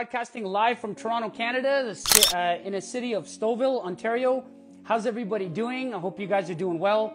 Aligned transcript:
broadcasting 0.00 0.44
live 0.44 0.78
from 0.78 0.94
Toronto, 0.94 1.28
Canada, 1.28 1.94
uh, 2.34 2.56
in 2.64 2.72
a 2.76 2.80
city 2.80 3.12
of 3.12 3.26
Stouffville, 3.26 3.84
Ontario. 3.84 4.42
How's 4.82 5.04
everybody 5.04 5.46
doing? 5.46 5.92
I 5.92 5.98
hope 5.98 6.18
you 6.18 6.26
guys 6.26 6.48
are 6.48 6.54
doing 6.54 6.78
well. 6.78 7.12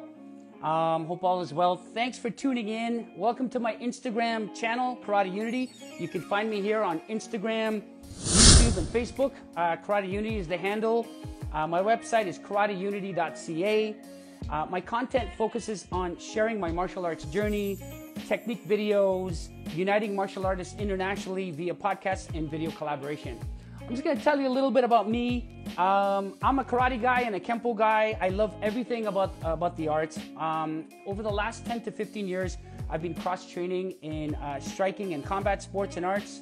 Um, 0.61 1.07
hope 1.07 1.23
all 1.23 1.41
is 1.41 1.51
well. 1.51 1.77
Thanks 1.77 2.19
for 2.19 2.29
tuning 2.29 2.69
in. 2.69 3.07
Welcome 3.17 3.49
to 3.49 3.59
my 3.59 3.75
Instagram 3.77 4.53
channel, 4.53 4.99
Karate 5.03 5.33
Unity. 5.33 5.71
You 5.97 6.07
can 6.07 6.21
find 6.21 6.47
me 6.47 6.61
here 6.61 6.83
on 6.83 6.99
Instagram, 7.09 7.81
YouTube, 8.21 8.77
and 8.77 8.87
Facebook. 8.89 9.31
Uh, 9.57 9.77
Karate 9.77 10.07
Unity 10.07 10.37
is 10.37 10.47
the 10.47 10.57
handle. 10.57 11.07
Uh, 11.53 11.65
my 11.65 11.81
website 11.81 12.27
is 12.27 12.37
karateunity.ca. 12.37 13.95
Uh, 14.47 14.65
my 14.69 14.79
content 14.79 15.27
focuses 15.35 15.87
on 15.91 16.15
sharing 16.19 16.59
my 16.59 16.71
martial 16.71 17.03
arts 17.03 17.25
journey, 17.25 17.79
technique 18.25 18.67
videos, 18.67 19.49
uniting 19.75 20.15
martial 20.15 20.45
artists 20.45 20.75
internationally 20.79 21.51
via 21.51 21.73
podcasts 21.73 22.33
and 22.35 22.49
video 22.49 22.71
collaboration. 22.71 23.39
I'm 23.81 23.89
just 23.89 24.03
gonna 24.03 24.19
tell 24.19 24.39
you 24.39 24.47
a 24.47 24.55
little 24.57 24.71
bit 24.71 24.83
about 24.83 25.07
me. 25.07 25.63
Um, 25.77 26.33
I'm 26.41 26.57
a 26.57 26.63
karate 26.63 26.99
guy 26.99 27.21
and 27.21 27.35
a 27.35 27.39
kempo 27.39 27.77
guy. 27.77 28.17
I 28.19 28.29
love 28.29 28.55
everything 28.63 29.05
about 29.05 29.33
about 29.43 29.77
the 29.77 29.87
arts. 29.87 30.17
Um, 30.37 30.85
over 31.05 31.21
the 31.21 31.29
last 31.31 31.65
10 31.67 31.81
to 31.81 31.91
15 31.91 32.27
years, 32.27 32.57
I've 32.89 33.03
been 33.03 33.13
cross 33.13 33.45
training 33.45 33.91
in 34.01 34.33
uh, 34.35 34.59
striking 34.59 35.13
and 35.13 35.23
combat 35.23 35.61
sports 35.61 35.97
and 35.97 36.05
arts. 36.05 36.41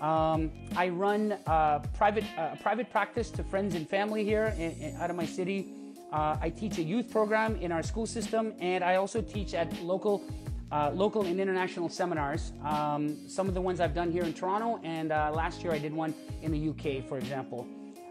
Um, 0.00 0.50
I 0.76 0.88
run 0.88 1.38
a 1.46 1.80
private 1.94 2.24
uh, 2.36 2.56
private 2.56 2.90
practice 2.90 3.30
to 3.32 3.44
friends 3.44 3.76
and 3.76 3.88
family 3.88 4.24
here 4.24 4.52
in, 4.56 4.72
in, 4.72 4.96
out 4.96 5.10
of 5.10 5.16
my 5.16 5.26
city. 5.26 5.72
Uh, 6.12 6.36
I 6.40 6.50
teach 6.50 6.78
a 6.78 6.82
youth 6.82 7.08
program 7.08 7.54
in 7.56 7.70
our 7.70 7.84
school 7.84 8.06
system, 8.06 8.52
and 8.58 8.82
I 8.82 8.96
also 8.96 9.22
teach 9.22 9.54
at 9.54 9.70
local 9.80 10.24
uh, 10.72 10.90
local 10.94 11.22
and 11.22 11.40
international 11.40 11.88
seminars. 11.88 12.52
Um, 12.64 13.16
some 13.28 13.48
of 13.48 13.54
the 13.54 13.60
ones 13.60 13.80
I've 13.80 13.94
done 13.94 14.10
here 14.10 14.22
in 14.22 14.32
Toronto, 14.32 14.80
and 14.84 15.12
uh, 15.12 15.32
last 15.34 15.62
year 15.62 15.72
I 15.72 15.78
did 15.78 15.92
one 15.92 16.14
in 16.42 16.52
the 16.52 16.68
UK, 16.70 17.06
for 17.08 17.18
example. 17.18 17.66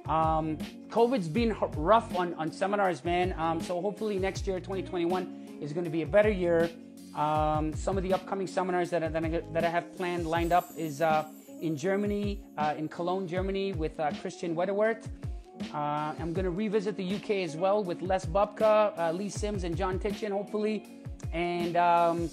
Um, 0.05 0.57
COVID's 0.89 1.27
been 1.27 1.55
rough 1.77 2.15
on, 2.15 2.33
on 2.33 2.51
seminars, 2.51 3.05
man. 3.05 3.33
Um, 3.37 3.61
so 3.61 3.79
hopefully 3.79 4.17
next 4.17 4.47
year, 4.47 4.59
2021, 4.59 5.59
is 5.61 5.71
going 5.71 5.83
to 5.83 5.89
be 5.89 6.01
a 6.01 6.07
better 6.07 6.31
year. 6.31 6.69
Um, 7.15 7.73
some 7.73 7.97
of 7.97 8.03
the 8.03 8.13
upcoming 8.13 8.47
seminars 8.47 8.89
that 8.89 9.03
I, 9.03 9.09
that 9.09 9.23
I, 9.23 9.41
that 9.53 9.63
I 9.63 9.69
have 9.69 9.95
planned 9.95 10.25
lined 10.25 10.51
up 10.51 10.69
is 10.75 11.01
uh, 11.01 11.27
in 11.61 11.77
Germany, 11.77 12.41
uh, 12.57 12.73
in 12.77 12.87
Cologne, 12.87 13.27
Germany, 13.27 13.73
with 13.73 13.99
uh, 13.99 14.11
Christian 14.21 14.55
Wedderworth. 14.55 15.09
Uh, 15.73 16.13
I'm 16.19 16.33
going 16.33 16.45
to 16.45 16.51
revisit 16.51 16.95
the 16.95 17.15
UK 17.15 17.31
as 17.43 17.55
well 17.55 17.83
with 17.83 18.01
Les 18.01 18.25
Bubka, 18.25 19.13
Lee 19.13 19.29
Sims, 19.29 19.63
and 19.63 19.75
John 19.75 19.99
Titchen, 19.99 20.31
hopefully 20.31 20.98
and 21.33 21.75
um, 21.77 22.29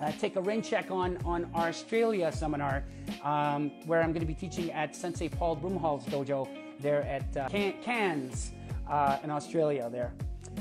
uh, 0.00 0.12
take 0.18 0.36
a 0.36 0.40
rain 0.40 0.62
check 0.62 0.90
on, 0.90 1.16
on 1.24 1.50
our 1.54 1.68
Australia 1.68 2.30
seminar, 2.32 2.84
um, 3.22 3.70
where 3.86 4.02
I'm 4.02 4.12
going 4.12 4.20
to 4.20 4.26
be 4.26 4.34
teaching 4.34 4.70
at 4.72 4.94
Sensei 4.94 5.28
Paul 5.28 5.56
Broomhall's 5.56 6.04
dojo 6.06 6.48
there 6.80 7.02
at 7.02 7.36
uh, 7.36 7.48
Can- 7.48 7.74
Cairns 7.82 8.52
uh, 8.88 9.18
in 9.24 9.30
Australia 9.30 9.88
there. 9.90 10.12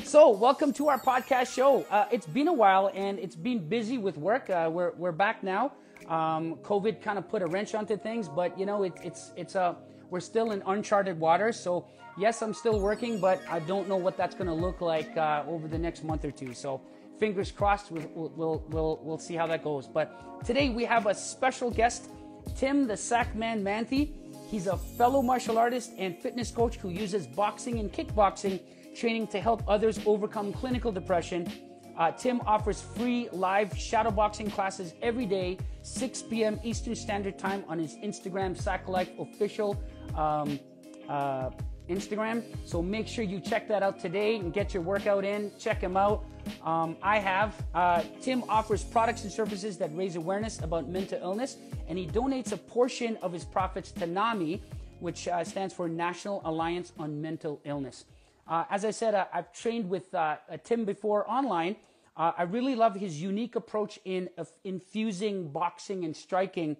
So, 0.04 0.30
welcome 0.30 0.74
to 0.74 0.90
our 0.90 1.00
podcast 1.00 1.54
show. 1.54 1.86
Uh, 1.90 2.06
it's 2.12 2.28
been 2.28 2.48
a 2.48 2.54
while 2.54 2.92
and 2.94 3.18
it's 3.18 3.36
been 3.36 3.68
busy 3.68 3.98
with 3.98 4.18
work. 4.18 4.50
Uh, 4.50 4.70
we're, 4.72 4.92
we're 4.98 5.12
back 5.12 5.42
now. 5.42 5.72
Um, 6.08 6.56
COVID 6.58 7.02
kind 7.02 7.18
of 7.18 7.28
put 7.28 7.42
a 7.42 7.48
wrench 7.48 7.74
onto 7.74 7.98
things, 7.98 8.30
but 8.30 8.58
you 8.60 8.66
know, 8.66 8.84
it, 8.84 8.94
it's, 9.04 9.32
it's 9.36 9.56
a, 9.56 9.76
we're 10.10 10.20
still 10.20 10.52
in 10.52 10.62
uncharted 10.68 11.20
waters. 11.20 11.60
So, 11.60 11.88
yes, 12.18 12.42
I'm 12.42 12.54
still 12.54 12.80
working, 12.80 13.20
but 13.20 13.42
I 13.50 13.60
don't 13.60 13.88
know 13.88 13.96
what 13.96 14.18
that's 14.18 14.36
going 14.36 14.48
to 14.48 14.54
look 14.54 14.82
like 14.82 15.16
uh, 15.18 15.44
over 15.48 15.68
the 15.68 15.80
next 15.80 16.04
month 16.04 16.24
or 16.26 16.32
two. 16.32 16.54
So, 16.54 16.82
fingers 17.20 17.52
crossed, 17.52 17.92
we'll, 17.92 18.32
we'll, 18.36 18.64
we'll, 18.70 19.00
we'll 19.04 19.18
see 19.18 19.36
how 19.36 19.48
that 19.48 19.64
goes. 19.64 19.88
But 19.88 20.44
today 20.46 20.70
we 20.70 20.86
have 20.86 21.08
a 21.08 21.14
special 21.14 21.72
guest, 21.72 22.10
Tim 22.56 22.88
the 22.88 22.94
Sackman 22.94 23.62
Manthi. 23.62 24.12
He's 24.48 24.68
a 24.68 24.78
fellow 24.78 25.22
martial 25.22 25.58
artist 25.58 25.92
and 25.98 26.18
fitness 26.18 26.52
coach 26.52 26.78
who 26.78 26.90
uses 26.90 27.26
boxing 27.28 27.80
and 27.80 27.92
kickboxing 27.92 28.60
training 28.96 29.28
to 29.28 29.42
help 29.42 29.64
others 29.68 30.00
overcome 30.06 30.54
clinical 30.54 30.92
depression. 30.92 31.52
Uh, 31.98 32.12
Tim 32.12 32.42
offers 32.46 32.82
free 32.82 33.30
live 33.32 33.70
shadowboxing 33.72 34.52
classes 34.52 34.94
every 35.02 35.26
day, 35.26 35.58
6 35.82 36.24
p.m. 36.24 36.60
Eastern 36.64 36.96
Standard 36.96 37.40
Time 37.40 37.64
on 37.68 37.80
his 37.80 37.96
Instagram, 37.96 38.58
Sack 38.58 38.88
Life 38.88 39.12
Official 39.18 39.82
um, 40.16 40.60
uh, 41.08 41.50
Instagram. 41.90 42.44
So 42.66 42.82
make 42.82 43.08
sure 43.08 43.24
you 43.24 43.40
check 43.40 43.68
that 43.70 43.82
out 43.82 44.00
today 44.00 44.36
and 44.36 44.52
get 44.52 44.74
your 44.74 44.84
workout 44.84 45.24
in. 45.24 45.52
Check 45.58 45.82
him 45.82 45.96
out. 45.96 46.26
Um, 46.64 46.98
I 47.02 47.20
have. 47.20 47.56
Uh, 47.74 48.04
Tim 48.22 48.44
offers 48.50 48.84
products 48.84 49.24
and 49.24 49.32
services 49.32 49.78
that 49.78 49.96
raise 49.96 50.16
awareness 50.16 50.60
about 50.62 50.88
mental 50.88 51.20
illness, 51.22 51.58
and 51.88 51.98
he 51.98 52.08
donates 52.08 52.52
a 52.52 52.58
portion 52.58 53.18
of 53.22 53.32
his 53.32 53.46
profits 53.46 53.92
to 53.94 54.06
NAMI, 54.06 54.62
which 55.00 55.28
uh, 55.28 55.44
stands 55.44 55.74
for 55.74 55.88
National 55.88 56.42
Alliance 56.46 56.92
on 56.98 57.22
Mental 57.22 57.60
Illness. 57.66 58.06
Uh, 58.48 58.64
as 58.70 58.86
I 58.86 58.92
said, 58.92 59.16
uh, 59.16 59.26
I've 59.34 59.52
trained 59.54 59.90
with 59.90 60.14
uh, 60.14 60.38
uh, 60.50 60.58
Tim 60.64 60.86
before 60.86 61.30
online. 61.30 61.76
I 62.18 62.44
really 62.44 62.76
love 62.76 62.96
his 62.96 63.22
unique 63.22 63.58
approach 63.58 64.00
in 64.06 64.30
infusing 64.64 65.50
boxing 65.50 66.06
and 66.06 66.16
striking 66.16 66.78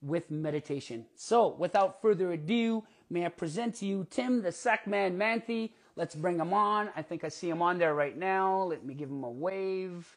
with 0.00 0.30
meditation. 0.30 1.04
So, 1.16 1.48
without 1.48 2.00
further 2.00 2.32
ado, 2.32 2.84
may 3.10 3.26
I 3.26 3.28
present 3.28 3.74
to 3.76 3.84
you 3.84 4.06
Tim 4.08 4.40
the 4.40 4.48
Sackman 4.48 5.18
Manthi. 5.18 5.72
Let's 6.00 6.14
bring 6.14 6.38
him 6.38 6.54
on. 6.54 6.88
I 6.96 7.02
think 7.02 7.24
I 7.24 7.28
see 7.28 7.50
him 7.50 7.60
on 7.60 7.76
there 7.76 7.92
right 7.92 8.16
now. 8.16 8.62
Let 8.62 8.86
me 8.86 8.94
give 8.94 9.10
him 9.10 9.22
a 9.22 9.30
wave. 9.30 10.16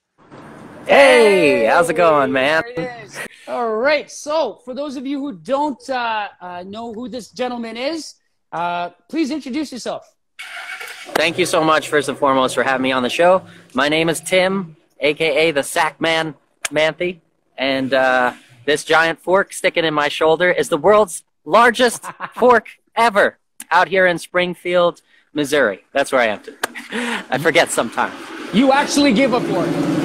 Hey, 0.87 1.65
how's 1.65 1.89
it 1.89 1.95
going, 1.95 2.31
man? 2.31 2.63
All 3.49 3.75
right. 3.75 4.09
So, 4.09 4.61
for 4.63 4.73
those 4.73 4.95
of 4.95 5.05
you 5.05 5.19
who 5.19 5.33
don't 5.33 5.89
uh, 5.89 6.29
uh, 6.39 6.63
know 6.65 6.93
who 6.93 7.09
this 7.09 7.31
gentleman 7.31 7.75
is, 7.75 8.15
uh, 8.53 8.91
please 9.09 9.29
introduce 9.29 9.73
yourself. 9.73 10.15
Thank 11.15 11.37
you 11.37 11.45
so 11.45 11.61
much, 11.61 11.89
first 11.89 12.07
and 12.07 12.17
foremost, 12.17 12.55
for 12.55 12.63
having 12.63 12.83
me 12.83 12.93
on 12.93 13.03
the 13.03 13.09
show. 13.09 13.45
My 13.73 13.89
name 13.89 14.07
is 14.07 14.21
Tim, 14.21 14.77
aka 15.01 15.51
the 15.51 15.63
Sack 15.63 15.99
Man 15.99 16.33
Manthi, 16.71 17.19
and 17.57 17.93
uh, 17.93 18.31
this 18.65 18.85
giant 18.85 19.19
fork 19.19 19.51
sticking 19.51 19.83
in 19.83 19.93
my 19.93 20.07
shoulder 20.07 20.49
is 20.49 20.69
the 20.69 20.77
world's 20.77 21.25
largest 21.43 22.05
fork 22.35 22.69
ever 22.95 23.37
out 23.69 23.89
here 23.89 24.07
in 24.07 24.17
Springfield, 24.17 25.01
Missouri. 25.33 25.83
That's 25.91 26.11
where 26.11 26.21
I 26.21 26.27
am 26.27 26.41
today. 26.41 26.57
I 27.29 27.37
forget 27.37 27.71
sometimes. 27.71 28.13
You 28.53 28.71
actually 28.71 29.13
give 29.13 29.33
a 29.33 29.41
fork. 29.41 29.67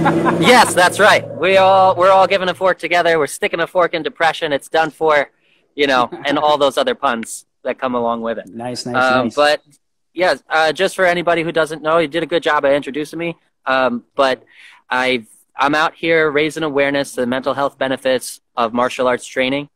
yes, 0.40 0.72
that's 0.72 0.98
right. 0.98 1.28
We 1.36 1.58
all 1.58 1.94
we're 1.94 2.10
all 2.10 2.26
giving 2.26 2.48
a 2.48 2.54
fork 2.54 2.78
together. 2.78 3.18
We're 3.18 3.26
sticking 3.26 3.60
a 3.60 3.66
fork 3.66 3.92
in 3.92 4.02
depression. 4.02 4.50
It's 4.50 4.68
done 4.68 4.90
for, 4.90 5.30
you 5.74 5.86
know, 5.86 6.08
and 6.24 6.38
all 6.38 6.56
those 6.56 6.78
other 6.78 6.94
puns 6.94 7.44
that 7.64 7.78
come 7.78 7.94
along 7.94 8.22
with 8.22 8.38
it. 8.38 8.46
Nice, 8.46 8.86
nice, 8.86 8.96
um, 8.96 9.26
nice. 9.26 9.34
But 9.34 9.62
yeah, 10.14 10.36
uh, 10.48 10.72
just 10.72 10.96
for 10.96 11.04
anybody 11.04 11.42
who 11.42 11.52
doesn't 11.52 11.82
know, 11.82 11.98
you 11.98 12.08
did 12.08 12.22
a 12.22 12.26
good 12.26 12.42
job 12.42 12.64
of 12.64 12.72
introducing 12.72 13.18
me. 13.18 13.36
Um, 13.66 14.04
but 14.14 14.42
i 14.88 15.26
I'm 15.54 15.74
out 15.74 15.94
here 15.94 16.30
raising 16.30 16.62
awareness 16.62 17.12
to 17.12 17.20
the 17.20 17.26
mental 17.26 17.52
health 17.52 17.76
benefits 17.76 18.40
of 18.56 18.72
martial 18.72 19.06
arts 19.06 19.26
training 19.26 19.68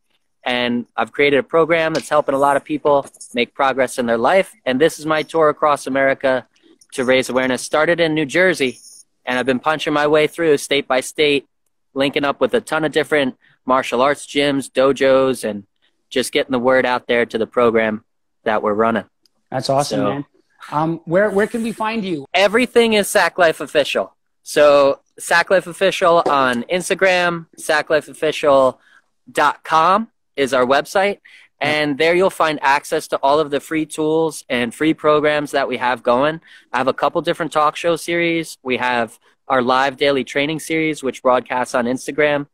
and 0.45 0.85
I've 0.95 1.11
created 1.11 1.37
a 1.37 1.43
program 1.43 1.95
that's 1.95 2.07
helping 2.07 2.35
a 2.35 2.37
lot 2.37 2.55
of 2.55 2.63
people 2.63 3.07
make 3.33 3.55
progress 3.55 3.97
in 3.97 4.05
their 4.05 4.19
life. 4.19 4.53
And 4.65 4.79
this 4.79 4.99
is 4.99 5.05
my 5.05 5.23
tour 5.23 5.49
across 5.49 5.87
America 5.87 6.45
to 6.93 7.03
raise 7.03 7.29
awareness. 7.29 7.63
Started 7.63 7.99
in 7.99 8.13
New 8.13 8.27
Jersey, 8.27 8.77
and 9.25 9.39
I've 9.39 9.47
been 9.47 9.59
punching 9.59 9.91
my 9.91 10.05
way 10.05 10.27
through 10.27 10.57
state 10.57 10.87
by 10.87 10.99
state, 10.99 11.47
linking 11.95 12.23
up 12.23 12.39
with 12.39 12.53
a 12.53 12.61
ton 12.61 12.85
of 12.85 12.91
different 12.91 13.35
martial 13.65 14.03
arts 14.03 14.27
gyms, 14.27 14.71
dojos, 14.71 15.43
and 15.43 15.63
just 16.11 16.31
getting 16.31 16.51
the 16.51 16.59
word 16.59 16.85
out 16.85 17.07
there 17.07 17.25
to 17.25 17.39
the 17.39 17.47
program 17.47 18.03
that 18.43 18.61
we're 18.61 18.75
running. 18.75 19.05
That's 19.49 19.67
awesome, 19.69 19.99
so, 19.99 20.03
man. 20.03 20.25
Um, 20.71 21.01
where 21.05 21.31
where 21.31 21.47
can 21.47 21.63
we 21.63 21.71
find 21.71 22.05
you? 22.05 22.27
Everything 22.33 22.93
is 22.93 23.07
Sack 23.07 23.39
Life 23.39 23.61
Official. 23.61 24.13
So 24.43 24.99
Sack 25.17 25.49
Life 25.49 25.65
Official 25.67 26.21
on 26.27 26.63
Instagram, 26.63 27.45
sacklifeofficial.com 27.59 30.07
is 30.35 30.53
our 30.53 30.65
website. 30.65 31.19
And 31.61 31.97
there 31.97 32.13
you'll 32.13 32.29
find 32.29 32.59
access 32.61 33.07
to 33.09 33.17
all 33.23 33.39
of 33.39 33.49
the 33.49 33.59
free 33.59 33.85
tools 33.85 34.43
and 34.49 34.75
free 34.75 34.93
programs 34.93 35.51
that 35.51 35.67
we 35.67 35.77
have 35.77 36.03
going. 36.03 36.41
I 36.73 36.77
have 36.77 36.87
a 36.87 36.93
couple 36.93 37.21
different 37.21 37.51
talk 37.51 37.75
show 37.75 37.95
series. 37.95 38.57
We 38.61 38.77
have 38.77 39.17
our 39.47 39.61
live 39.61 39.97
daily 39.97 40.23
training 40.23 40.59
series, 40.59 41.01
which 41.01 41.21
broadcasts 41.21 41.73
on 41.73 41.85
Instagram. 41.85 42.47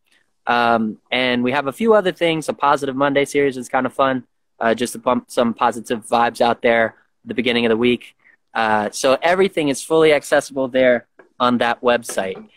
Um, 0.45 0.99
and 1.11 1.43
we 1.43 1.51
have 1.51 1.67
a 1.67 1.71
few 1.71 1.93
other 1.93 2.11
things. 2.11 2.47
A 2.47 2.53
Positive 2.53 2.95
Monday 2.95 3.25
series 3.25 3.57
is 3.57 3.69
kind 3.69 3.85
of 3.85 3.93
fun, 3.93 4.25
uh, 4.59 4.75
just 4.75 4.93
to 4.93 4.99
pump 4.99 5.31
some 5.31 5.53
positive 5.53 6.05
vibes 6.05 6.41
out 6.41 6.61
there 6.61 6.85
at 6.85 7.27
the 7.27 7.33
beginning 7.33 7.65
of 7.65 7.69
the 7.69 7.77
week. 7.77 8.15
Uh, 8.53 8.89
so 8.91 9.17
everything 9.21 9.69
is 9.69 9.83
fully 9.83 10.13
accessible 10.13 10.67
there 10.67 11.07
on 11.39 11.57
that 11.59 11.81
website. 11.81 12.49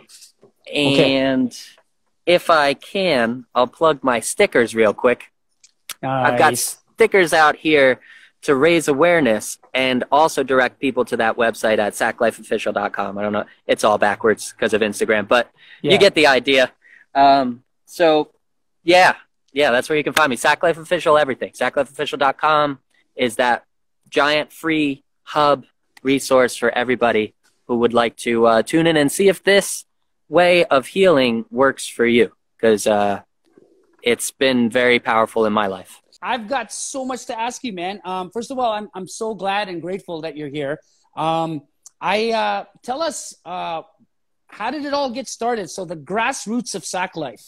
And 0.72 1.48
okay 1.48 1.64
if 2.26 2.50
I 2.50 2.74
can, 2.74 3.46
I'll 3.54 3.66
plug 3.66 4.02
my 4.02 4.20
stickers 4.20 4.74
real 4.74 4.94
quick. 4.94 5.30
Nice. 6.02 6.32
I've 6.32 6.38
got 6.38 6.58
stickers 6.58 7.32
out 7.32 7.56
here 7.56 8.00
to 8.42 8.54
raise 8.54 8.88
awareness 8.88 9.58
and 9.72 10.04
also 10.12 10.42
direct 10.42 10.78
people 10.78 11.04
to 11.06 11.16
that 11.16 11.36
website 11.36 11.78
at 11.78 11.94
sacklifeofficial.com. 11.94 13.18
I 13.18 13.22
don't 13.22 13.32
know. 13.32 13.46
It's 13.66 13.84
all 13.84 13.96
backwards 13.96 14.52
because 14.52 14.74
of 14.74 14.82
Instagram, 14.82 15.26
but 15.26 15.50
yeah. 15.82 15.92
you 15.92 15.98
get 15.98 16.14
the 16.14 16.26
idea. 16.26 16.72
Um, 17.14 17.64
so, 17.86 18.32
yeah, 18.82 19.14
yeah, 19.52 19.70
that's 19.70 19.88
where 19.88 19.96
you 19.96 20.04
can 20.04 20.12
find 20.12 20.28
me. 20.28 20.36
Sack 20.36 20.62
Life 20.62 20.76
Official, 20.76 21.16
everything. 21.16 21.52
SackLifeOfficial.com 21.52 22.80
is 23.16 23.36
that 23.36 23.64
giant 24.10 24.52
free 24.52 25.04
hub 25.22 25.64
resource 26.02 26.54
for 26.54 26.70
everybody 26.70 27.34
who 27.66 27.78
would 27.78 27.94
like 27.94 28.16
to 28.16 28.46
uh, 28.46 28.62
tune 28.62 28.86
in 28.86 28.96
and 28.96 29.10
see 29.10 29.28
if 29.28 29.42
this 29.42 29.86
way 30.40 30.64
of 30.76 30.86
healing 30.86 31.44
works 31.50 31.86
for 31.86 32.06
you. 32.06 32.26
Because 32.56 32.86
uh, 32.86 33.20
it's 34.02 34.30
been 34.30 34.70
very 34.70 34.98
powerful 34.98 35.46
in 35.46 35.52
my 35.52 35.66
life. 35.66 36.00
I've 36.20 36.48
got 36.48 36.72
so 36.72 37.04
much 37.04 37.26
to 37.26 37.38
ask 37.38 37.62
you, 37.64 37.72
man. 37.72 38.00
Um, 38.04 38.30
first 38.30 38.50
of 38.50 38.58
all, 38.58 38.72
I'm, 38.72 38.88
I'm 38.94 39.06
so 39.06 39.34
glad 39.34 39.68
and 39.68 39.82
grateful 39.82 40.22
that 40.22 40.36
you're 40.36 40.54
here. 40.60 40.80
Um, 41.16 41.62
I 42.00 42.32
uh, 42.32 42.64
tell 42.82 43.02
us 43.02 43.34
uh, 43.44 43.82
how 44.46 44.70
did 44.70 44.84
it 44.84 44.94
all 44.94 45.10
get 45.10 45.28
started? 45.28 45.68
So 45.68 45.84
the 45.84 45.96
grassroots 45.96 46.74
of 46.74 46.84
Sack 46.84 47.16
Life. 47.16 47.44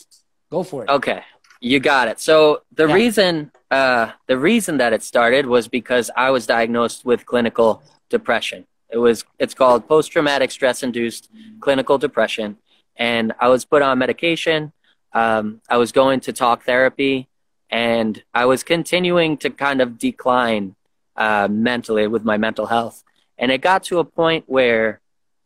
Go 0.51 0.63
for 0.63 0.85
it. 0.85 0.91
Okay, 0.91 1.23
you 1.61 1.81
got 1.81 2.09
it. 2.09 2.21
So 2.21 2.63
the 2.73 2.87
yeah. 2.87 2.95
reason 2.95 3.51
uh, 3.71 4.13
the 4.27 4.39
reason 4.39 4.79
that 4.79 4.93
it 4.93 5.03
started 5.03 5.47
was 5.47 5.69
because 5.69 6.11
I 6.17 6.31
was 6.31 6.47
diagnosed 6.47 7.05
with 7.05 7.27
clinical 7.27 7.83
depression. 8.09 8.67
It 8.91 8.99
was 8.99 9.25
it's 9.39 9.55
called 9.55 9.89
post 9.89 10.13
traumatic 10.13 10.51
stress 10.51 10.83
induced 10.83 11.31
clinical 11.61 11.99
depression, 11.99 12.59
and 12.97 13.33
I 13.39 13.49
was 13.49 13.65
put 13.65 13.83
on 13.83 13.99
medication. 13.99 14.73
Um, 15.13 15.61
I 15.69 15.77
was 15.77 15.93
going 15.93 16.21
to 16.21 16.33
talk 16.33 16.65
therapy, 16.65 17.29
and 17.71 18.23
I 18.35 18.47
was 18.47 18.63
continuing 18.63 19.37
to 19.39 19.51
kind 19.51 19.81
of 19.81 19.99
decline 19.99 20.77
uh, 21.17 21.49
mentally 21.51 22.07
with 22.07 22.25
my 22.25 22.37
mental 22.37 22.67
health. 22.67 23.03
And 23.39 23.51
it 23.51 23.61
got 23.61 23.85
to 23.85 23.99
a 23.99 24.05
point 24.05 24.45
where 24.47 25.01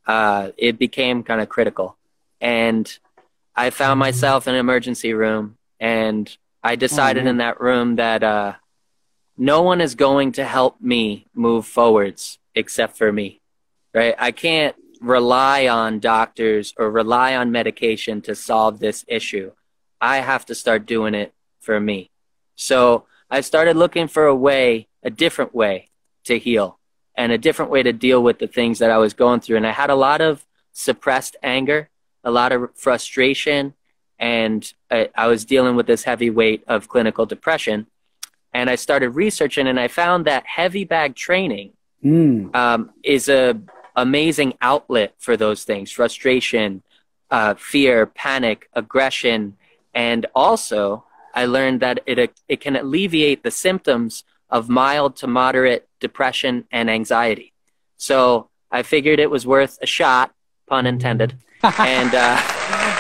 uh, 0.07 0.51
it 0.57 0.79
became 0.79 1.23
kind 1.23 1.41
of 1.41 1.49
critical, 1.49 1.97
and 2.41 2.99
I 3.55 3.71
found 3.71 4.01
myself 4.01 4.49
in 4.49 4.55
an 4.55 4.61
emergency 4.61 5.13
room 5.13 5.59
and 5.79 6.35
I 6.63 6.77
decided 6.77 7.27
oh, 7.27 7.31
in 7.31 7.37
that 7.39 7.61
room 7.61 7.97
that 7.97 8.23
uh, 8.23 8.55
no 9.37 9.63
one 9.63 9.81
is 9.81 9.95
going 9.95 10.33
to 10.33 10.45
help 10.45 10.81
me 10.81 11.27
move 11.35 11.67
forwards 11.67 12.39
except 12.55 12.97
for 12.97 13.13
me, 13.13 13.41
right? 13.95 14.15
I 14.19 14.31
can't 14.33 14.77
rely 15.01 15.67
on 15.67 15.99
doctors 15.99 16.75
or 16.77 16.91
rely 16.91 17.35
on 17.35 17.51
medication 17.51 18.21
to 18.23 18.35
solve 18.35 18.79
this 18.79 19.05
issue. 19.09 19.51
I 20.01 20.19
have 20.19 20.47
to 20.47 20.55
start 20.55 20.87
doing 20.87 21.15
it 21.15 21.33
for 21.61 21.81
me. 21.81 22.11
So 22.55 23.07
I 23.31 23.41
started 23.41 23.77
looking 23.77 24.09
for 24.09 24.27
a 24.27 24.35
way, 24.35 24.89
a 25.03 25.11
different 25.11 25.55
way 25.55 25.91
to 26.25 26.39
heal 26.39 26.79
and 27.15 27.33
a 27.33 27.39
different 27.39 27.71
way 27.71 27.83
to 27.83 27.93
deal 27.93 28.23
with 28.23 28.39
the 28.39 28.47
things 28.47 28.79
that 28.79 28.91
I 28.91 28.99
was 28.99 29.15
going 29.15 29.41
through. 29.41 29.57
And 29.57 29.67
I 29.67 29.73
had 29.73 29.91
a 29.91 29.95
lot 29.95 30.21
of 30.21 30.47
suppressed 30.73 31.37
anger, 31.43 31.89
a 32.23 32.31
lot 32.31 32.53
of 32.53 32.71
frustration, 32.75 33.75
and 34.19 34.73
I, 34.91 35.09
I, 35.15 35.27
was 35.29 35.47
dealing 35.47 35.77
with 35.77 35.87
this 35.87 36.05
heavy 36.05 36.29
weight 36.29 36.63
of 36.69 36.89
clinical 36.89 37.25
depression. 37.25 37.87
And 38.53 38.69
I 38.69 38.75
started 38.75 39.11
researching, 39.11 39.67
and 39.67 39.81
I 39.81 39.89
found 39.89 40.27
that 40.27 40.45
heavy 40.47 40.85
bag 40.85 41.15
training 41.15 41.73
mm. 42.05 42.55
um, 42.55 42.91
is 43.03 43.31
a 43.31 43.59
amazing 43.97 44.55
outlet 44.61 45.15
for 45.19 45.37
those 45.37 45.65
things: 45.65 45.91
frustration, 45.91 46.83
uh, 47.31 47.55
fear, 47.55 48.07
panic, 48.07 48.69
aggression, 48.75 49.57
and 49.95 50.27
also 50.35 51.05
I 51.35 51.47
learned 51.47 51.81
that 51.81 52.01
it 52.07 52.33
it 52.49 52.61
can 52.61 52.77
alleviate 52.77 53.43
the 53.43 53.51
symptoms 53.51 54.25
of 54.49 54.69
mild 54.69 55.17
to 55.17 55.27
moderate 55.27 55.89
depression 56.01 56.67
and 56.73 56.91
anxiety. 56.91 57.53
So 57.97 58.49
I 58.71 58.83
figured 58.83 59.21
it 59.21 59.31
was 59.31 59.47
worth 59.47 59.79
a 59.83 59.87
shot, 59.87 60.33
pun 60.69 60.87
intended, 60.87 61.35
and. 61.63 62.15
Uh, 62.15 62.57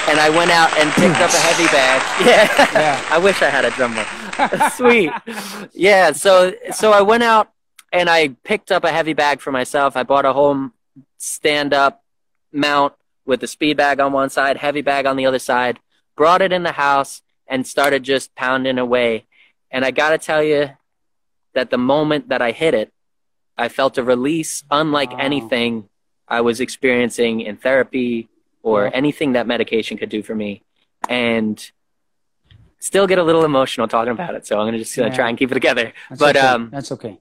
and 0.09 0.19
I 0.19 0.29
went 0.31 0.51
out 0.51 0.77
and 0.77 0.91
picked 0.93 1.21
up 1.21 1.31
a 1.31 1.37
heavy 1.37 1.67
bag. 1.67 2.01
Yeah, 2.27 2.71
yeah. 2.75 3.05
I 3.11 3.19
wish 3.19 3.41
I 3.43 3.49
had 3.49 3.65
a 3.65 3.71
drum 3.71 3.95
roll. 3.95 4.71
Sweet. 4.71 5.11
Yeah. 5.73 6.13
So 6.13 6.53
so 6.73 6.93
I 6.93 7.01
went 7.01 7.23
out 7.23 7.51
and 7.93 8.11
I 8.11 8.29
picked 8.45 8.71
up 8.73 8.85
a 8.85 8.93
heavy 8.93 9.15
bag 9.15 9.41
for 9.41 9.53
myself. 9.53 9.97
I 9.97 10.03
bought 10.03 10.25
a 10.25 10.33
home 10.33 10.73
stand 11.19 11.73
up 11.73 12.03
mount 12.53 12.95
with 13.25 13.41
the 13.41 13.47
speed 13.47 13.77
bag 13.77 14.01
on 14.01 14.13
one 14.13 14.31
side, 14.31 14.57
heavy 14.57 14.83
bag 14.83 15.07
on 15.07 15.17
the 15.17 15.27
other 15.27 15.39
side. 15.39 15.79
Brought 16.17 16.43
it 16.43 16.53
in 16.53 16.63
the 16.63 16.73
house 16.73 17.23
and 17.47 17.67
started 17.67 18.03
just 18.03 18.35
pounding 18.35 18.79
away. 18.79 19.27
And 19.71 19.85
I 19.85 19.91
got 19.91 20.11
to 20.11 20.19
tell 20.19 20.43
you 20.43 20.71
that 21.55 21.71
the 21.71 21.79
moment 21.79 22.29
that 22.29 22.43
I 22.43 22.53
hit 22.53 22.75
it, 22.75 22.93
I 23.57 23.69
felt 23.69 23.99
a 23.99 24.03
release 24.03 24.65
unlike 24.71 25.13
wow. 25.13 25.19
anything 25.19 25.89
I 26.27 26.41
was 26.41 26.61
experiencing 26.61 27.41
in 27.41 27.57
therapy 27.57 28.29
or 28.63 28.85
yeah. 28.85 28.91
anything 28.95 29.33
that 29.33 29.47
medication 29.47 29.97
could 29.97 30.09
do 30.09 30.23
for 30.23 30.35
me. 30.35 30.63
And 31.09 31.71
still 32.79 33.07
get 33.07 33.19
a 33.19 33.23
little 33.23 33.45
emotional 33.45 33.89
talking 33.89 34.13
about 34.13 34.35
it. 34.35 34.47
So 34.47 34.59
I'm 34.59 34.65
going 34.65 34.73
to 34.73 34.79
just 34.79 34.99
uh, 34.99 35.05
yeah. 35.05 35.15
try 35.15 35.29
and 35.29 35.39
keep 35.39 35.51
it 35.51 35.55
together. 35.55 35.93
That's 36.09 36.19
but 36.19 36.37
okay. 36.37 36.47
um, 36.47 36.71
that's 36.71 36.93
okay. 36.93 37.19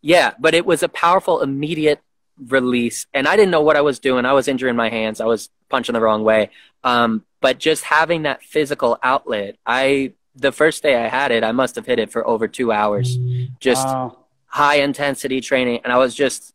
Yeah, 0.00 0.32
but 0.38 0.54
it 0.54 0.66
was 0.66 0.82
a 0.82 0.88
powerful, 0.88 1.40
immediate 1.40 2.00
release, 2.38 3.06
and 3.14 3.26
I 3.28 3.36
didn't 3.36 3.50
know 3.50 3.62
what 3.62 3.76
I 3.76 3.80
was 3.80 3.98
doing. 3.98 4.24
I 4.24 4.32
was 4.32 4.48
injuring 4.48 4.76
my 4.76 4.88
hands. 4.88 5.20
I 5.20 5.26
was 5.26 5.50
punching 5.68 5.92
the 5.92 6.00
wrong 6.00 6.24
way. 6.24 6.50
Um, 6.82 7.24
but 7.40 7.58
just 7.58 7.84
having 7.84 8.22
that 8.22 8.42
physical 8.42 8.98
outlet, 9.02 9.56
I 9.66 10.12
the 10.36 10.52
first 10.52 10.82
day 10.82 10.96
I 10.96 11.08
had 11.08 11.30
it, 11.30 11.44
I 11.44 11.52
must 11.52 11.76
have 11.76 11.86
hit 11.86 11.98
it 11.98 12.10
for 12.10 12.26
over 12.26 12.48
two 12.48 12.72
hours, 12.72 13.16
just 13.60 13.86
wow. 13.86 14.18
high 14.46 14.76
intensity 14.76 15.40
training, 15.40 15.80
and 15.84 15.92
I 15.92 15.98
was 15.98 16.14
just 16.14 16.54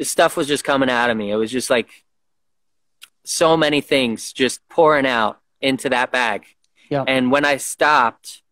stuff 0.00 0.36
was 0.36 0.46
just 0.46 0.64
coming 0.64 0.90
out 0.90 1.10
of 1.10 1.16
me. 1.16 1.30
It 1.30 1.36
was 1.36 1.50
just 1.50 1.70
like 1.70 2.04
so 3.24 3.56
many 3.56 3.80
things 3.80 4.32
just 4.32 4.66
pouring 4.68 5.06
out 5.06 5.40
into 5.60 5.88
that 5.90 6.12
bag. 6.12 6.46
Yeah. 6.88 7.04
And 7.06 7.30
when 7.30 7.44
I 7.44 7.58
stopped, 7.58 8.42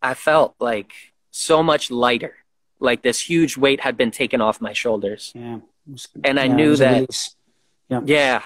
I 0.00 0.14
felt 0.14 0.54
like 0.60 0.92
so 1.30 1.62
much 1.62 1.90
lighter. 1.90 2.36
Like 2.84 3.02
this 3.02 3.18
huge 3.20 3.56
weight 3.56 3.80
had 3.80 3.96
been 3.96 4.10
taken 4.10 4.40
off 4.40 4.60
my 4.60 4.72
shoulders. 4.72 5.32
Yeah. 5.34 5.58
And 6.22 6.38
I 6.38 6.44
yeah, 6.44 6.54
knew 6.54 6.76
that. 6.76 7.34
Yeah. 7.88 8.00
yeah. 8.04 8.42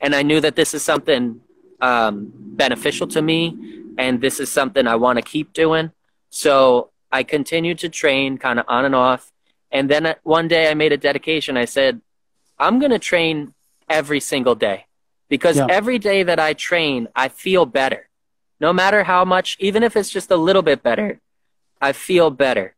And 0.00 0.14
I 0.14 0.22
knew 0.22 0.40
that 0.40 0.56
this 0.56 0.74
is 0.74 0.82
something 0.82 1.40
um, 1.80 2.32
beneficial 2.34 3.06
to 3.08 3.22
me, 3.22 3.56
and 3.98 4.20
this 4.20 4.40
is 4.40 4.50
something 4.50 4.86
I 4.86 4.96
want 4.96 5.18
to 5.18 5.22
keep 5.22 5.52
doing. 5.52 5.92
So 6.30 6.90
I 7.10 7.22
continued 7.22 7.78
to 7.80 7.88
train 7.88 8.38
kind 8.38 8.58
of 8.58 8.64
on 8.68 8.84
and 8.84 8.94
off. 8.94 9.30
And 9.70 9.88
then 9.88 10.06
uh, 10.06 10.14
one 10.22 10.48
day 10.48 10.70
I 10.70 10.74
made 10.74 10.92
a 10.92 10.96
dedication. 10.96 11.56
I 11.56 11.66
said, 11.66 12.00
I'm 12.58 12.78
going 12.78 12.90
to 12.90 12.98
train 12.98 13.54
every 13.88 14.20
single 14.20 14.54
day 14.54 14.86
because 15.28 15.56
yeah. 15.56 15.66
every 15.68 15.98
day 15.98 16.22
that 16.22 16.38
I 16.38 16.54
train, 16.54 17.08
I 17.14 17.28
feel 17.28 17.66
better. 17.66 18.08
No 18.60 18.72
matter 18.72 19.02
how 19.02 19.24
much, 19.24 19.56
even 19.58 19.82
if 19.82 19.96
it's 19.96 20.10
just 20.10 20.30
a 20.30 20.36
little 20.36 20.62
bit 20.62 20.82
better, 20.82 21.20
I 21.80 21.92
feel 21.92 22.30
better. 22.30 22.74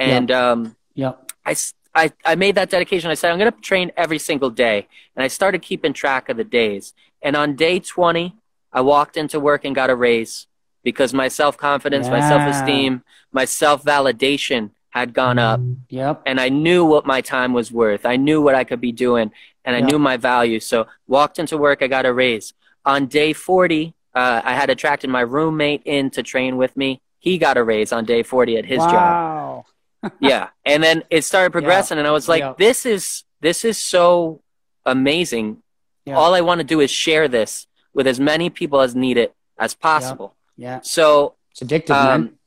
And 0.00 0.30
yeah. 0.30 0.50
Um, 0.50 0.76
yeah. 0.94 1.12
I, 1.44 1.54
I, 1.94 2.12
I 2.24 2.34
made 2.34 2.54
that 2.56 2.70
dedication. 2.70 3.10
I 3.10 3.14
said, 3.14 3.30
I'm 3.30 3.38
going 3.38 3.52
to 3.52 3.60
train 3.60 3.92
every 3.96 4.18
single 4.18 4.50
day. 4.50 4.88
And 5.14 5.22
I 5.22 5.28
started 5.28 5.62
keeping 5.62 5.92
track 5.92 6.28
of 6.28 6.36
the 6.36 6.44
days. 6.44 6.94
And 7.22 7.36
on 7.36 7.54
day 7.54 7.78
20, 7.78 8.34
I 8.72 8.80
walked 8.80 9.16
into 9.16 9.38
work 9.38 9.64
and 9.64 9.74
got 9.74 9.90
a 9.90 9.94
raise 9.94 10.46
because 10.82 11.12
my 11.12 11.28
self 11.28 11.56
confidence, 11.56 12.06
yeah. 12.06 12.12
my 12.12 12.20
self 12.20 12.54
esteem, 12.54 13.02
my 13.30 13.44
self 13.44 13.84
validation 13.84 14.70
had 14.90 15.12
gone 15.12 15.38
up. 15.38 15.60
Yep. 15.90 16.22
And 16.26 16.40
I 16.40 16.48
knew 16.48 16.84
what 16.84 17.06
my 17.06 17.20
time 17.20 17.52
was 17.52 17.70
worth. 17.70 18.06
I 18.06 18.16
knew 18.16 18.40
what 18.42 18.54
I 18.54 18.64
could 18.64 18.80
be 18.80 18.92
doing 18.92 19.30
and 19.64 19.76
I 19.76 19.80
knew 19.80 19.98
my 19.98 20.16
value. 20.16 20.58
So 20.58 20.86
walked 21.06 21.38
into 21.38 21.56
work, 21.58 21.82
I 21.82 21.86
got 21.86 22.06
a 22.06 22.12
raise. 22.12 22.54
On 22.84 23.06
day 23.06 23.32
40, 23.32 23.94
uh, 24.14 24.40
I 24.44 24.54
had 24.54 24.70
attracted 24.70 25.10
my 25.10 25.20
roommate 25.20 25.82
in 25.84 26.10
to 26.10 26.22
train 26.22 26.56
with 26.56 26.76
me. 26.76 27.00
He 27.18 27.38
got 27.38 27.56
a 27.56 27.62
raise 27.62 27.92
on 27.92 28.04
day 28.04 28.22
40 28.22 28.56
at 28.56 28.64
his 28.64 28.78
wow. 28.78 28.90
job. 28.90 29.66
Yeah. 30.20 30.48
And 30.64 30.82
then 30.82 31.04
it 31.10 31.22
started 31.24 31.52
progressing 31.52 31.96
yeah. 31.96 32.00
and 32.00 32.08
I 32.08 32.10
was 32.12 32.28
like, 32.28 32.40
yeah. 32.40 32.54
this 32.58 32.86
is, 32.86 33.24
this 33.40 33.64
is 33.64 33.78
so 33.78 34.42
amazing. 34.84 35.62
Yeah. 36.04 36.16
All 36.16 36.34
I 36.34 36.40
want 36.40 36.60
to 36.60 36.64
do 36.64 36.80
is 36.80 36.90
share 36.90 37.28
this 37.28 37.66
with 37.92 38.06
as 38.06 38.20
many 38.20 38.50
people 38.50 38.80
as 38.80 38.94
need 38.94 39.16
it 39.16 39.34
as 39.58 39.74
possible. 39.74 40.34
Yeah. 40.56 40.80
So 40.82 41.34
it's 41.50 41.60
addictive, 41.60 41.94
um, 41.94 42.06
man. 42.06 42.38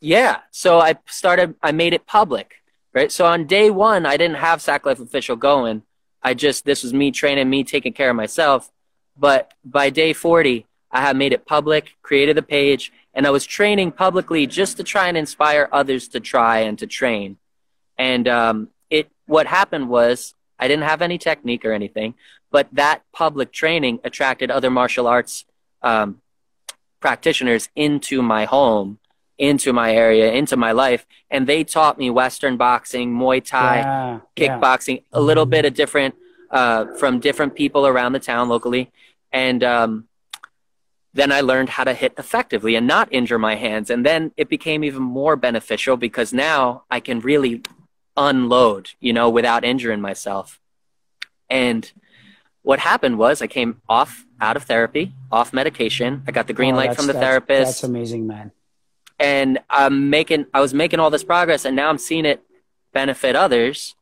Yeah. 0.00 0.38
So 0.50 0.80
I 0.80 0.96
started, 1.06 1.54
I 1.62 1.72
made 1.72 1.92
it 1.92 2.06
public, 2.06 2.62
right? 2.92 3.10
So 3.10 3.26
on 3.26 3.46
day 3.46 3.70
one, 3.70 4.06
I 4.06 4.16
didn't 4.16 4.36
have 4.36 4.60
Sack 4.60 4.86
Life 4.86 5.00
Official 5.00 5.36
going. 5.36 5.82
I 6.22 6.34
just, 6.34 6.64
this 6.64 6.82
was 6.82 6.92
me 6.92 7.10
training, 7.12 7.48
me 7.48 7.64
taking 7.64 7.92
care 7.92 8.10
of 8.10 8.16
myself. 8.16 8.70
But 9.16 9.52
by 9.64 9.90
day 9.90 10.12
40, 10.12 10.66
I 10.90 11.00
had 11.00 11.16
made 11.16 11.32
it 11.32 11.46
public, 11.46 11.94
created 12.02 12.38
a 12.38 12.42
page, 12.42 12.92
and 13.14 13.26
I 13.26 13.30
was 13.30 13.44
training 13.44 13.92
publicly 13.92 14.46
just 14.46 14.76
to 14.76 14.84
try 14.84 15.08
and 15.08 15.16
inspire 15.16 15.68
others 15.72 16.08
to 16.08 16.20
try 16.20 16.60
and 16.60 16.78
to 16.78 16.86
train. 16.86 17.38
And 17.98 18.28
um, 18.28 18.68
it, 18.90 19.10
what 19.26 19.46
happened 19.46 19.88
was 19.88 20.34
I 20.58 20.68
didn't 20.68 20.84
have 20.84 21.02
any 21.02 21.18
technique 21.18 21.64
or 21.64 21.72
anything, 21.72 22.14
but 22.50 22.68
that 22.72 23.02
public 23.12 23.52
training 23.52 24.00
attracted 24.04 24.50
other 24.50 24.70
martial 24.70 25.06
arts 25.06 25.44
um, 25.82 26.20
practitioners 27.00 27.68
into 27.74 28.22
my 28.22 28.44
home 28.44 28.98
into 29.38 29.72
my 29.72 29.94
area, 29.94 30.32
into 30.32 30.56
my 30.56 30.72
life. 30.72 31.06
And 31.30 31.46
they 31.46 31.64
taught 31.64 31.98
me 31.98 32.10
Western 32.10 32.56
boxing, 32.56 33.12
Muay 33.14 33.44
Thai, 33.44 33.78
yeah, 33.78 34.20
kickboxing, 34.36 34.96
yeah. 34.96 35.18
a 35.18 35.20
little 35.20 35.46
bit 35.46 35.64
of 35.64 35.74
different, 35.74 36.14
uh, 36.50 36.94
from 36.94 37.20
different 37.20 37.54
people 37.54 37.86
around 37.86 38.12
the 38.12 38.20
town 38.20 38.48
locally. 38.48 38.90
And 39.32 39.62
um, 39.62 40.08
then 41.16 41.30
I 41.32 41.40
learned 41.40 41.70
how 41.70 41.84
to 41.84 41.94
hit 41.94 42.12
effectively 42.18 42.74
and 42.76 42.86
not 42.86 43.08
injure 43.12 43.38
my 43.38 43.54
hands. 43.56 43.88
And 43.90 44.04
then 44.04 44.32
it 44.36 44.48
became 44.48 44.84
even 44.84 45.02
more 45.02 45.34
beneficial 45.36 45.96
because 45.96 46.32
now 46.32 46.84
I 46.90 47.00
can 47.00 47.20
really 47.20 47.62
unload, 48.16 48.90
you 49.00 49.12
know, 49.12 49.28
without 49.30 49.64
injuring 49.64 50.00
myself. 50.00 50.60
And 51.48 51.90
what 52.62 52.78
happened 52.80 53.18
was 53.18 53.40
I 53.40 53.46
came 53.46 53.80
off 53.88 54.24
out 54.40 54.56
of 54.56 54.64
therapy, 54.64 55.12
off 55.32 55.52
medication. 55.52 56.22
I 56.26 56.32
got 56.32 56.46
the 56.48 56.52
green 56.52 56.74
Oh, 56.74 56.78
light 56.78 56.94
from 56.96 57.06
the 57.06 57.12
that's- 57.14 57.28
therapist 57.28 57.66
That's 57.80 57.84
amazing, 57.84 58.26
man. 58.26 58.52
and 59.18 59.58
I'm 59.70 60.10
making 60.10 60.46
I 60.52 60.60
was 60.60 60.74
making 60.74 61.00
all 61.00 61.10
this 61.10 61.24
progress 61.24 61.64
and 61.64 61.74
now 61.76 61.88
I'm 61.88 61.98
seeing 61.98 62.26
it 62.26 62.42
benefit 62.92 63.34
others 63.36 63.94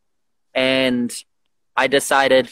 and 0.54 1.14
I 1.76 1.86
decided 1.86 2.48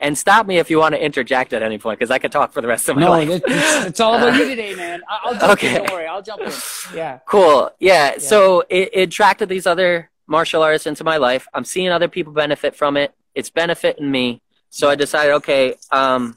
and 0.00 0.16
stop 0.16 0.46
me 0.46 0.58
if 0.58 0.68
you 0.70 0.78
want 0.78 0.94
to 0.94 1.02
interject 1.02 1.52
at 1.52 1.62
any 1.62 1.78
point 1.78 1.98
because 1.98 2.10
I 2.10 2.18
could 2.18 2.32
talk 2.32 2.52
for 2.52 2.60
the 2.60 2.68
rest 2.68 2.88
of 2.88 2.96
my 2.96 3.02
No, 3.02 3.10
life. 3.10 3.28
it- 3.28 3.42
it's, 3.46 3.86
it's 3.86 4.00
all 4.00 4.14
about 4.14 4.34
you 4.38 4.46
today, 4.48 4.74
man. 4.74 5.02
I'll 5.08 5.32
jump 5.34 5.52
Okay. 5.54 5.76
in. 5.76 5.82
Don't 5.84 5.92
worry. 5.92 6.06
I'll 6.06 6.22
jump 6.22 6.42
in. 6.42 6.52
Yeah. 6.94 7.18
Cool. 7.26 7.70
Yeah. 7.78 8.18
So 8.18 8.60
it, 8.68 8.90
it 8.92 9.02
attracted 9.08 9.48
these 9.48 9.66
other 9.66 10.10
martial 10.26 10.62
artists 10.62 10.86
into 10.86 11.02
my 11.04 11.16
life. 11.16 11.46
I'm 11.54 11.64
seeing 11.64 11.88
other 11.88 12.08
people 12.08 12.32
benefit 12.32 12.74
from 12.76 12.96
it. 12.96 13.14
It's 13.34 13.48
benefiting 13.50 14.10
me. 14.10 14.42
So 14.70 14.90
I 14.90 14.96
decided, 14.96 15.32
okay, 15.34 15.76
um, 15.92 16.34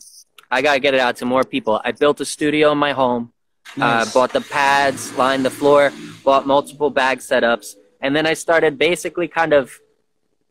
I 0.52 0.62
gotta 0.62 0.80
get 0.80 0.94
it 0.94 1.00
out 1.00 1.18
to 1.18 1.26
more 1.26 1.44
people. 1.44 1.82
I 1.84 1.92
built 1.92 2.22
a 2.22 2.26
studio 2.26 2.72
in 2.72 2.78
my 2.78 2.94
home. 2.94 3.34
Nice. 3.78 4.08
uh, 4.08 4.12
bought 4.14 4.34
the 4.34 4.42
pads, 4.42 5.16
lined 5.16 5.46
the 5.46 5.50
floor, 5.52 5.92
bought 6.24 6.48
multiple 6.48 6.90
bag 6.90 7.20
setups, 7.20 7.76
and 8.02 8.16
then 8.16 8.26
I 8.26 8.34
started 8.34 8.80
basically 8.80 9.28
kind 9.28 9.54
of 9.54 9.72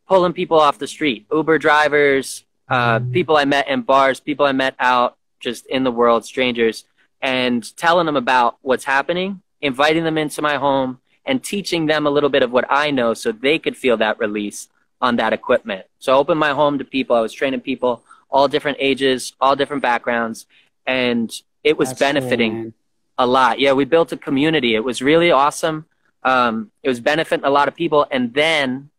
pulling 0.07 0.31
people 0.31 0.57
off 0.57 0.77
the 0.79 0.87
street, 0.87 1.25
Uber 1.31 1.57
drivers, 1.57 2.45
uh, 2.69 2.99
people 3.11 3.37
I 3.37 3.45
met 3.45 3.67
in 3.67 3.81
bars, 3.81 4.19
people 4.19 4.45
I 4.45 4.51
met 4.51 4.75
out 4.79 5.17
just 5.39 5.65
in 5.67 5.83
the 5.83 5.91
world, 5.91 6.25
strangers, 6.25 6.85
and 7.21 7.75
telling 7.77 8.05
them 8.05 8.15
about 8.15 8.57
what's 8.61 8.83
happening, 8.85 9.41
inviting 9.61 10.03
them 10.03 10.17
into 10.17 10.41
my 10.41 10.55
home, 10.57 10.99
and 11.25 11.43
teaching 11.43 11.85
them 11.85 12.07
a 12.07 12.09
little 12.09 12.29
bit 12.29 12.43
of 12.43 12.51
what 12.51 12.65
I 12.69 12.91
know 12.91 13.13
so 13.13 13.31
they 13.31 13.59
could 13.59 13.77
feel 13.77 13.97
that 13.97 14.19
release 14.19 14.67
on 15.01 15.15
that 15.17 15.33
equipment. 15.33 15.85
So 15.99 16.13
I 16.13 16.17
opened 16.17 16.39
my 16.39 16.51
home 16.51 16.77
to 16.77 16.85
people. 16.85 17.15
I 17.15 17.21
was 17.21 17.33
training 17.33 17.61
people, 17.61 18.03
all 18.29 18.47
different 18.47 18.77
ages, 18.79 19.33
all 19.39 19.55
different 19.55 19.81
backgrounds, 19.81 20.45
and 20.85 21.31
it 21.63 21.77
was 21.77 21.89
That's 21.89 21.99
benefiting 21.99 22.53
man. 22.53 22.73
a 23.17 23.27
lot. 23.27 23.59
Yeah, 23.59 23.73
we 23.73 23.85
built 23.85 24.11
a 24.11 24.17
community. 24.17 24.75
It 24.75 24.83
was 24.83 25.01
really 25.01 25.31
awesome. 25.31 25.85
Um, 26.23 26.71
it 26.83 26.89
was 26.89 26.99
benefiting 26.99 27.45
a 27.45 27.49
lot 27.49 27.67
of 27.67 27.75
people. 27.75 28.05
And 28.11 28.33
then 28.33 28.89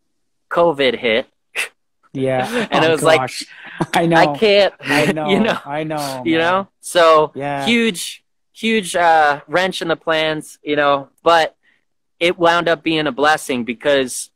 COVID 0.50 0.98
hit. 0.98 1.26
Yeah. 2.12 2.66
And 2.70 2.84
Oh, 2.84 2.88
it 2.88 2.90
was 2.90 3.02
like. 3.02 3.30
I 3.94 4.06
know. 4.06 4.16
I 4.16 4.36
can't, 4.36 4.74
I 4.80 5.12
know. 5.12 5.28
you 5.30 5.40
know, 5.40 5.58
I 5.64 5.84
know. 5.84 6.22
you 6.24 6.38
man. 6.38 6.40
know. 6.40 6.68
So 6.80 7.32
Yeah. 7.34 7.64
huge, 7.64 8.22
huge 8.52 8.94
uh, 8.96 9.40
wrench 9.46 9.80
in 9.82 9.88
the 9.88 9.96
plans, 9.96 10.58
you 10.62 10.76
know. 10.76 11.08
But 11.22 11.56
it 12.18 12.38
wound 12.38 12.68
up 12.68 12.82
being 12.82 13.06
a 13.06 13.12
blessing 13.12 13.64
because 13.64 14.30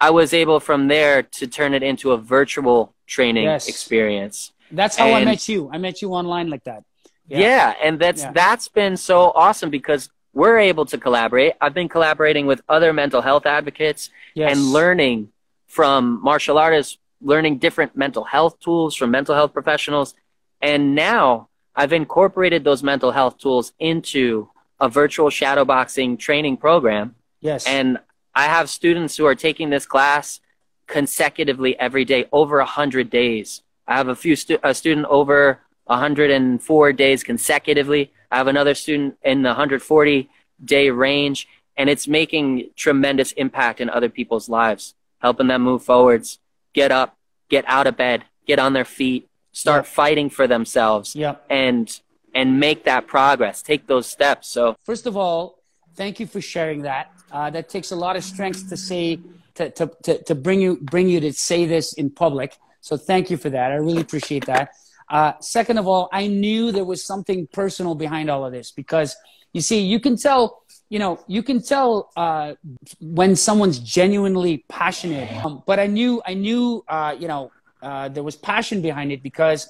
I 0.00 0.10
was 0.10 0.34
able 0.34 0.60
from 0.60 0.88
there 0.88 1.22
to 1.22 1.46
turn 1.46 1.72
it 1.74 1.82
into 1.82 2.12
a 2.12 2.18
virtual 2.18 2.94
training 3.06 3.44
Yes. 3.44 3.68
experience. 3.68 4.52
That's 4.70 4.96
how 4.96 5.12
I 5.12 5.24
met 5.24 5.48
you. 5.48 5.70
I 5.72 5.78
met 5.78 6.02
you 6.02 6.12
online 6.12 6.50
like 6.50 6.64
that. 6.64 6.82
Yeah. 7.28 7.38
Yeah. 7.38 7.74
and 7.82 7.98
that's 7.98 8.22
Yeah. 8.22 8.32
that's 8.32 8.68
been 8.68 8.96
so 8.96 9.32
awesome 9.34 9.70
because 9.70 10.10
we're 10.34 10.58
able 10.58 10.84
to 10.86 10.98
collaborate. 10.98 11.52
I've 11.60 11.74
been 11.74 11.88
collaborating 11.88 12.46
with 12.46 12.60
other 12.68 12.92
mental 12.92 13.20
health 13.22 13.46
advocates 13.46 14.10
Yes. 14.34 14.52
and 14.52 14.72
learning 14.72 15.28
from 15.66 16.20
martial 16.22 16.58
artists, 16.58 16.98
learning 17.22 17.58
different 17.58 17.96
mental 17.96 18.24
health 18.24 18.58
tools 18.60 18.94
from 18.96 19.10
mental 19.10 19.34
health 19.34 19.52
professionals. 19.52 20.14
And 20.60 20.94
now 20.94 21.48
I've 21.74 21.92
incorporated 21.92 22.64
those 22.64 22.82
mental 22.82 23.12
health 23.12 23.38
tools 23.38 23.72
into 23.78 24.50
a 24.80 24.88
virtual 24.88 25.30
shadowboxing 25.30 26.18
training 26.18 26.56
program. 26.56 27.14
Yes. 27.40 27.66
And 27.66 27.98
I 28.34 28.44
have 28.44 28.68
students 28.68 29.16
who 29.16 29.26
are 29.26 29.34
taking 29.34 29.70
this 29.70 29.86
class 29.86 30.40
consecutively 30.86 31.78
every 31.78 32.04
day, 32.04 32.26
over 32.32 32.58
100 32.58 33.10
days. 33.10 33.62
I 33.86 33.96
have 33.96 34.08
a 34.08 34.16
few 34.16 34.36
stu- 34.36 34.58
a 34.62 34.74
student 34.74 35.06
over 35.06 35.60
104 35.84 36.92
days 36.92 37.22
consecutively. 37.22 38.12
I 38.30 38.36
have 38.36 38.46
another 38.46 38.74
student 38.74 39.16
in 39.22 39.42
the 39.42 39.50
140 39.50 40.30
day 40.64 40.90
range, 40.90 41.48
and 41.76 41.90
it's 41.90 42.06
making 42.06 42.70
tremendous 42.76 43.32
impact 43.32 43.80
in 43.80 43.90
other 43.90 44.08
people's 44.08 44.48
lives, 44.48 44.94
helping 45.20 45.48
them 45.48 45.62
move 45.62 45.82
forwards, 45.82 46.38
get 46.72 46.90
up, 46.90 47.16
get 47.48 47.64
out 47.66 47.86
of 47.86 47.96
bed, 47.96 48.24
get 48.46 48.58
on 48.58 48.72
their 48.72 48.84
feet, 48.84 49.28
start 49.52 49.86
fighting 49.86 50.30
for 50.30 50.46
themselves, 50.46 51.16
and 51.50 52.00
and 52.34 52.58
make 52.58 52.84
that 52.84 53.06
progress, 53.06 53.62
take 53.62 53.86
those 53.86 54.06
steps. 54.06 54.48
So 54.48 54.76
First 54.84 55.06
of 55.06 55.16
all, 55.16 55.58
thank 55.94 56.18
you 56.18 56.26
for 56.26 56.40
sharing 56.40 56.82
that. 56.82 57.10
Uh, 57.30 57.50
that 57.50 57.68
takes 57.68 57.92
a 57.92 57.96
lot 57.96 58.16
of 58.16 58.24
strength 58.24 58.68
to 58.68 58.76
say 58.76 59.18
to, 59.54 59.70
to, 59.70 59.90
to, 60.02 60.22
to 60.24 60.34
bring 60.34 60.60
you 60.60 60.76
bring 60.76 61.08
you 61.08 61.20
to 61.20 61.32
say 61.32 61.66
this 61.66 61.92
in 61.94 62.10
public. 62.10 62.56
So 62.80 62.96
thank 62.96 63.30
you 63.30 63.36
for 63.36 63.50
that. 63.50 63.70
I 63.70 63.76
really 63.76 64.02
appreciate 64.02 64.46
that. 64.46 64.70
Uh, 65.08 65.34
second 65.40 65.78
of 65.78 65.86
all, 65.86 66.08
I 66.12 66.26
knew 66.26 66.72
there 66.72 66.84
was 66.84 67.04
something 67.04 67.46
personal 67.52 67.94
behind 67.94 68.30
all 68.30 68.44
of 68.46 68.52
this 68.52 68.70
because 68.70 69.14
you 69.52 69.60
see, 69.60 69.80
you 69.80 70.00
can 70.00 70.16
tell, 70.16 70.62
you 70.88 70.98
know, 70.98 71.20
you 71.26 71.42
can 71.42 71.62
tell 71.62 72.10
uh, 72.16 72.54
when 73.00 73.36
someone's 73.36 73.78
genuinely 73.78 74.64
passionate. 74.68 75.30
Um, 75.44 75.62
but 75.66 75.78
I 75.78 75.86
knew, 75.86 76.22
I 76.24 76.34
knew, 76.34 76.84
uh, 76.88 77.14
you 77.18 77.28
know, 77.28 77.50
uh, 77.82 78.08
there 78.08 78.22
was 78.22 78.36
passion 78.36 78.80
behind 78.80 79.12
it 79.12 79.22
because 79.22 79.68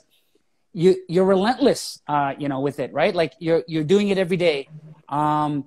you 0.74 0.96
you're 1.08 1.24
relentless, 1.24 2.00
uh, 2.08 2.34
you 2.38 2.48
know, 2.48 2.60
with 2.60 2.78
it, 2.78 2.92
right? 2.92 3.14
Like 3.14 3.34
you're 3.38 3.62
you're 3.66 3.84
doing 3.84 4.08
it 4.08 4.18
every 4.18 4.36
day. 4.36 4.68
Um, 5.08 5.66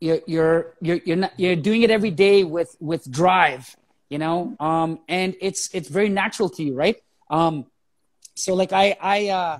you're 0.00 0.20
you're 0.26 0.76
you're 0.80 1.00
you're, 1.04 1.16
not, 1.16 1.32
you're 1.36 1.56
doing 1.56 1.82
it 1.82 1.90
every 1.90 2.10
day 2.10 2.44
with 2.44 2.76
with 2.80 3.10
drive, 3.10 3.76
you 4.08 4.18
know, 4.18 4.56
um, 4.58 5.00
and 5.08 5.36
it's 5.40 5.68
it's 5.74 5.88
very 5.88 6.08
natural 6.08 6.48
to 6.50 6.62
you, 6.62 6.74
right? 6.74 6.96
Um, 7.28 7.66
so 8.34 8.54
like 8.54 8.72
I 8.72 8.96
I 9.00 9.28
uh, 9.28 9.58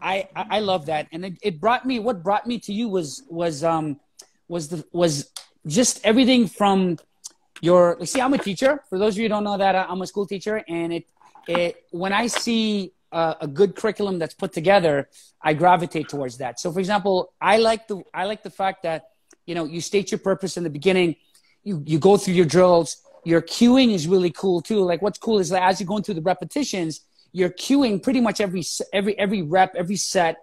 I 0.00 0.28
I 0.34 0.60
love 0.60 0.86
that, 0.86 1.08
and 1.12 1.24
it, 1.24 1.34
it 1.42 1.60
brought 1.60 1.86
me 1.86 1.98
what 1.98 2.22
brought 2.22 2.46
me 2.46 2.58
to 2.60 2.72
you 2.72 2.88
was 2.88 3.22
was 3.28 3.64
um 3.64 4.00
was 4.48 4.68
the 4.68 4.84
was 4.92 5.30
just 5.66 6.00
everything 6.04 6.46
from 6.46 6.98
your 7.60 8.04
see 8.04 8.20
i'm 8.20 8.34
a 8.34 8.38
teacher. 8.38 8.82
For 8.88 8.98
those 8.98 9.14
of 9.14 9.18
you 9.18 9.24
who 9.24 9.28
don't 9.28 9.44
know 9.44 9.56
that 9.56 9.74
i'm 9.74 10.02
a 10.02 10.06
school 10.06 10.26
teacher. 10.26 10.62
And 10.68 10.92
it 10.92 11.04
it 11.48 11.84
when 11.90 12.12
i 12.12 12.26
see 12.26 12.92
a, 13.12 13.36
a 13.42 13.46
good 13.46 13.74
curriculum 13.74 14.18
that's 14.18 14.34
put 14.34 14.52
together 14.52 15.08
i 15.42 15.54
gravitate 15.54 16.08
towards 16.08 16.38
that. 16.38 16.60
So 16.60 16.70
for 16.72 16.80
example 16.80 17.32
i 17.40 17.58
like 17.58 17.88
the 17.88 18.02
i 18.14 18.24
like 18.24 18.42
the 18.42 18.50
fact 18.50 18.82
that 18.82 19.10
you 19.46 19.54
know 19.54 19.64
you 19.64 19.80
state 19.80 20.10
your 20.10 20.18
purpose 20.18 20.56
in 20.56 20.64
the 20.64 20.70
beginning. 20.70 21.16
You 21.64 21.82
you 21.86 21.98
go 21.98 22.16
through 22.16 22.34
your 22.34 22.46
drills. 22.46 22.98
Your 23.24 23.42
cueing 23.42 23.92
is 23.92 24.06
really 24.06 24.30
cool 24.30 24.60
too. 24.60 24.80
Like 24.84 25.02
what's 25.02 25.18
cool 25.18 25.40
is 25.40 25.48
that 25.48 25.62
as 25.62 25.80
you're 25.80 25.86
going 25.86 26.04
through 26.04 26.14
the 26.14 26.22
repetitions 26.22 27.00
you're 27.38 27.54
cueing 27.66 27.94
pretty 28.04 28.20
much 28.26 28.38
every 28.46 28.62
every 28.98 29.14
every 29.24 29.42
rep 29.56 29.70
every 29.82 29.96
set 30.12 30.34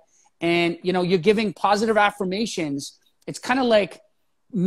and 0.51 0.69
you 0.85 0.93
know 0.95 1.01
you're 1.09 1.25
giving 1.31 1.47
positive 1.67 1.97
affirmations. 2.07 2.79
It's 3.29 3.39
kind 3.49 3.59
of 3.59 3.65
like 3.77 3.93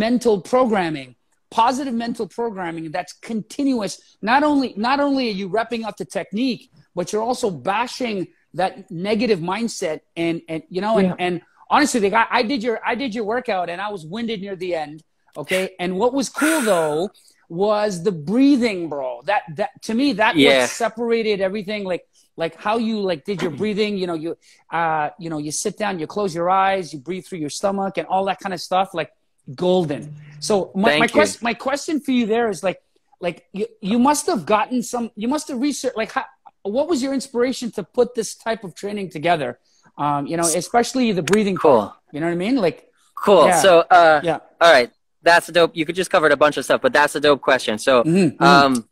mental 0.05 0.41
programming 0.53 1.11
positive 1.51 1.95
mental 1.95 2.27
programming 2.39 2.91
that's 2.91 3.13
continuous. 3.33 3.93
Not 4.31 4.43
only 4.51 4.75
not 4.77 4.99
only 5.07 5.25
are 5.31 5.39
you 5.41 5.49
repping 5.59 5.83
up 5.89 5.97
the 5.97 6.05
technique 6.19 6.63
but 6.97 7.05
you're 7.13 7.23
also 7.31 7.49
bashing 7.51 8.17
that 8.61 8.91
negative 8.91 9.39
mindset 9.53 10.01
and 10.17 10.43
and 10.49 10.61
you 10.75 10.81
know 10.85 10.95
and, 10.99 11.09
Yeah. 11.09 11.25
and 11.27 11.35
honestly 11.71 12.01
like 12.01 12.13
I, 12.23 12.27
I 12.39 12.43
did 12.51 12.61
your 12.67 12.81
i 12.85 12.95
did 13.03 13.15
your 13.17 13.25
workout 13.35 13.67
and 13.73 13.81
i 13.87 13.89
was 13.97 14.03
winded 14.15 14.41
near 14.41 14.57
the 14.57 14.73
end 14.85 15.03
okay? 15.43 15.65
And 15.79 15.91
what 16.01 16.13
was 16.19 16.29
cool 16.29 16.61
though 16.63 17.11
was 17.49 18.03
the 18.03 18.13
breathing 18.31 18.89
bro. 18.89 19.23
That 19.31 19.43
that 19.59 19.71
to 19.83 19.95
me 19.95 20.15
that 20.15 20.37
Yeah. 20.37 20.61
what 20.63 20.71
separated 20.71 21.41
everything. 21.41 21.85
Like 21.85 22.05
like 22.37 22.55
how 22.57 22.77
you 22.77 23.01
like 23.01 23.25
did 23.25 23.41
your 23.43 23.51
breathing 23.51 23.97
you 23.97 24.07
know 24.07 24.15
you 24.15 24.37
uh 24.71 25.11
you 25.19 25.29
know 25.31 25.39
you 25.39 25.51
sit 25.51 25.77
down 25.79 25.99
you 25.99 26.07
close 26.07 26.35
your 26.35 26.49
eyes 26.51 26.93
you 26.93 26.99
breathe 26.99 27.25
through 27.25 27.39
your 27.39 27.51
stomach 27.51 27.99
and 27.99 28.07
all 28.09 28.25
that 28.25 28.39
kind 28.41 28.55
of 28.55 28.61
stuff 28.61 28.95
like 28.95 29.11
golden 29.55 30.15
so 30.41 30.71
my, 30.75 30.99
my 30.99 31.07
question 31.07 31.39
my 31.43 31.55
question 31.55 32.01
for 32.01 32.11
you 32.11 32.27
there 32.27 32.49
is 32.51 32.63
like 32.63 32.81
like 33.21 33.47
you, 33.53 33.67
you 33.81 33.99
must 33.99 34.27
have 34.27 34.45
gotten 34.45 34.83
some 34.83 35.11
you 35.17 35.29
must 35.29 35.49
have 35.49 35.61
researched 35.61 35.97
like 35.97 36.13
how, 36.13 36.25
what 36.63 36.89
was 36.89 37.03
your 37.03 37.15
inspiration 37.15 37.71
to 37.71 37.83
put 37.83 38.15
this 38.15 38.35
type 38.35 38.65
of 38.65 38.75
training 38.75 39.09
together 39.09 39.59
um 39.99 40.27
you 40.27 40.37
know 40.37 40.45
especially 40.45 41.13
the 41.13 41.23
breathing 41.23 41.57
part, 41.57 41.63
cool, 41.63 41.97
you 42.13 42.21
know 42.21 42.27
what 42.27 42.33
i 42.33 42.37
mean 42.37 42.57
like 42.57 42.91
cool. 43.15 43.47
Yeah. 43.47 43.61
So 43.61 43.81
uh, 43.91 44.21
yeah 44.23 44.39
all 44.61 44.73
right, 44.73 44.91
that's 45.23 45.49
a 45.49 45.53
dope. 45.53 45.77
You 45.77 45.85
could 45.85 45.95
just 45.97 46.11
covered 46.11 46.33
a 46.33 46.37
bunch 46.37 46.57
of 46.57 46.65
stuff, 46.65 46.81
but 46.81 46.93
that's 46.93 47.15
a 47.15 47.21
dope 47.21 47.41
question. 47.41 47.79
So 47.79 48.05
Mhm, 48.05 48.37
mhm. 48.37 48.47
um, 48.47 48.89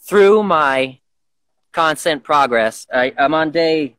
through 0.00 0.42
my 0.42 0.98
constant 1.72 2.22
progress, 2.22 2.86
I, 2.92 3.12
I'm 3.18 3.34
on 3.34 3.50
day 3.50 3.96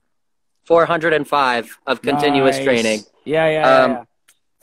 405 0.66 1.78
of 1.88 2.02
continuous 2.02 2.56
Nice. 2.58 2.66
training. 2.66 3.00
yeah 3.26 3.48
yeah, 3.48 3.52
yeah, 3.52 3.84
Um, 3.84 3.92
yeah. 3.92 4.04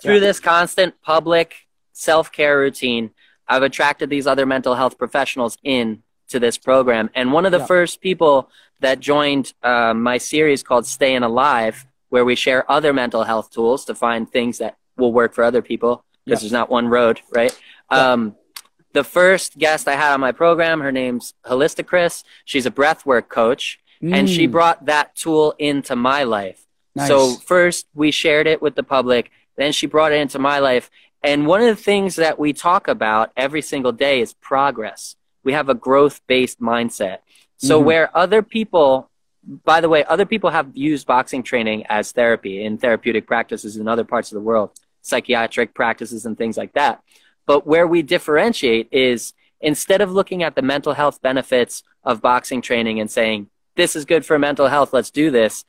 Through 0.02 0.14
Yeah. 0.14 0.20
this 0.20 0.40
constant 0.40 0.94
public 1.02 1.54
self 1.92 2.32
care 2.32 2.58
routine, 2.58 3.10
I've 3.46 3.62
attracted 3.62 4.08
these 4.08 4.26
other 4.26 4.46
mental 4.46 4.74
health 4.76 4.96
professionals 4.96 5.58
in 5.62 6.02
to 6.28 6.38
this 6.38 6.56
program. 6.56 7.10
And 7.14 7.32
one 7.32 7.44
of 7.44 7.52
the 7.52 7.58
Yeah. 7.58 7.66
first 7.66 8.00
people 8.00 8.48
that 8.80 9.00
joined 9.00 9.52
uh, 9.62 9.92
my 9.92 10.16
series 10.16 10.62
called 10.62 10.86
Staying 10.86 11.22
Alive 11.22 11.86
where 12.08 12.24
we 12.24 12.34
share 12.34 12.68
other 12.70 12.92
mental 12.92 13.22
health 13.24 13.50
tools 13.52 13.84
to 13.84 13.94
find 13.94 14.28
things 14.30 14.58
that 14.58 14.76
will 14.96 15.12
work 15.12 15.32
for 15.34 15.44
other 15.44 15.62
people 15.62 16.02
because 16.24 16.40
there's 16.40 16.50
not 16.52 16.68
one 16.70 16.88
road, 16.88 17.20
right? 17.30 17.56
Um, 17.90 18.34
the 18.92 19.04
first 19.04 19.58
guest 19.58 19.88
I 19.88 19.94
had 19.94 20.12
on 20.12 20.20
my 20.20 20.32
program, 20.32 20.80
her 20.80 20.92
name's 20.92 21.34
Holistic 21.44 21.86
Chris. 21.86 22.24
She's 22.44 22.66
a 22.66 22.70
breathwork 22.70 23.28
coach, 23.28 23.78
mm. 24.02 24.14
and 24.14 24.28
she 24.28 24.48
mm. 24.48 24.50
brought 24.50 24.86
that 24.86 25.14
tool 25.14 25.54
into 25.58 25.96
my 25.96 26.24
life. 26.24 26.66
Nice. 26.94 27.08
So 27.08 27.34
first 27.34 27.86
we 27.94 28.10
shared 28.10 28.46
it 28.46 28.60
with 28.60 28.74
the 28.74 28.82
public, 28.82 29.30
then 29.56 29.72
she 29.72 29.86
brought 29.86 30.12
it 30.12 30.20
into 30.20 30.38
my 30.38 30.58
life. 30.58 30.90
And 31.22 31.46
one 31.46 31.60
of 31.60 31.68
the 31.68 31.82
things 31.82 32.16
that 32.16 32.38
we 32.38 32.52
talk 32.52 32.88
about 32.88 33.30
every 33.36 33.62
single 33.62 33.92
day 33.92 34.20
is 34.20 34.32
progress. 34.32 35.16
We 35.44 35.52
have 35.52 35.68
a 35.68 35.74
growth 35.74 36.20
based 36.26 36.60
mindset. 36.60 37.18
So 37.58 37.78
mm-hmm. 37.78 37.86
where 37.86 38.16
other 38.16 38.42
people, 38.42 39.10
by 39.64 39.80
the 39.80 39.88
way, 39.88 40.04
other 40.04 40.24
people 40.24 40.50
have 40.50 40.74
used 40.74 41.06
boxing 41.06 41.42
training 41.42 41.84
as 41.88 42.12
therapy 42.12 42.64
in 42.64 42.78
therapeutic 42.78 43.26
practices 43.26 43.76
in 43.76 43.86
other 43.86 44.04
parts 44.04 44.32
of 44.32 44.36
the 44.36 44.42
world, 44.42 44.70
psychiatric 45.02 45.74
practices 45.74 46.24
and 46.24 46.36
things 46.36 46.56
like 46.56 46.72
that. 46.72 47.02
But 47.46 47.66
where 47.66 47.86
we 47.86 48.02
differentiate 48.02 48.88
is 48.92 49.32
instead 49.60 50.00
of 50.00 50.12
looking 50.12 50.42
at 50.42 50.54
the 50.54 50.62
mental 50.62 50.94
health 50.94 51.20
benefits 51.20 51.82
of 52.04 52.22
boxing 52.22 52.62
training 52.62 53.00
and 53.00 53.10
saying, 53.10 53.48
this 53.76 53.96
is 53.96 54.04
good 54.04 54.24
for 54.24 54.38
mental 54.38 54.68
health, 54.68 54.92
let's 54.92 55.10
do 55.10 55.30
this, 55.30 55.64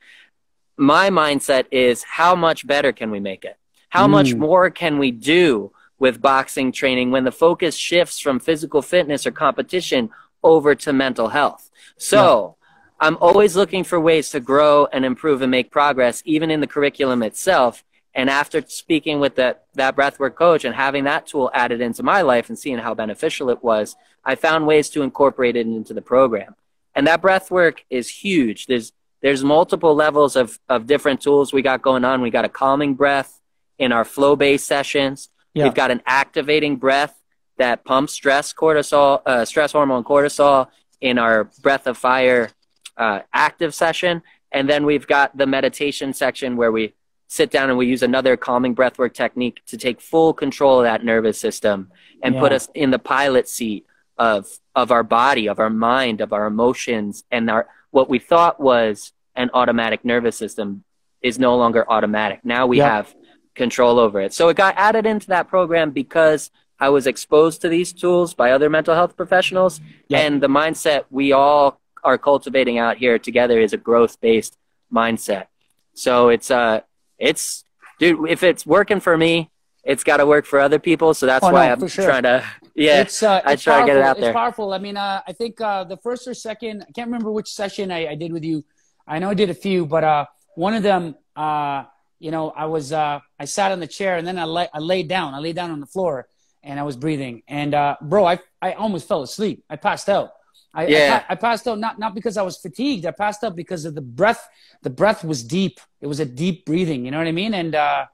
my 0.77 1.09
mindset 1.09 1.65
is 1.71 2.03
how 2.03 2.35
much 2.35 2.65
better 2.65 2.91
can 2.91 3.11
we 3.11 3.19
make 3.19 3.45
it? 3.45 3.57
How 3.89 4.07
mm. 4.07 4.11
much 4.11 4.33
more 4.33 4.69
can 4.69 4.97
we 4.97 5.11
do 5.11 5.71
with 5.99 6.21
boxing 6.21 6.71
training 6.71 7.11
when 7.11 7.23
the 7.23 7.31
focus 7.31 7.75
shifts 7.75 8.19
from 8.19 8.39
physical 8.39 8.81
fitness 8.81 9.27
or 9.27 9.31
competition 9.31 10.09
over 10.43 10.73
to 10.75 10.93
mental 10.93 11.29
health? 11.29 11.69
So 11.97 12.55
yeah. 12.59 13.07
I'm 13.07 13.17
always 13.17 13.55
looking 13.55 13.83
for 13.83 13.99
ways 13.99 14.29
to 14.31 14.39
grow 14.39 14.87
and 14.91 15.05
improve 15.05 15.41
and 15.41 15.51
make 15.51 15.71
progress, 15.71 16.23
even 16.25 16.49
in 16.49 16.61
the 16.61 16.67
curriculum 16.67 17.21
itself. 17.21 17.83
And 18.13 18.29
after 18.29 18.61
speaking 18.67 19.19
with 19.19 19.35
that, 19.35 19.65
that 19.75 19.95
breathwork 19.95 20.35
coach 20.35 20.65
and 20.65 20.75
having 20.75 21.05
that 21.05 21.27
tool 21.27 21.49
added 21.53 21.79
into 21.79 22.03
my 22.03 22.21
life 22.21 22.49
and 22.49 22.59
seeing 22.59 22.77
how 22.77 22.93
beneficial 22.93 23.49
it 23.49 23.63
was, 23.63 23.95
I 24.25 24.35
found 24.35 24.67
ways 24.67 24.89
to 24.89 25.01
incorporate 25.01 25.55
it 25.55 25.65
into 25.65 25.93
the 25.93 26.01
program. 26.01 26.55
And 26.93 27.07
that 27.07 27.21
breathwork 27.21 27.79
is 27.89 28.09
huge. 28.09 28.65
There's, 28.65 28.91
there's 29.21 29.43
multiple 29.43 29.95
levels 29.95 30.35
of, 30.35 30.59
of 30.67 30.87
different 30.87 31.21
tools 31.21 31.53
we 31.53 31.61
got 31.61 31.81
going 31.81 32.03
on. 32.03 32.21
We 32.21 32.31
got 32.31 32.43
a 32.43 32.49
calming 32.49 32.95
breath 32.95 33.39
in 33.79 33.91
our 33.91 34.03
flow 34.03 34.35
based 34.35 34.67
sessions. 34.67 35.29
Yeah. 35.53 35.65
We've 35.65 35.73
got 35.73 35.91
an 35.91 36.01
activating 36.05 36.75
breath 36.75 37.17
that 37.57 37.85
pumps 37.85 38.13
stress 38.13 38.53
cortisol, 38.53 39.21
uh, 39.25 39.45
stress 39.45 39.71
hormone 39.71 40.03
cortisol 40.03 40.67
in 40.99 41.17
our 41.17 41.45
breath 41.61 41.87
of 41.87 41.97
fire 41.97 42.49
uh, 42.97 43.19
active 43.33 43.73
session. 43.73 44.21
And 44.51 44.69
then 44.69 44.85
we've 44.85 45.07
got 45.07 45.37
the 45.37 45.47
meditation 45.47 46.13
section 46.13 46.57
where 46.57 46.71
we 46.71 46.93
sit 47.31 47.49
down 47.49 47.69
and 47.69 47.77
we 47.77 47.87
use 47.87 48.03
another 48.03 48.35
calming 48.35 48.75
breathwork 48.75 49.13
technique 49.13 49.61
to 49.65 49.77
take 49.77 50.01
full 50.01 50.33
control 50.33 50.79
of 50.79 50.83
that 50.83 51.05
nervous 51.05 51.39
system 51.39 51.89
and 52.21 52.35
yeah. 52.35 52.41
put 52.41 52.51
us 52.51 52.67
in 52.75 52.91
the 52.91 52.99
pilot 52.99 53.47
seat 53.47 53.85
of 54.17 54.59
of 54.75 54.91
our 54.91 55.01
body, 55.01 55.47
of 55.47 55.57
our 55.57 55.69
mind, 55.69 56.19
of 56.19 56.33
our 56.33 56.45
emotions, 56.45 57.23
and 57.31 57.49
our 57.49 57.69
what 57.91 58.09
we 58.09 58.19
thought 58.19 58.59
was 58.59 59.13
an 59.33 59.49
automatic 59.53 60.03
nervous 60.03 60.35
system 60.35 60.83
is 61.21 61.39
no 61.39 61.55
longer 61.55 61.89
automatic. 61.89 62.41
Now 62.43 62.67
we 62.67 62.79
have 62.79 63.15
control 63.55 63.97
over 63.97 64.19
it. 64.19 64.33
So 64.33 64.49
it 64.49 64.57
got 64.57 64.75
added 64.75 65.05
into 65.05 65.27
that 65.27 65.47
program 65.47 65.91
because 65.91 66.51
I 66.81 66.89
was 66.89 67.07
exposed 67.07 67.61
to 67.61 67.69
these 67.69 67.93
tools 67.93 68.33
by 68.33 68.51
other 68.51 68.69
mental 68.69 68.93
health 68.93 69.15
professionals. 69.15 69.79
And 70.09 70.43
the 70.43 70.47
mindset 70.47 71.05
we 71.09 71.31
all 71.31 71.79
are 72.03 72.17
cultivating 72.17 72.77
out 72.77 72.97
here 72.97 73.17
together 73.17 73.57
is 73.59 73.71
a 73.71 73.77
growth 73.77 74.19
based 74.19 74.57
mindset. 74.91 75.45
So 75.93 76.29
it's, 76.29 76.51
uh, 76.51 76.81
it's, 77.21 77.63
dude, 77.99 78.29
if 78.29 78.43
it's 78.43 78.65
working 78.65 78.99
for 78.99 79.15
me, 79.15 79.49
it's 79.83 80.03
got 80.03 80.17
to 80.17 80.25
work 80.25 80.45
for 80.45 80.59
other 80.59 80.79
people. 80.79 81.13
So 81.13 81.25
that's 81.25 81.45
oh, 81.45 81.51
why 81.51 81.67
no, 81.67 81.73
I'm 81.73 81.87
sure. 81.87 82.05
trying 82.05 82.23
to, 82.23 82.43
yeah, 82.75 83.01
it's, 83.01 83.23
uh, 83.23 83.41
I 83.45 83.55
try 83.55 83.75
powerful. 83.75 83.87
to 83.87 83.93
get 83.93 83.97
it 83.97 84.03
out 84.03 84.17
there. 84.17 84.29
It's 84.29 84.35
powerful. 84.35 84.73
I 84.73 84.77
mean, 84.79 84.97
uh, 84.97 85.21
I 85.27 85.31
think 85.33 85.61
uh, 85.61 85.83
the 85.83 85.97
first 85.97 86.27
or 86.27 86.33
second, 86.33 86.83
I 86.87 86.91
can't 86.91 87.07
remember 87.07 87.31
which 87.31 87.49
session 87.49 87.91
I, 87.91 88.07
I 88.07 88.15
did 88.15 88.33
with 88.33 88.43
you. 88.43 88.63
I 89.07 89.19
know 89.19 89.29
I 89.29 89.33
did 89.33 89.49
a 89.49 89.55
few, 89.55 89.85
but 89.85 90.03
uh, 90.03 90.25
one 90.55 90.73
of 90.73 90.83
them, 90.83 91.15
uh, 91.35 91.85
you 92.19 92.31
know, 92.31 92.51
I 92.51 92.65
was, 92.65 92.91
uh, 92.91 93.19
I 93.39 93.45
sat 93.45 93.71
on 93.71 93.79
the 93.79 93.87
chair 93.87 94.17
and 94.17 94.27
then 94.27 94.37
I, 94.37 94.45
lay, 94.45 94.67
I 94.73 94.79
laid 94.79 95.07
down. 95.07 95.33
I 95.33 95.39
laid 95.39 95.55
down 95.55 95.71
on 95.71 95.79
the 95.79 95.87
floor 95.87 96.27
and 96.63 96.79
I 96.79 96.83
was 96.83 96.95
breathing. 96.95 97.43
And, 97.47 97.73
uh, 97.73 97.97
bro, 98.01 98.25
I, 98.25 98.39
I 98.61 98.73
almost 98.73 99.07
fell 99.07 99.23
asleep. 99.23 99.63
I 99.69 99.75
passed 99.75 100.09
out. 100.09 100.33
I, 100.73 100.87
yeah. 100.87 101.23
I, 101.27 101.33
I, 101.33 101.35
passed 101.35 101.67
out 101.67 101.79
not, 101.79 101.99
not 101.99 102.15
because 102.15 102.37
I 102.37 102.43
was 102.43 102.57
fatigued. 102.57 103.05
I 103.05 103.11
passed 103.11 103.43
out 103.43 103.55
because 103.55 103.85
of 103.85 103.93
the 103.93 104.01
breath. 104.01 104.47
The 104.83 104.89
breath 104.89 105.23
was 105.23 105.43
deep. 105.43 105.79
It 105.99 106.07
was 106.07 106.19
a 106.19 106.25
deep 106.25 106.65
breathing. 106.65 107.03
You 107.05 107.11
know 107.11 107.17
what 107.17 107.27
I 107.27 107.33
mean? 107.33 107.53
And, 107.53 107.75
uh, 107.75 108.05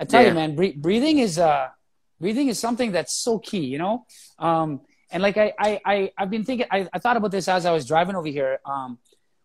I 0.00 0.04
tell 0.04 0.22
yeah. 0.22 0.28
you, 0.28 0.34
man, 0.34 0.54
breathing 0.80 1.18
is, 1.18 1.38
uh, 1.38 1.68
breathing 2.20 2.48
is 2.48 2.58
something 2.58 2.92
that's 2.92 3.14
so 3.14 3.38
key, 3.38 3.66
you 3.66 3.78
know? 3.78 4.06
Um, 4.38 4.80
and 5.10 5.22
like 5.22 5.36
I, 5.36 5.52
I, 5.58 5.80
I, 5.84 6.12
I've 6.16 6.30
been 6.30 6.44
thinking, 6.44 6.66
I, 6.70 6.88
I 6.92 6.98
thought 6.98 7.16
about 7.16 7.30
this 7.30 7.48
as 7.48 7.66
I 7.66 7.72
was 7.72 7.86
driving 7.86 8.16
over 8.16 8.28
here. 8.28 8.60
Um, 8.64 8.98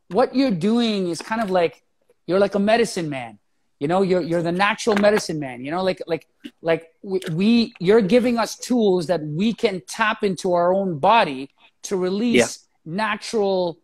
what 0.09 0.35
you're 0.35 0.51
doing 0.51 1.09
is 1.09 1.21
kind 1.21 1.41
of 1.41 1.49
like, 1.49 1.83
you're 2.27 2.39
like 2.39 2.55
a 2.55 2.59
medicine 2.59 3.09
man 3.09 3.39
you 3.83 3.87
know 3.89 4.01
you're 4.01 4.21
you're 4.21 4.41
the 4.41 4.51
natural 4.51 4.95
medicine 4.95 5.39
man 5.39 5.63
you 5.65 5.69
know 5.69 5.83
like 5.83 6.01
like 6.07 6.25
like 6.61 6.93
we, 7.01 7.19
we 7.33 7.73
you're 7.79 7.99
giving 7.99 8.37
us 8.37 8.55
tools 8.55 9.07
that 9.07 9.21
we 9.21 9.53
can 9.53 9.81
tap 9.87 10.23
into 10.23 10.53
our 10.53 10.73
own 10.73 10.99
body 10.99 11.49
to 11.83 11.95
release 11.95 12.67
yeah. 12.85 12.93
natural 12.93 13.79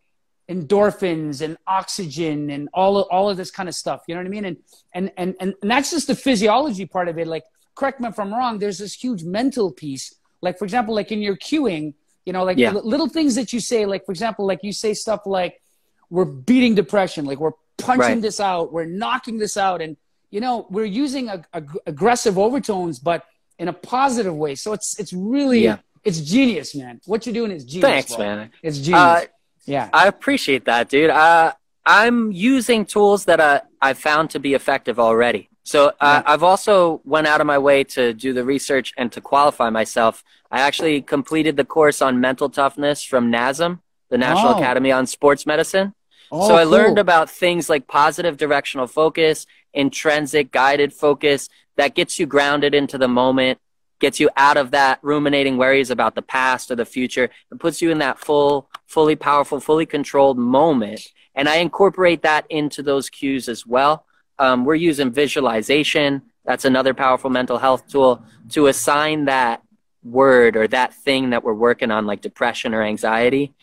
endorphins 0.50 1.42
and 1.42 1.58
oxygen 1.68 2.50
and 2.50 2.70
all 2.74 2.98
of, 2.98 3.08
all 3.12 3.30
of 3.30 3.38
this 3.38 3.52
kind 3.52 3.70
of 3.70 3.76
stuff 3.76 4.02
you 4.08 4.16
know 4.16 4.20
what 4.22 4.26
i 4.26 4.30
mean 4.30 4.46
and, 4.46 4.58
and 4.94 5.12
and 5.16 5.36
and 5.40 5.54
and 5.62 5.72
that's 5.72 5.92
just 5.92 6.08
the 6.08 6.16
physiology 6.16 6.86
part 6.86 7.08
of 7.08 7.20
it 7.20 7.28
like 7.28 7.44
correct 7.76 8.00
me 8.00 8.08
if 8.08 8.18
i'm 8.20 8.34
wrong 8.34 8.58
there's 8.58 8.80
this 8.80 8.94
huge 8.94 9.24
mental 9.24 9.72
piece 9.72 10.16
like 10.42 10.58
for 10.58 10.66
example 10.66 10.96
like 10.96 11.12
in 11.12 11.22
your 11.22 11.38
cueing 11.38 11.94
you 12.26 12.34
know 12.34 12.44
like 12.44 12.58
yeah. 12.58 12.72
little 12.72 13.08
things 13.08 13.36
that 13.36 13.54
you 13.54 13.60
say 13.60 13.86
like 13.86 14.04
for 14.06 14.12
example 14.12 14.46
like 14.46 14.64
you 14.64 14.74
say 14.74 14.94
stuff 14.94 15.22
like 15.28 15.62
we're 16.10 16.26
beating 16.26 16.74
depression 16.74 17.26
like 17.26 17.40
we're 17.40 17.52
punching 17.80 18.16
right. 18.16 18.22
this 18.22 18.40
out. 18.40 18.72
We're 18.72 18.86
knocking 18.86 19.38
this 19.38 19.58
out. 19.58 19.82
And, 19.82 19.98
you 20.30 20.42
know, 20.42 20.68
we're 20.70 20.86
using 20.86 21.30
a, 21.30 21.44
a, 21.54 21.64
aggressive 21.88 22.38
overtones, 22.38 23.00
but 23.00 23.26
in 23.58 23.68
a 23.68 23.74
positive 23.74 24.36
way. 24.36 24.56
So 24.56 24.74
it's, 24.74 25.00
it's 25.00 25.14
really, 25.14 25.64
yeah. 25.64 25.78
It's 26.04 26.20
genius, 26.22 26.76
man. 26.76 27.02
What 27.06 27.26
you're 27.26 27.34
doing 27.34 27.52
is 27.52 27.64
genius. 27.66 27.90
Thanks, 27.90 28.16
bro. 28.16 28.26
man. 28.26 28.52
It's 28.62 28.78
genius. 28.78 29.02
Uh, 29.02 29.26
yeah. 29.66 29.90
I 29.94 30.08
appreciate 30.08 30.66
that, 30.66 30.90
dude. 30.90 31.10
Uh, 31.10 31.54
I'm 31.86 32.32
using 32.32 32.86
tools 32.86 33.26
that 33.26 33.40
I, 33.40 33.62
I 33.82 33.94
found 33.94 34.32
to 34.32 34.40
be 34.40 34.54
effective 34.54 35.00
already. 35.00 35.50
So 35.64 35.92
uh. 36.00 36.24
I've 36.26 36.44
also 36.44 37.02
went 37.04 37.28
out 37.28 37.42
of 37.42 37.48
my 37.48 37.58
way 37.58 37.84
to 37.96 38.14
do 38.14 38.34
the 38.34 38.44
research 38.44 38.94
and 38.98 39.12
to 39.12 39.22
qualify 39.22 39.70
myself. 39.70 40.24
I 40.52 40.62
actually 40.62 41.02
completed 41.02 41.58
the 41.58 41.66
course 41.66 42.02
on 42.02 42.20
mental 42.20 42.50
toughness 42.50 43.04
from 43.04 43.32
NASM, 43.32 43.80
the 44.10 44.18
National 44.18 44.54
oh. 44.54 44.58
Academy 44.58 44.92
on 44.92 45.06
Sports 45.06 45.46
Medicine. 45.46 45.94
Oh, 46.32 46.48
so 46.48 46.56
I 46.56 46.64
cool. 46.64 46.72
learned 46.72 47.00
about 47.00 47.30
things 47.30 47.70
like 47.70 47.88
positive 47.88 48.38
directional 48.38 48.88
focus, 48.88 49.46
intrinsic 49.74 50.52
guided 50.52 50.94
focus 50.94 51.50
that 51.78 51.96
gets 51.96 52.20
you 52.20 52.26
grounded 52.26 52.74
into 52.74 52.98
the 52.98 53.08
moment, 53.08 53.60
gets 54.00 54.20
you 54.20 54.30
out 54.38 54.58
of 54.58 54.72
that 54.72 55.00
ruminating 55.02 55.58
worries 55.58 55.90
about 55.90 56.16
the 56.16 56.22
past 56.22 56.72
or 56.72 56.76
the 56.76 56.86
future, 56.86 57.30
and 57.52 57.60
puts 57.60 57.82
you 57.82 57.92
in 57.92 58.00
that 58.00 58.20
full, 58.20 58.70
fully 58.88 59.16
powerful, 59.16 59.60
fully 59.60 59.86
controlled 59.86 60.38
moment. 60.38 61.02
And 61.36 61.48
I 61.48 61.58
incorporate 61.58 62.22
that 62.24 62.46
into 62.50 62.82
those 62.82 63.10
cues 63.10 63.48
as 63.48 63.66
well. 63.66 64.06
Um, 64.38 64.66
we're 64.66 64.76
using 64.76 65.12
visualization. 65.12 66.22
That's 66.46 66.66
another 66.66 66.94
powerful 66.94 67.30
mental 67.30 67.58
health 67.58 67.88
tool 67.88 68.24
to 68.50 68.68
assign 68.68 69.26
that 69.26 69.62
word 70.04 70.56
or 70.56 70.68
that 70.70 70.94
thing 70.94 71.32
that 71.32 71.44
we're 71.44 71.54
working 71.54 71.92
on, 71.92 72.06
like 72.06 72.22
depression 72.22 72.74
or 72.74 72.84
anxiety, 72.84 73.54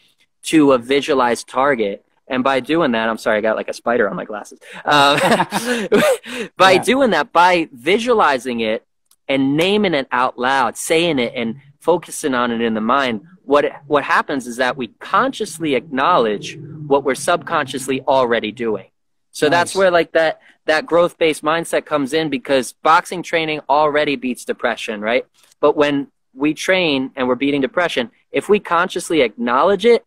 to 0.45 0.73
a 0.73 0.79
visualized 0.79 1.49
target 1.49 2.07
and 2.29 2.43
by 2.43 2.61
doing 2.61 2.93
that, 2.93 3.09
I'm 3.09 3.19
sorry, 3.19 3.39
I 3.39 3.41
got 3.41 3.57
like 3.57 3.69
a 3.69 3.73
spider 3.73 4.09
on 4.09 4.17
my 4.17 4.25
glasses. 4.25 4.59
Um, 4.85 5.19
by 6.57 6.73
yeah. 6.73 6.83
doing 6.83 7.11
that, 7.11 7.33
by 7.33 7.69
visualizing 7.73 8.61
it 8.61 8.85
and 9.29 9.57
naming 9.57 9.95
it 9.95 10.07
out 10.13 10.39
loud, 10.39 10.77
saying 10.77 11.19
it 11.19 11.33
and 11.35 11.57
focusing 11.81 12.35
on 12.35 12.51
it 12.51 12.61
in 12.61 12.75
the 12.75 12.81
mind, 12.81 13.23
what, 13.45 13.65
what 13.87 14.05
happens 14.05 14.47
is 14.47 14.57
that 14.57 14.77
we 14.77 14.89
consciously 14.99 15.75
acknowledge 15.75 16.59
what 16.59 17.05
we're 17.05 17.15
subconsciously 17.15 18.01
already 18.03 18.53
doing. 18.53 18.91
So 19.31 19.47
nice. 19.47 19.51
that's 19.51 19.75
where 19.75 19.91
like 19.91 20.13
that, 20.13 20.41
that 20.65 20.87
growth 20.87 21.19
based 21.19 21.45
mindset 21.45 21.85
comes 21.85 22.13
in 22.13 22.31
because 22.31 22.73
boxing 22.73 23.23
training 23.23 23.61
already 23.69 24.17
beats 24.17 24.45
depression, 24.45 25.01
right? 25.01 25.27
But 25.61 25.77
when 25.77 26.09
we 26.35 26.55
train 26.55 27.13
and 27.15 27.29
we're 27.29 27.35
beating 27.35 27.61
depression, 27.61 28.11
if 28.33 28.49
we 28.49 28.59
consciously 28.59 29.21
acknowledge 29.21 29.85
it 29.85 30.05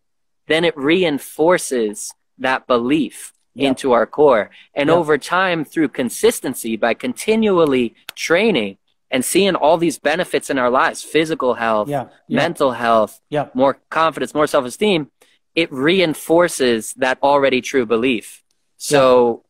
then 0.50 0.64
it 0.64 0.76
reinforces 0.76 2.12
that 2.38 2.66
belief 2.66 3.32
yep. 3.54 3.68
into 3.68 3.92
our 3.92 4.04
core. 4.04 4.50
And 4.74 4.88
yep. 4.88 4.96
over 4.96 5.16
time, 5.16 5.64
through 5.64 5.90
consistency, 5.90 6.76
by 6.76 6.92
continually 6.92 7.94
training 8.16 8.78
and 9.10 9.24
seeing 9.24 9.54
all 9.54 9.76
these 9.76 9.98
benefits 9.98 10.50
in 10.50 10.58
our 10.58 10.70
lives 10.70 11.02
physical 11.02 11.54
health, 11.54 11.88
yeah. 11.88 12.08
mental 12.28 12.72
health, 12.72 13.20
yeah. 13.28 13.48
more 13.54 13.78
confidence, 13.90 14.34
more 14.34 14.46
self 14.46 14.64
esteem 14.64 15.10
it 15.54 15.72
reinforces 15.72 16.94
that 16.94 17.18
already 17.22 17.60
true 17.60 17.86
belief. 17.86 18.42
So 18.76 19.44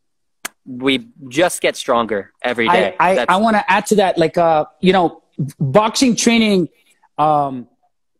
we 0.64 1.08
just 1.28 1.60
get 1.60 1.76
stronger 1.76 2.32
every 2.42 2.68
day. 2.68 2.96
I, 2.98 3.18
I, 3.18 3.26
I 3.28 3.36
want 3.36 3.56
to 3.56 3.70
add 3.70 3.86
to 3.86 3.96
that, 3.96 4.18
like, 4.18 4.38
uh, 4.38 4.64
you 4.80 4.92
know, 4.92 5.22
boxing 5.58 6.16
training, 6.16 6.68
um, 7.18 7.68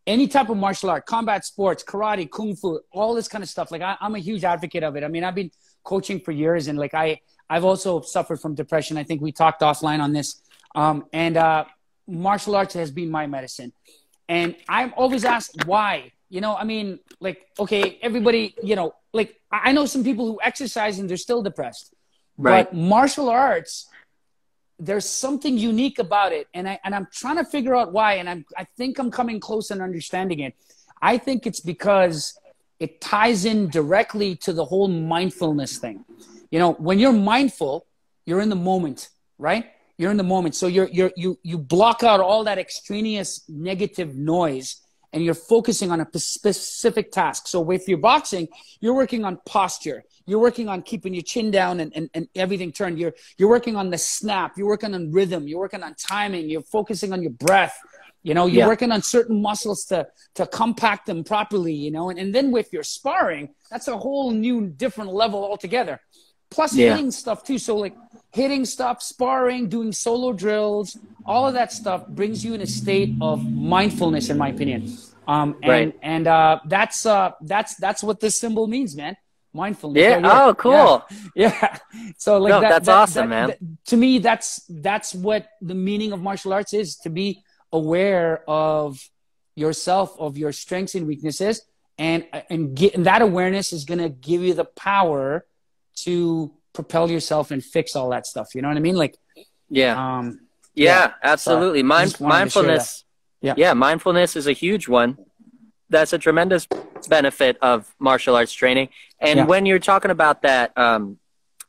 any 0.07 0.29
type 0.29 0.49
of 0.49 0.57
martial 0.57 0.91
art, 0.91 1.07
combat 1.07 1.45
sports, 1.45 1.85
karate, 1.85 2.31
kung 2.31 2.55
fu, 2.57 2.81
all 2.93 3.15
this 3.15 3.29
kind 3.29 3.43
of 3.43 3.51
stuff. 3.51 3.71
Like, 3.71 3.83
I, 3.83 3.97
I'm 4.01 4.15
a 4.15 4.19
huge 4.19 4.45
advocate 4.45 4.83
of 4.83 4.97
it. 4.97 5.05
I 5.05 5.09
mean, 5.09 5.25
I've 5.25 5.35
been 5.35 5.51
coaching 5.83 6.21
for 6.21 6.33
years, 6.33 6.69
and 6.69 6.79
like, 6.79 6.95
I, 6.95 7.21
I've 7.49 7.65
also 7.65 8.01
suffered 8.01 8.41
from 8.41 8.55
depression. 8.55 8.97
I 8.97 9.05
think 9.05 9.21
we 9.21 9.33
talked 9.33 9.63
offline 9.63 10.01
on 10.01 10.13
this. 10.13 10.43
Um, 10.75 11.07
and 11.13 11.37
uh, 11.37 11.65
martial 12.07 12.55
arts 12.57 12.75
has 12.75 12.91
been 12.91 13.11
my 13.11 13.27
medicine. 13.27 13.73
And 14.29 14.55
I'm 14.69 14.95
always 14.97 15.25
asked 15.25 15.65
why. 15.67 16.13
You 16.29 16.41
know, 16.41 16.55
I 16.55 16.65
mean, 16.65 17.01
like, 17.19 17.49
okay, 17.59 17.99
everybody, 18.03 18.55
you 18.63 18.77
know, 18.77 18.95
like 19.13 19.41
I 19.51 19.73
know 19.73 19.87
some 19.87 20.05
people 20.05 20.27
who 20.27 20.39
exercise 20.43 20.99
and 20.99 21.11
they're 21.11 21.17
still 21.17 21.43
depressed. 21.43 21.93
Right. 22.39 22.71
But 22.71 22.77
martial 22.77 23.29
arts, 23.29 23.89
there's 24.79 25.05
something 25.05 25.59
unique 25.59 25.99
about 25.99 26.33
it. 26.33 26.47
And 26.55 26.69
I 26.69 26.79
and 26.85 26.95
I'm 26.95 27.09
trying 27.13 27.37
to 27.37 27.45
figure 27.45 27.75
out 27.75 27.93
why. 27.93 28.15
And 28.15 28.31
I'm 28.31 28.45
I 28.57 28.65
think 28.77 28.99
I'm 28.99 29.11
coming 29.11 29.41
close 29.41 29.73
and 29.73 29.83
understanding 29.83 30.41
it. 30.41 30.55
I 31.03 31.19
think 31.19 31.47
it's 31.47 31.61
because 31.61 32.39
it 32.79 33.01
ties 33.01 33.45
in 33.45 33.69
directly 33.69 34.37
to 34.37 34.53
the 34.53 34.65
whole 34.65 34.89
mindfulness 34.89 35.79
thing. 35.79 36.05
You 36.51 36.59
know, 36.59 36.73
when 36.75 36.99
you're 36.99 37.13
mindful, 37.13 37.87
you're 38.25 38.41
in 38.41 38.49
the 38.49 38.57
moment, 38.57 39.09
right? 39.39 39.67
You're 40.01 40.11
in 40.11 40.17
the 40.17 40.23
moment. 40.23 40.55
So 40.55 40.67
you're 40.67 40.89
you're 40.89 41.13
you 41.15 41.39
you 41.43 41.59
block 41.59 42.03
out 42.03 42.21
all 42.21 42.43
that 42.45 42.57
extraneous 42.57 43.45
negative 43.51 44.17
noise 44.17 44.81
and 45.13 45.23
you're 45.23 45.35
focusing 45.35 45.91
on 45.91 46.01
a 46.01 46.19
specific 46.19 47.13
task. 47.13 47.49
So 47.49 47.61
with 47.61 47.87
your 47.87 47.99
boxing, 47.99 48.49
you're 48.81 48.95
working 48.95 49.27
on 49.27 49.39
posture. 49.45 50.05
You're 50.25 50.39
working 50.39 50.71
on 50.71 50.81
keeping 50.81 51.13
your 51.13 51.23
chin 51.23 51.51
down 51.51 51.81
and, 51.81 51.93
and, 51.95 52.09
and 52.15 52.29
everything 52.35 52.73
turned. 52.73 52.99
You're, 52.99 53.13
you're 53.37 53.51
working 53.51 53.77
on 53.77 53.91
the 53.91 53.99
snap. 53.99 54.57
You're 54.57 54.69
working 54.69 54.95
on 54.95 55.13
rhythm. 55.13 55.47
You're 55.47 55.59
working 55.59 55.83
on 55.83 55.95
timing. 55.97 56.49
You're 56.49 56.63
focusing 56.63 57.13
on 57.13 57.21
your 57.21 57.33
breath. 57.33 57.77
You 58.23 58.33
know, 58.33 58.47
you're 58.47 58.61
yeah. 58.61 58.69
working 58.69 58.93
on 58.93 59.03
certain 59.03 59.43
muscles 59.43 59.85
to, 59.87 60.07
to 60.37 60.47
compact 60.47 61.07
them 61.07 61.25
properly, 61.25 61.75
you 61.75 61.91
know, 61.91 62.09
and, 62.09 62.19
and 62.19 62.35
then 62.35 62.53
with 62.53 62.73
your 62.73 62.85
sparring, 62.85 63.51
that's 63.71 63.89
a 63.89 63.99
whole 63.99 64.31
new 64.31 64.67
different 64.69 65.13
level 65.13 65.45
altogether. 65.45 66.01
Plus 66.51 66.75
yeah. 66.75 66.91
hitting 66.91 67.11
stuff 67.11 67.45
too. 67.45 67.59
So 67.59 67.77
like 67.77 67.95
hitting 68.33 68.65
stuff, 68.65 69.03
sparring, 69.03 69.69
doing 69.69 69.93
solo 69.93 70.33
drills, 70.33 70.97
all 71.27 71.47
of 71.47 71.55
that 71.55 71.73
stuff 71.73 72.07
brings 72.09 72.45
you 72.45 72.55
in 72.55 72.61
a 72.61 72.67
state 72.67 73.15
of 73.21 73.51
mindfulness, 73.51 74.31
in 74.31 74.39
my 74.39 74.49
opinion. 74.49 74.97
Um, 75.27 75.57
and 75.63 75.71
right. 75.71 75.99
and 76.03 76.27
uh, 76.27 76.61
that's 76.65 77.07
uh, 77.07 77.33
that's 77.43 77.77
that's 77.77 78.03
what 78.03 78.21
this 78.21 78.39
symbol 78.39 78.67
means, 78.67 78.97
man. 78.97 79.17
Mindfulness. 79.53 80.01
Yeah. 80.01 80.21
Oh, 80.25 80.55
cool. 80.55 81.05
Yeah. 81.35 81.57
yeah. 81.73 81.79
So 82.19 82.39
like 82.39 82.51
no, 82.51 82.61
that, 82.61 82.71
that's 82.71 82.87
that, 82.87 82.97
awesome, 82.97 83.31
that, 83.31 83.61
man. 83.61 83.79
to 83.87 83.97
me, 83.97 84.19
that's 84.19 84.65
that's 84.69 85.15
what 85.15 85.49
the 85.61 85.75
meaning 85.75 86.13
of 86.13 86.21
martial 86.21 86.53
arts 86.53 86.73
is: 86.73 86.97
to 86.99 87.11
be 87.11 87.43
aware 87.73 88.43
of 88.49 89.01
yourself, 89.55 90.19
of 90.19 90.39
your 90.39 90.53
strengths 90.53 90.95
and 90.95 91.07
weaknesses, 91.07 91.63
and 91.99 92.27
and, 92.49 92.75
get, 92.75 92.95
and 92.95 93.07
that 93.07 93.23
awareness 93.23 93.73
is 93.73 93.85
going 93.85 94.01
to 94.01 94.09
give 94.09 94.43
you 94.43 94.55
the 94.55 94.65
power 94.65 95.45
to 95.97 96.53
propel 96.73 97.11
yourself 97.11 97.51
and 97.51 97.65
fix 97.65 97.97
all 97.97 98.11
that 98.11 98.27
stuff. 98.27 98.55
You 98.55 98.63
know 98.63 98.69
what 98.69 98.77
I 98.77 98.81
mean? 98.81 98.97
Like, 98.97 99.17
yeah, 99.69 100.19
um, 100.19 100.41
yeah, 100.75 100.85
yeah. 100.85 101.13
absolutely. 101.23 101.83
Mind, 101.83 102.19
mindfulness. 102.21 103.05
Yeah. 103.41 103.55
yeah, 103.57 103.73
mindfulness 103.73 104.37
is 104.37 104.47
a 104.47 104.53
huge 104.53 104.87
one. 104.89 105.17
That's 105.89 106.13
a 106.13 106.19
tremendous 106.19 106.69
benefit 107.09 107.57
of 107.63 107.93
martial 107.99 108.37
arts 108.37 108.53
training. 108.53 108.91
And 109.19 109.39
yeah. 109.39 109.45
when 109.47 109.67
you're 109.67 109.79
talking 109.79 110.11
about 110.11 110.43
that, 110.43 110.77
um, 110.77 111.19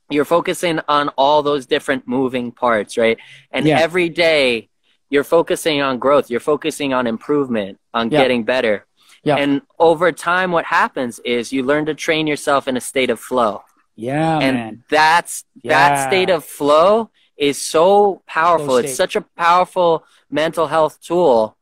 you're 0.10 0.26
focusing 0.26 0.82
on 0.88 1.10
all 1.10 1.42
those 1.42 1.66
different 1.66 2.08
moving 2.08 2.52
parts, 2.52 2.98
right? 2.98 3.18
And 3.52 3.66
yeah. 3.66 3.80
every 3.80 4.10
day 4.10 4.70
you're 5.10 5.24
focusing 5.24 5.82
on 5.82 5.98
growth, 5.98 6.30
you're 6.30 6.40
focusing 6.40 6.94
on 6.94 7.08
improvement, 7.08 7.80
on 7.94 8.10
getting 8.10 8.44
better. 8.44 8.86
Yeah. 9.24 9.36
And 9.36 9.62
over 9.78 10.12
time, 10.12 10.52
what 10.52 10.66
happens 10.66 11.20
is 11.20 11.54
you 11.54 11.64
learn 11.64 11.86
to 11.86 11.94
train 11.94 12.28
yourself 12.28 12.68
in 12.68 12.76
a 12.76 12.82
state 12.82 13.10
of 13.10 13.20
flow. 13.20 13.64
Yeah, 14.02 14.40
and 14.40 14.56
man. 14.58 14.84
that's 14.90 15.46
yeah. 15.62 15.70
that 15.74 16.08
state 16.10 16.30
of 16.30 16.44
flow 16.44 17.12
is 17.38 17.62
so 17.62 18.22
powerful. 18.26 18.78
It's 18.78 18.96
such 18.96 19.16
a 19.16 19.22
powerful 19.22 20.04
mental 20.30 20.68
health 20.68 21.00
tool 21.02 21.56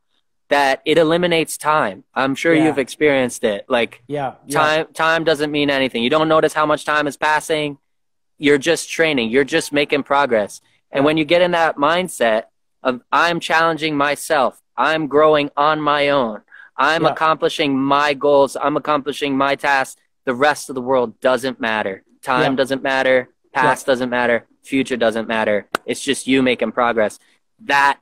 that 0.48 0.80
it 0.84 0.96
eliminates 0.96 1.58
time. 1.58 2.04
I'm 2.14 2.34
sure 2.34 2.54
yeah. 2.54 2.64
you've 2.64 2.78
experienced 2.78 3.44
it. 3.44 3.66
Like 3.68 4.02
yeah, 4.06 4.34
time 4.50 4.86
yeah. 4.88 4.94
time 4.94 5.24
doesn't 5.24 5.50
mean 5.50 5.68
anything. 5.68 6.02
You 6.02 6.10
don't 6.10 6.28
notice 6.28 6.54
how 6.54 6.64
much 6.64 6.84
time 6.84 7.06
is 7.06 7.16
passing. 7.16 7.78
You're 8.38 8.58
just 8.58 8.90
training. 8.90 9.30
You're 9.30 9.44
just 9.44 9.70
making 9.70 10.04
progress. 10.04 10.62
And 10.90 11.04
when 11.04 11.18
you 11.18 11.26
get 11.26 11.42
in 11.42 11.50
that 11.50 11.76
mindset 11.76 12.44
of 12.82 13.02
I'm 13.12 13.38
challenging 13.38 13.96
myself, 13.96 14.62
I'm 14.76 15.08
growing 15.08 15.50
on 15.58 15.80
my 15.80 16.08
own. 16.08 16.40
I'm 16.74 17.04
accomplishing 17.04 17.78
my 17.78 18.14
goals. 18.14 18.56
I'm 18.56 18.78
accomplishing 18.78 19.36
my 19.36 19.56
tasks. 19.56 20.00
The 20.24 20.34
rest 20.34 20.70
of 20.70 20.74
the 20.74 20.80
world 20.80 21.20
doesn't 21.20 21.60
matter. 21.60 22.02
Time 22.22 22.52
yeah. 22.52 22.56
doesn't 22.56 22.82
matter. 22.82 23.28
Past 23.52 23.86
yeah. 23.86 23.92
doesn't 23.92 24.10
matter. 24.10 24.46
Future 24.62 24.96
doesn't 24.96 25.26
matter. 25.26 25.66
It's 25.86 26.00
just 26.00 26.26
you 26.26 26.42
making 26.42 26.72
progress. 26.72 27.18
That 27.64 27.98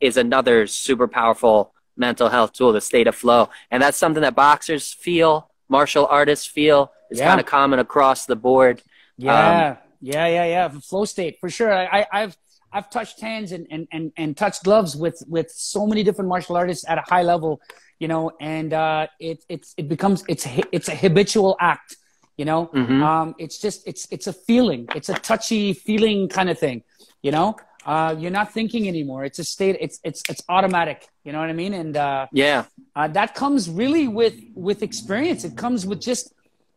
is 0.00 0.16
another 0.16 0.66
super 0.66 1.08
powerful 1.08 1.72
mental 1.96 2.28
health 2.28 2.52
tool, 2.52 2.72
the 2.72 2.80
state 2.80 3.06
of 3.06 3.14
flow. 3.14 3.48
And 3.70 3.82
that's 3.82 3.96
something 3.96 4.22
that 4.22 4.34
boxers 4.34 4.92
feel, 4.92 5.50
martial 5.68 6.06
artists 6.06 6.46
feel. 6.46 6.92
It's 7.10 7.20
yeah. 7.20 7.28
kind 7.28 7.40
of 7.40 7.46
common 7.46 7.78
across 7.78 8.26
the 8.26 8.36
board. 8.36 8.82
Yeah. 9.16 9.68
Um, 9.70 9.78
yeah, 10.00 10.26
yeah, 10.26 10.44
yeah. 10.44 10.68
Flow 10.68 11.04
state 11.04 11.38
for 11.40 11.50
sure. 11.50 11.72
I, 11.72 12.06
I've 12.12 12.36
I've 12.72 12.88
touched 12.88 13.20
hands 13.20 13.52
and, 13.52 13.66
and, 13.70 13.86
and, 13.92 14.12
and 14.16 14.34
touched 14.34 14.64
gloves 14.64 14.96
with, 14.96 15.22
with 15.28 15.50
so 15.50 15.86
many 15.86 16.02
different 16.02 16.28
martial 16.28 16.56
artists 16.56 16.88
at 16.88 16.96
a 16.96 17.02
high 17.02 17.22
level, 17.22 17.60
you 17.98 18.08
know, 18.08 18.32
and 18.40 18.72
uh, 18.72 19.08
it, 19.20 19.44
it's, 19.50 19.74
it 19.76 19.90
becomes, 19.90 20.24
it's, 20.26 20.48
it's 20.72 20.88
a 20.88 20.94
habitual 20.94 21.54
act 21.60 21.98
you 22.42 22.46
know? 22.50 22.60
Mm-hmm. 22.66 23.00
um, 23.10 23.28
it's 23.44 23.58
just 23.64 23.78
it's 23.90 24.02
it's 24.14 24.26
a 24.34 24.36
feeling. 24.48 24.82
It's 24.98 25.10
a 25.16 25.18
touchy 25.30 25.64
feeling 25.86 26.18
kind 26.38 26.48
of 26.52 26.58
thing 26.66 26.78
you 27.22 27.30
know? 27.30 27.56
Uh, 27.84 28.14
you're 28.16 28.30
not 28.30 28.52
thinking 28.52 28.86
anymore. 28.86 29.24
It's 29.24 29.40
a 29.40 29.44
state 29.44 29.76
it's 29.80 29.98
it's 30.04 30.22
it's 30.28 30.42
automatic 30.48 31.08
you 31.24 31.32
know 31.32 31.40
what 31.40 31.50
i 31.50 31.52
mean? 31.52 31.74
And 31.74 31.96
uh, 31.96 32.26
yeah. 32.32 32.64
uh, 32.94 33.08
that 33.08 33.34
comes 33.34 33.70
really 33.70 34.06
with 34.06 34.36
with 34.54 34.82
experience. 34.82 35.44
It 35.44 35.56
comes 35.56 35.80
with 35.86 36.00
just 36.00 36.32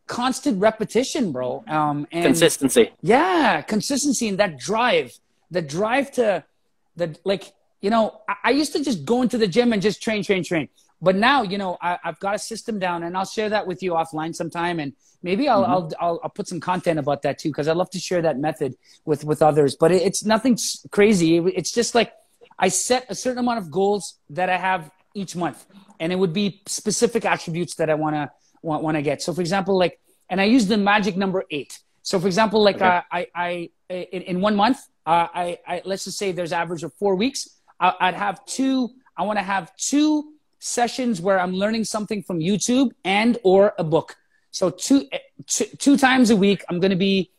constant 0.06 0.60
repetition 0.60 1.32
bro. 1.32 1.64
Um, 1.68 2.06
and 2.10 2.24
consistency. 2.24 2.92
Yeah 3.02 3.62
consistency 3.62 4.26
and 4.28 4.38
that 4.38 4.58
drive 4.58 5.12
the 5.50 5.62
drive 5.62 6.10
to 6.12 6.44
the 6.96 7.16
like 7.24 7.52
you 7.80 7.90
know 7.90 8.04
I, 8.28 8.34
I 8.48 8.50
used 8.50 8.72
to 8.72 8.82
just 8.82 9.04
go 9.04 9.22
into 9.22 9.38
the 9.38 9.46
gym 9.46 9.72
and 9.72 9.80
just 9.80 10.02
train 10.02 10.24
train 10.24 10.42
train 10.42 10.68
but 11.00 11.16
now 11.16 11.42
you 11.42 11.58
know 11.58 11.76
I, 11.80 11.98
have 12.02 12.18
got 12.20 12.34
a 12.34 12.38
system 12.38 12.78
down 12.78 13.02
and 13.02 13.16
i'll 13.16 13.26
share 13.26 13.48
that 13.50 13.66
with 13.66 13.82
you 13.82 13.92
offline 13.92 14.34
sometime 14.34 14.80
and 14.80 14.92
maybe 15.22 15.48
i'll 15.48 15.62
mm-hmm. 15.62 15.72
I'll, 15.72 15.92
I'll, 16.00 16.20
I'll 16.24 16.30
put 16.30 16.48
some 16.48 16.60
content 16.60 16.98
about 16.98 17.22
that 17.22 17.38
too 17.38 17.50
because 17.50 17.68
i 17.68 17.72
love 17.72 17.90
to 17.90 17.98
share 17.98 18.22
that 18.22 18.38
method 18.38 18.76
with 19.04 19.24
with 19.24 19.42
others 19.42 19.76
but 19.76 19.92
it, 19.92 20.02
it's 20.02 20.24
nothing 20.24 20.58
crazy 20.90 21.38
it's 21.38 21.72
just 21.72 21.94
like 21.94 22.12
i 22.58 22.68
set 22.68 23.06
a 23.08 23.14
certain 23.14 23.38
amount 23.38 23.58
of 23.58 23.70
goals 23.70 24.18
that 24.30 24.48
i 24.48 24.56
have 24.56 24.90
each 25.14 25.36
month 25.36 25.66
and 26.00 26.12
it 26.12 26.16
would 26.16 26.32
be 26.32 26.62
specific 26.66 27.24
attributes 27.24 27.74
that 27.76 27.90
i 27.90 27.94
want 27.94 28.14
to 28.14 28.30
want, 28.62 28.82
want 28.82 28.96
to 28.96 29.02
get 29.02 29.22
so 29.22 29.32
for 29.32 29.40
example 29.40 29.76
like 29.78 30.00
and 30.30 30.40
i 30.40 30.44
use 30.44 30.66
the 30.66 30.76
magic 30.76 31.16
number 31.16 31.44
eight 31.50 31.78
so 32.02 32.18
for 32.18 32.26
example 32.26 32.62
like 32.62 32.76
okay. 32.76 32.86
uh, 32.86 33.02
i 33.10 33.26
i 33.34 33.70
in, 33.88 34.22
in 34.22 34.40
one 34.40 34.56
month 34.56 34.78
uh, 35.06 35.28
I, 35.32 35.58
I 35.64 35.82
let's 35.84 36.02
just 36.02 36.18
say 36.18 36.32
there's 36.32 36.52
average 36.52 36.82
of 36.82 36.92
four 36.94 37.14
weeks 37.14 37.48
I, 37.78 37.94
i'd 38.00 38.14
have 38.14 38.44
two 38.44 38.90
i 39.16 39.22
want 39.22 39.38
to 39.38 39.44
have 39.44 39.74
two 39.76 40.32
sessions 40.58 41.20
where 41.20 41.38
I'm 41.38 41.54
learning 41.54 41.84
something 41.84 42.22
from 42.22 42.40
YouTube 42.40 42.90
and 43.04 43.38
or 43.44 43.74
a 43.78 43.84
book. 43.84 44.16
So 44.50 44.70
two, 44.70 45.08
two, 45.46 45.66
two 45.78 45.96
times 45.96 46.30
a 46.30 46.36
week, 46.36 46.64
I'm 46.68 46.80
going 46.80 46.90
to 46.90 46.96
be 46.96 47.30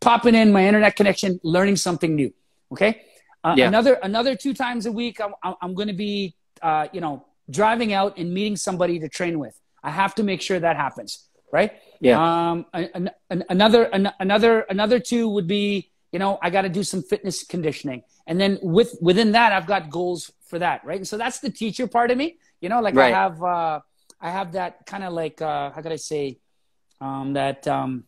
popping 0.00 0.34
in 0.34 0.52
my 0.52 0.66
internet 0.66 0.96
connection, 0.96 1.40
learning 1.42 1.76
something 1.76 2.14
new. 2.14 2.32
Okay. 2.72 3.02
Uh, 3.42 3.54
yeah. 3.56 3.68
Another, 3.68 3.94
another 3.94 4.34
two 4.36 4.54
times 4.54 4.86
a 4.86 4.92
week, 4.92 5.20
I'm, 5.20 5.34
I'm 5.60 5.74
going 5.74 5.88
to 5.88 5.94
be, 5.94 6.34
uh, 6.62 6.88
you 6.92 7.00
know, 7.00 7.26
driving 7.50 7.92
out 7.92 8.18
and 8.18 8.32
meeting 8.32 8.56
somebody 8.56 8.98
to 9.00 9.08
train 9.08 9.38
with. 9.38 9.58
I 9.82 9.90
have 9.90 10.14
to 10.16 10.22
make 10.22 10.40
sure 10.42 10.58
that 10.58 10.76
happens. 10.76 11.24
Right. 11.52 11.72
Yeah. 12.00 12.50
Um, 12.50 12.66
an, 12.72 13.10
an, 13.30 13.44
another, 13.48 13.84
an, 13.84 14.10
another, 14.18 14.60
another 14.62 14.98
two 14.98 15.28
would 15.28 15.46
be, 15.46 15.90
you 16.12 16.18
know, 16.18 16.38
I 16.42 16.50
got 16.50 16.62
to 16.62 16.68
do 16.68 16.82
some 16.82 17.02
fitness 17.02 17.44
conditioning. 17.44 18.02
And 18.26 18.40
then 18.40 18.58
with, 18.62 18.96
within 19.00 19.32
that, 19.32 19.52
I've 19.52 19.66
got 19.66 19.90
goals 19.90 20.32
for 20.46 20.58
that. 20.58 20.84
Right. 20.84 20.98
And 20.98 21.08
so 21.08 21.16
that's 21.18 21.40
the 21.40 21.50
teacher 21.50 21.86
part 21.86 22.10
of 22.10 22.18
me. 22.18 22.38
You 22.60 22.68
know, 22.68 22.80
like 22.80 22.94
right. 22.94 23.12
I 23.12 23.16
have 23.16 23.42
uh, 23.42 23.80
I 24.20 24.30
have 24.30 24.52
that 24.52 24.86
kind 24.86 25.04
of 25.04 25.12
like 25.12 25.42
uh, 25.42 25.70
how 25.70 25.82
could 25.82 25.92
I 25.92 25.96
say 25.96 26.38
um, 27.00 27.34
that 27.34 27.66
um, 27.68 28.04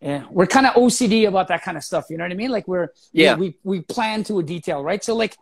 yeah, 0.00 0.24
we're 0.30 0.46
kind 0.46 0.66
of 0.66 0.74
OCD 0.74 1.26
about 1.26 1.48
that 1.48 1.62
kind 1.62 1.76
of 1.76 1.84
stuff. 1.84 2.06
You 2.10 2.16
know 2.18 2.24
what 2.24 2.32
I 2.32 2.36
mean? 2.36 2.50
Like 2.50 2.68
we're 2.68 2.88
yeah 3.12 3.34
we 3.34 3.56
we, 3.64 3.78
we 3.78 3.80
plan 3.80 4.24
to 4.24 4.38
a 4.38 4.42
detail, 4.42 4.82
right? 4.82 5.02
So 5.02 5.14
like 5.16 5.36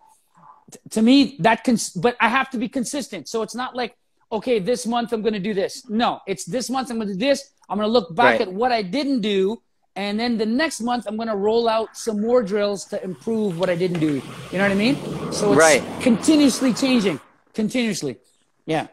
t- 0.71 0.79
to 0.91 1.03
me 1.03 1.37
that 1.41 1.65
cons- 1.65 1.91
but 1.91 2.17
I 2.21 2.29
have 2.29 2.51
to 2.51 2.59
be 2.59 2.69
consistent. 2.69 3.29
So 3.29 3.43
it's 3.43 3.55
not 3.55 3.77
like 3.77 3.97
okay, 4.31 4.59
this 4.59 4.87
month 4.87 5.13
I'm 5.13 5.21
going 5.21 5.35
to 5.35 5.41
do 5.41 5.53
this. 5.53 5.89
No, 5.89 6.21
it's 6.27 6.45
this 6.45 6.71
month 6.71 6.91
I'm 6.91 6.97
going 6.97 7.09
to 7.09 7.15
do 7.15 7.21
this. 7.21 7.51
I'm 7.69 7.77
going 7.77 7.89
to 7.89 7.93
look 7.93 8.15
back 8.15 8.39
right. 8.39 8.49
at 8.49 8.53
what 8.53 8.73
I 8.73 8.83
didn't 8.83 9.21
do 9.21 9.63
and 9.97 10.19
then 10.19 10.39
the 10.39 10.47
next 10.47 10.81
month 10.81 11.07
I'm 11.07 11.17
gonna 11.17 11.37
roll 11.37 11.69
out 11.69 11.97
some 11.97 12.21
more 12.21 12.43
drills 12.43 12.85
to 12.87 13.03
improve 13.03 13.59
what 13.59 13.69
I 13.69 13.75
didn't 13.77 14.01
do. 14.01 14.23
You 14.51 14.59
know 14.59 14.65
what 14.65 14.73
I 14.73 14.75
mean? 14.75 14.97
So 15.33 15.53
it's 15.53 15.59
Right. 15.59 15.83
continuously 16.01 16.73
changing, 16.73 17.21
continuously. 17.55 18.19
Yeah. 18.67 18.87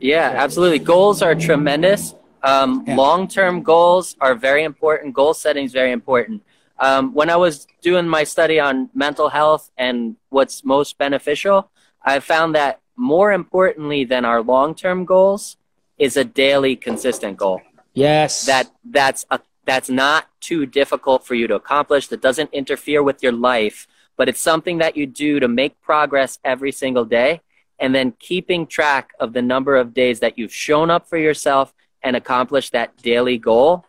Yeah, 0.00 0.32
absolutely. 0.36 0.78
Goals 0.78 1.22
are 1.22 1.34
tremendous. 1.34 2.14
Um, 2.42 2.84
Yeah. 2.86 2.96
Long 2.96 3.26
term 3.28 3.62
goals 3.62 4.14
are 4.20 4.34
very 4.34 4.62
important. 4.62 5.14
Goal 5.14 5.34
setting 5.34 5.64
is 5.64 5.72
very 5.72 5.90
important. 5.90 6.42
Um, 6.78 7.14
when 7.14 7.30
I 7.30 7.36
was 7.36 7.66
doing 7.82 8.06
my 8.06 8.24
study 8.24 8.60
on 8.60 8.90
mental 8.94 9.30
health 9.30 9.70
and 9.78 10.16
what's 10.28 10.62
most 10.64 10.98
beneficial, 10.98 11.70
I 12.04 12.20
found 12.20 12.54
that 12.54 12.80
more 12.94 13.32
importantly 13.32 14.04
than 14.04 14.24
our 14.24 14.42
long 14.42 14.74
term 14.74 15.04
goals 15.06 15.56
is 15.98 16.16
a 16.16 16.24
daily 16.24 16.76
consistent 16.76 17.36
goal. 17.38 17.62
Yes. 17.94 18.44
That 18.46 18.70
that's 18.84 19.24
a 19.30 19.40
that's 19.66 19.90
not 19.90 20.28
too 20.40 20.64
difficult 20.64 21.26
for 21.26 21.34
you 21.34 21.46
to 21.48 21.54
accomplish. 21.54 22.08
That 22.08 22.22
doesn't 22.22 22.54
interfere 22.54 23.02
with 23.02 23.22
your 23.22 23.32
life, 23.32 23.86
but 24.16 24.28
it's 24.28 24.40
something 24.40 24.78
that 24.78 24.96
you 24.96 25.06
do 25.06 25.40
to 25.40 25.48
make 25.48 25.80
progress 25.82 26.38
every 26.44 26.72
single 26.72 27.04
day 27.04 27.42
and 27.78 27.94
then 27.94 28.14
keeping 28.18 28.66
track 28.66 29.10
of 29.20 29.34
the 29.34 29.42
number 29.42 29.76
of 29.76 29.92
days 29.92 30.20
that 30.20 30.38
you've 30.38 30.54
shown 30.54 30.90
up 30.90 31.06
for 31.08 31.18
yourself 31.18 31.74
and 32.02 32.16
accomplished 32.16 32.72
that 32.72 32.96
daily 32.98 33.36
goal 33.36 33.84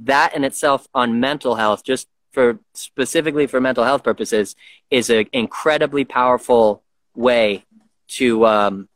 that 0.00 0.34
in 0.34 0.44
itself 0.44 0.88
on 0.94 1.20
mental 1.20 1.56
health 1.56 1.84
just 1.84 2.08
for 2.32 2.58
specifically 2.74 3.46
for 3.46 3.60
mental 3.60 3.84
health 3.84 4.02
purposes 4.02 4.56
is 4.90 5.10
an 5.10 5.26
incredibly 5.32 6.04
powerful 6.04 6.82
way 7.14 7.64
to 8.08 8.46
um, 8.46 8.88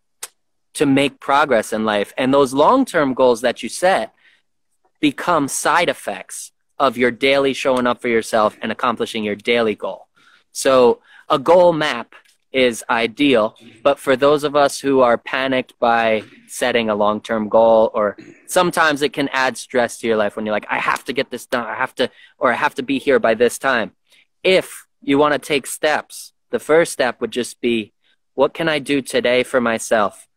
to 0.73 0.87
make 0.87 1.21
progress 1.21 1.73
in 1.73 1.85
life 1.85 2.13
and 2.17 2.33
those 2.33 2.53
long-term 2.53 3.15
goals 3.15 3.43
that 3.43 3.63
you 3.63 3.69
set 3.69 4.15
become 5.11 5.45
side 5.65 5.91
effects 5.97 6.37
of 6.87 6.97
your 7.01 7.13
daily 7.29 7.53
showing 7.53 7.87
up 7.91 7.99
for 8.03 8.11
yourself 8.17 8.51
and 8.63 8.71
accomplishing 8.73 9.23
your 9.25 9.39
daily 9.53 9.77
goal 9.85 10.05
so 10.55 11.01
a 11.29 11.39
goal 11.39 11.73
map 11.73 12.15
is 12.53 12.85
ideal. 12.89 13.57
But 13.83 13.99
for 13.99 14.15
those 14.15 14.45
of 14.45 14.55
us 14.55 14.79
who 14.79 15.01
are 15.01 15.19
panicked 15.19 15.77
by 15.81 16.23
setting 16.47 16.89
a 16.89 16.95
long 16.95 17.21
term 17.21 17.49
goal, 17.49 17.91
or 17.93 18.17
sometimes 18.47 19.03
it 19.03 19.13
can 19.13 19.29
add 19.33 19.59
stress 19.59 19.99
to 19.99 20.07
your 20.07 20.17
life 20.17 20.37
when 20.37 20.47
you're 20.47 20.55
like, 20.55 20.69
I 20.71 20.79
have 20.79 21.05
to 21.07 21.13
get 21.13 21.31
this 21.31 21.47
done, 21.47 21.67
I 21.67 21.75
have 21.75 21.95
to, 21.97 22.09
or 22.39 22.53
I 22.53 22.55
have 22.55 22.77
to 22.77 22.83
be 22.83 22.99
here 22.99 23.19
by 23.19 23.35
this 23.35 23.59
time. 23.59 23.93
If 24.45 24.87
you 25.03 25.19
want 25.19 25.33
to 25.35 25.41
take 25.41 25.67
steps, 25.67 26.33
the 26.51 26.61
first 26.61 26.93
step 26.93 27.21
would 27.21 27.33
just 27.33 27.61
be, 27.61 27.93
what 28.35 28.55
can 28.55 28.69
I 28.69 28.79
do 28.79 29.03
today 29.03 29.43
for 29.43 29.61
myself? 29.61 30.29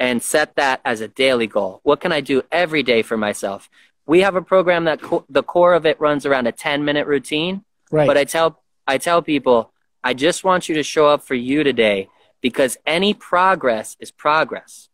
And 0.00 0.22
set 0.22 0.56
that 0.56 0.80
as 0.84 1.00
a 1.00 1.08
daily 1.08 1.46
goal. 1.46 1.80
What 1.84 2.00
can 2.00 2.10
I 2.10 2.20
do 2.20 2.42
every 2.50 2.82
day 2.82 3.02
for 3.02 3.16
myself? 3.16 3.70
We 4.06 4.20
have 4.20 4.36
a 4.36 4.42
program 4.42 4.84
that 4.84 5.00
co- 5.00 5.24
the 5.28 5.42
core 5.42 5.74
of 5.74 5.86
it 5.86 6.00
runs 6.00 6.26
around 6.26 6.46
a 6.46 6.52
10 6.52 6.84
minute 6.84 7.06
routine. 7.06 7.64
right. 7.90 8.06
But 8.06 8.16
I 8.18 8.24
tell 8.24 8.62
I 8.86 8.98
tell 8.98 9.22
people, 9.22 9.72
I 10.02 10.12
just 10.14 10.44
want 10.44 10.68
you 10.68 10.74
to 10.74 10.82
show 10.82 11.06
up 11.06 11.22
for 11.22 11.34
you 11.34 11.64
today 11.64 12.08
because 12.42 12.76
any 12.86 13.14
progress 13.14 13.96
is 14.00 14.10
progress. 14.10 14.88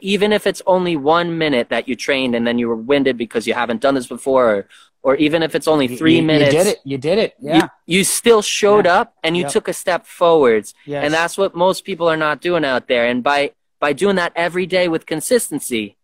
Even 0.00 0.32
if 0.32 0.46
it's 0.46 0.62
only 0.66 0.96
one 0.96 1.38
minute 1.38 1.68
that 1.68 1.86
you 1.86 1.94
trained 1.94 2.34
and 2.34 2.46
then 2.46 2.58
you 2.58 2.66
were 2.68 2.74
winded 2.76 3.16
because 3.18 3.46
you 3.46 3.54
haven't 3.54 3.80
done 3.82 3.94
this 3.94 4.06
before, 4.08 4.46
or, 4.56 4.68
or 5.02 5.14
even 5.16 5.42
if 5.44 5.54
it's 5.54 5.68
only 5.68 5.86
three 5.86 6.16
you, 6.16 6.22
minutes, 6.22 6.52
You 6.54 6.58
did 6.58 6.66
it. 6.66 6.78
You 6.84 6.98
did 6.98 7.18
it. 7.18 7.34
you- 7.40 7.50
Yeah. 7.50 7.68
you, 7.86 8.02
still 8.02 8.42
showed 8.42 8.86
Yeah. 8.86 9.00
up 9.00 9.14
and 9.22 9.36
you 9.36 9.42
Yep. 9.44 9.52
took 9.52 9.68
a 9.68 9.72
step 9.72 10.04
forwards. 10.06 10.74
Yes. 10.86 11.04
And 11.04 11.14
that's 11.14 11.38
what 11.38 11.54
most 11.54 11.84
people 11.84 12.08
are 12.08 12.16
not 12.16 12.40
doing 12.40 12.64
out 12.64 12.88
there. 12.88 13.06
And 13.06 13.22
by, 13.22 13.52
by 13.78 13.92
doing 13.92 14.16
that 14.16 14.32
every 14.34 14.66
day 14.66 14.88
with 14.88 15.06
consistency, 15.06 15.96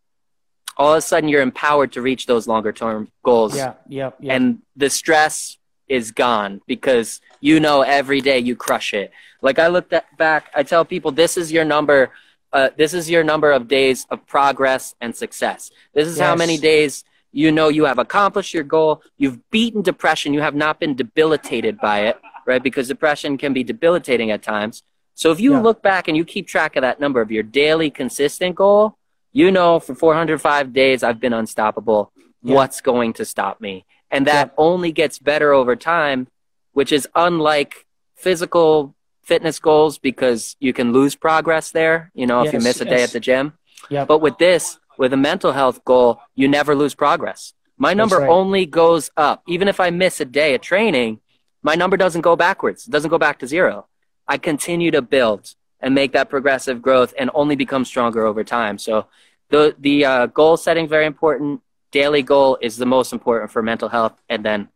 all 0.77 0.93
of 0.93 0.99
a 0.99 1.01
sudden 1.01 1.29
you're 1.29 1.43
empowered 1.43 1.93
to 1.93 2.03
reach 2.03 2.27
those 2.27 2.47
longer 2.47 2.73
term 2.73 3.09
goals 3.25 3.57
yeah. 3.57 3.75
Yeah. 3.89 4.11
Yeah. 4.21 4.35
and 4.35 4.63
the 4.77 4.91
stress 4.91 5.59
is 5.89 6.11
gone 6.11 6.61
because 6.67 7.21
you 7.41 7.61
know 7.61 7.83
every 7.83 8.21
day 8.21 8.39
you 8.39 8.57
crush 8.57 8.95
it. 8.95 9.11
Like 9.43 9.59
I 9.59 9.67
looked 9.69 9.93
at 9.93 10.17
back, 10.17 10.51
I 10.55 10.63
tell 10.63 10.85
people 10.85 11.11
this 11.11 11.37
is 11.37 11.53
your 11.53 11.65
number. 11.65 12.11
Uh, 12.53 12.69
this 12.77 12.93
is 12.95 13.11
your 13.11 13.25
number 13.25 13.51
of 13.51 13.67
days 13.67 14.07
of 14.11 14.27
progress 14.27 14.95
and 15.01 15.15
success. 15.17 15.71
This 15.95 16.07
is 16.07 16.19
how 16.19 16.35
many 16.37 16.59
days 16.59 17.03
you 17.33 17.51
know 17.51 17.69
you 17.69 17.85
have 17.85 17.99
accomplished 17.99 18.53
your 18.55 18.63
goal. 18.63 19.03
You've 19.17 19.39
beaten 19.51 19.83
depression. 19.83 20.35
You 20.35 20.41
have 20.43 20.55
not 20.55 20.79
been 20.79 20.95
debilitated 20.95 21.79
by 21.79 22.01
it, 22.09 22.17
right? 22.47 22.63
Because 22.63 22.89
depression 22.89 23.37
can 23.39 23.53
be 23.53 23.65
debilitating 23.65 24.31
at 24.31 24.43
times. 24.43 24.83
So 25.15 25.31
if 25.33 25.41
you 25.41 25.53
Yeah. 25.53 25.61
look 25.61 25.83
back 25.83 26.09
and 26.09 26.17
you 26.17 26.25
keep 26.25 26.47
track 26.47 26.77
of 26.77 26.83
that 26.83 27.01
number 27.01 27.21
of 27.21 27.31
your 27.31 27.43
daily 27.43 27.91
consistent 27.91 28.55
goal, 28.55 28.97
you 29.33 29.51
know 29.51 29.81
for 29.81 29.95
405 29.95 30.73
days 30.73 31.03
I've 31.03 31.21
been 31.21 31.33
unstoppable. 31.33 32.13
Yeah. 32.43 32.55
What's 32.57 32.81
going 32.81 33.13
to 33.15 33.25
stop 33.25 33.61
me? 33.61 33.85
And 34.11 34.27
that 34.27 34.49
Yeah. 34.49 34.55
only 34.59 34.93
gets 34.93 35.19
better 35.19 35.53
over 35.53 35.75
time, 35.77 36.29
which 36.73 36.93
is 36.93 37.09
unlike 37.15 37.87
physical 38.17 38.95
fitness 39.23 39.59
goals 39.59 39.99
because 39.99 40.57
you 40.61 40.73
can 40.73 40.93
lose 40.93 41.15
progress 41.15 41.71
there, 41.71 42.11
you 42.15 42.27
know, 42.27 42.43
if 42.43 42.53
you 42.53 42.59
miss 42.61 42.81
a 42.81 42.85
day 42.85 43.03
at 43.03 43.11
the 43.13 43.21
gym. 43.21 43.53
yeah. 43.89 44.05
But 44.05 44.19
with 44.19 44.39
this, 44.39 44.79
with 44.99 45.13
a 45.13 45.17
mental 45.17 45.53
health 45.53 45.85
goal, 45.85 46.21
you 46.35 46.47
never 46.49 46.75
lose 46.75 46.95
progress. 46.95 47.55
My 47.79 47.95
number 47.95 48.19
right. 48.19 48.29
only 48.29 48.67
goes 48.67 49.11
up. 49.17 49.43
Even 49.49 49.67
if 49.69 49.81
I 49.81 49.91
miss 49.91 50.21
a 50.21 50.25
day 50.25 50.55
of 50.55 50.61
training, 50.61 51.21
my 51.63 51.75
number 51.75 51.97
doesn't 51.97 52.21
go 52.21 52.37
backwards. 52.37 52.87
It 52.87 52.91
doesn't 52.91 53.11
go 53.11 53.19
back 53.19 53.39
to 53.41 53.47
zero. 53.47 53.87
I 54.29 54.39
continue 54.39 54.91
to 54.93 55.03
build 55.03 55.55
and 55.83 55.95
make 55.95 56.13
that 56.13 56.31
progressive 56.31 56.81
growth 56.81 57.13
and 57.19 57.31
only 57.35 57.57
become 57.57 57.85
stronger 57.85 58.25
over 58.25 58.45
time. 58.45 58.79
So 58.79 59.07
the 59.51 59.75
the 59.79 60.05
uh, 60.05 60.27
goal 60.27 60.57
setting 60.57 60.89
very 60.89 61.07
important. 61.07 61.61
Daily 61.91 62.23
goal 62.23 62.57
is 62.63 62.77
the 62.79 62.87
most 62.87 63.13
important 63.13 63.51
for 63.51 63.63
mental 63.63 63.89
health, 63.89 64.15
and 64.29 64.45
then 64.45 64.69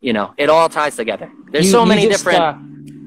you 0.00 0.12
know 0.12 0.34
it 0.36 0.48
all 0.50 0.68
ties 0.68 0.96
together. 0.96 1.30
There's 1.52 1.66
You- 1.66 1.72
so 1.72 1.86
many 1.86 2.02
just, 2.02 2.18
different 2.18 2.40
uh, 2.42 2.54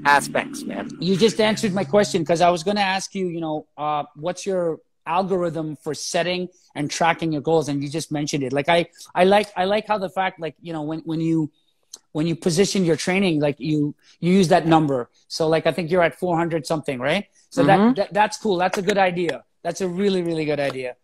aspects, 0.05 0.63
man. 0.63 0.89
you 0.99 1.15
just 1.15 1.39
answered 1.39 1.73
my 1.73 1.83
question 1.83 2.21
because 2.23 2.41
I 2.41 2.49
was 2.49 2.63
going 2.63 2.77
to 2.77 2.81
ask 2.97 3.13
you, 3.13 3.27
you 3.27 3.41
know, 3.41 3.67
uh, 3.77 4.03
what's 4.15 4.45
your 4.45 4.79
algorithm 5.05 5.75
for 5.83 5.93
setting 5.93 6.47
and 6.75 6.89
tracking 6.89 7.31
your 7.31 7.41
goals? 7.41 7.67
And 7.69 7.83
you 7.83 7.89
just 7.89 8.11
mentioned 8.11 8.43
it. 8.43 8.53
Like 8.53 8.69
I, 8.69 8.87
I 9.13 9.23
like, 9.25 9.49
I 9.55 9.65
like 9.65 9.85
how 9.87 9.97
the 9.97 10.09
fact, 10.09 10.39
like 10.39 10.55
you 10.61 10.73
know, 10.73 10.83
when 10.83 10.99
when 11.05 11.21
you 11.21 11.51
when 12.11 12.25
you 12.27 12.35
position 12.35 12.85
your 12.85 12.95
training, 12.95 13.39
like 13.39 13.59
you 13.59 13.95
you 14.19 14.31
use 14.33 14.47
that 14.49 14.65
number. 14.65 15.09
So 15.27 15.47
like 15.47 15.65
I 15.67 15.71
think 15.71 15.91
you're 15.91 16.01
at 16.03 16.15
400 16.19 16.65
something, 16.65 16.99
right? 16.99 17.25
So 17.49 17.63
Mhm. 17.63 17.67
that, 17.67 17.95
that 17.95 18.13
that's 18.13 18.37
cool. 18.37 18.57
That's 18.57 18.77
a 18.77 18.81
good 18.81 18.97
idea. 18.97 19.43
That's 19.63 19.81
a 19.81 19.87
really 19.87 20.21
really 20.21 20.45
good 20.45 20.59
idea. 20.59 20.95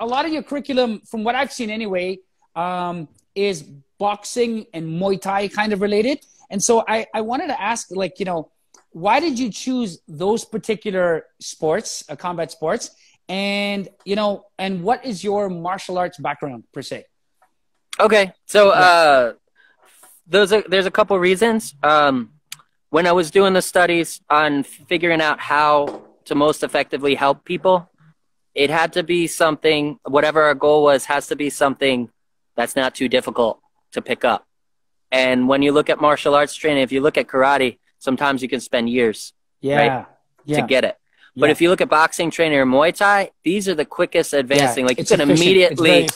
A 0.00 0.06
lot 0.06 0.24
of 0.26 0.32
your 0.32 0.42
curriculum, 0.42 1.00
from 1.10 1.22
what 1.24 1.34
I've 1.34 1.52
seen 1.52 1.70
anyway, 1.70 2.18
um, 2.56 3.08
is 3.34 3.62
boxing 3.98 4.66
and 4.74 4.84
Muay 5.00 5.20
Thai 5.20 5.48
kind 5.48 5.72
of 5.72 5.80
related. 5.80 6.18
And 6.50 6.62
so 6.62 6.84
I, 6.88 7.06
I 7.14 7.20
wanted 7.20 7.48
to 7.48 7.58
ask, 7.60 7.88
like, 7.90 8.18
you 8.18 8.24
know, 8.26 8.50
why 8.90 9.20
did 9.20 9.38
you 9.38 9.50
choose 9.50 10.00
those 10.06 10.44
particular 10.44 11.26
sports, 11.40 12.04
uh, 12.08 12.16
combat 12.16 12.50
sports? 12.50 12.90
And, 13.28 13.88
you 14.04 14.16
know, 14.16 14.46
and 14.58 14.82
what 14.82 15.04
is 15.06 15.22
your 15.24 15.48
martial 15.48 15.96
arts 15.98 16.18
background 16.18 16.64
per 16.74 16.82
se? 16.82 17.06
Okay, 18.00 18.32
so 18.46 18.70
uh, 18.70 19.32
those 20.32 20.52
are, 20.52 20.64
there's 20.66 20.86
a 20.86 20.90
couple 20.90 21.18
reasons. 21.18 21.74
Um, 21.82 22.30
when 22.90 23.06
I 23.06 23.12
was 23.12 23.30
doing 23.30 23.52
the 23.52 23.62
studies 23.62 24.20
on 24.28 24.62
figuring 24.64 25.20
out 25.20 25.38
how 25.40 26.02
to 26.24 26.34
most 26.34 26.62
effectively 26.64 27.14
help 27.14 27.44
people, 27.44 27.88
it 28.54 28.70
had 28.70 28.92
to 28.94 29.02
be 29.02 29.26
something. 29.26 29.98
Whatever 30.04 30.42
our 30.42 30.54
goal 30.54 30.82
was, 30.82 31.04
has 31.06 31.26
to 31.28 31.36
be 31.36 31.48
something 31.50 32.10
that's 32.56 32.76
not 32.76 32.94
too 32.94 33.08
difficult 33.08 33.60
to 33.92 34.02
pick 34.02 34.24
up. 34.24 34.46
And 35.10 35.48
when 35.48 35.62
you 35.62 35.72
look 35.72 35.88
at 35.90 36.00
martial 36.00 36.34
arts 36.34 36.54
training, 36.54 36.82
if 36.82 36.92
you 36.92 37.00
look 37.00 37.16
at 37.18 37.26
karate, 37.26 37.78
sometimes 37.98 38.42
you 38.42 38.48
can 38.48 38.60
spend 38.60 38.88
years 38.90 39.32
Yeah. 39.60 40.06
Yeah. 40.44 40.60
to 40.60 40.66
get 40.66 40.84
it. 40.84 40.96
But 41.36 41.46
Yeah. 41.46 41.52
if 41.52 41.60
you 41.62 41.70
look 41.70 41.80
at 41.80 41.88
boxing 41.88 42.30
training 42.30 42.58
or 42.58 42.66
Muay 42.66 42.94
Thai, 42.94 43.30
these 43.42 43.68
are 43.68 43.74
the 43.74 43.84
quickest 43.86 44.32
advancing. 44.34 44.84
Yeah. 44.84 44.88
Like 44.88 44.98
you 44.98 45.02
It's 45.02 45.10
can 45.10 45.20
efficient. 45.20 45.40
Immediately. 45.40 46.08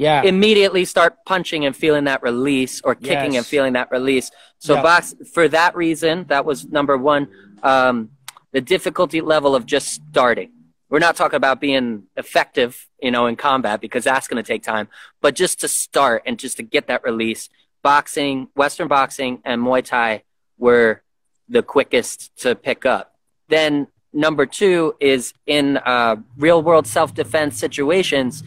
Yeah. 0.00 0.22
immediately 0.22 0.86
start 0.86 1.18
punching 1.26 1.66
and 1.66 1.76
feeling 1.76 2.04
that 2.04 2.22
release 2.22 2.80
or 2.82 2.94
kicking 2.94 3.36
and 3.36 3.44
feeling 3.44 3.74
that 3.74 3.90
release. 3.90 4.30
So 4.58 4.74
Yeah. 4.74 4.82
box 4.82 5.14
for 5.34 5.46
that 5.48 5.76
reason, 5.76 6.24
that 6.28 6.46
was 6.46 6.64
number 6.64 6.96
one. 6.96 7.28
Um, 7.62 8.10
the 8.52 8.62
difficulty 8.62 9.20
level 9.20 9.54
of 9.54 9.66
just 9.66 10.00
starting. 10.10 10.50
We're 10.88 11.00
not 11.00 11.16
talking 11.16 11.36
about 11.36 11.60
being 11.60 12.04
effective, 12.16 12.88
you 13.00 13.10
know, 13.10 13.26
in 13.26 13.36
combat 13.36 13.82
because 13.82 14.02
that's 14.04 14.26
going 14.26 14.42
to 14.42 14.46
take 14.52 14.62
time, 14.62 14.88
but 15.20 15.34
just 15.34 15.60
to 15.60 15.68
start 15.68 16.22
and 16.24 16.38
just 16.38 16.56
to 16.56 16.62
get 16.62 16.86
that 16.86 17.04
release. 17.04 17.50
Boxing, 17.82 18.48
Western 18.56 18.88
boxing, 18.88 19.40
and 19.44 19.60
Muay 19.62 19.84
Thai 19.84 20.22
were 20.56 21.02
the 21.48 21.62
quickest 21.62 22.34
to 22.38 22.54
pick 22.54 22.86
up. 22.86 23.16
Then 23.48 23.86
number 24.14 24.46
two 24.46 24.94
is 24.98 25.34
in 25.46 25.76
uh, 25.76 26.16
real 26.38 26.62
world 26.62 26.86
self 26.86 27.14
defense 27.14 27.58
situations 27.58 28.42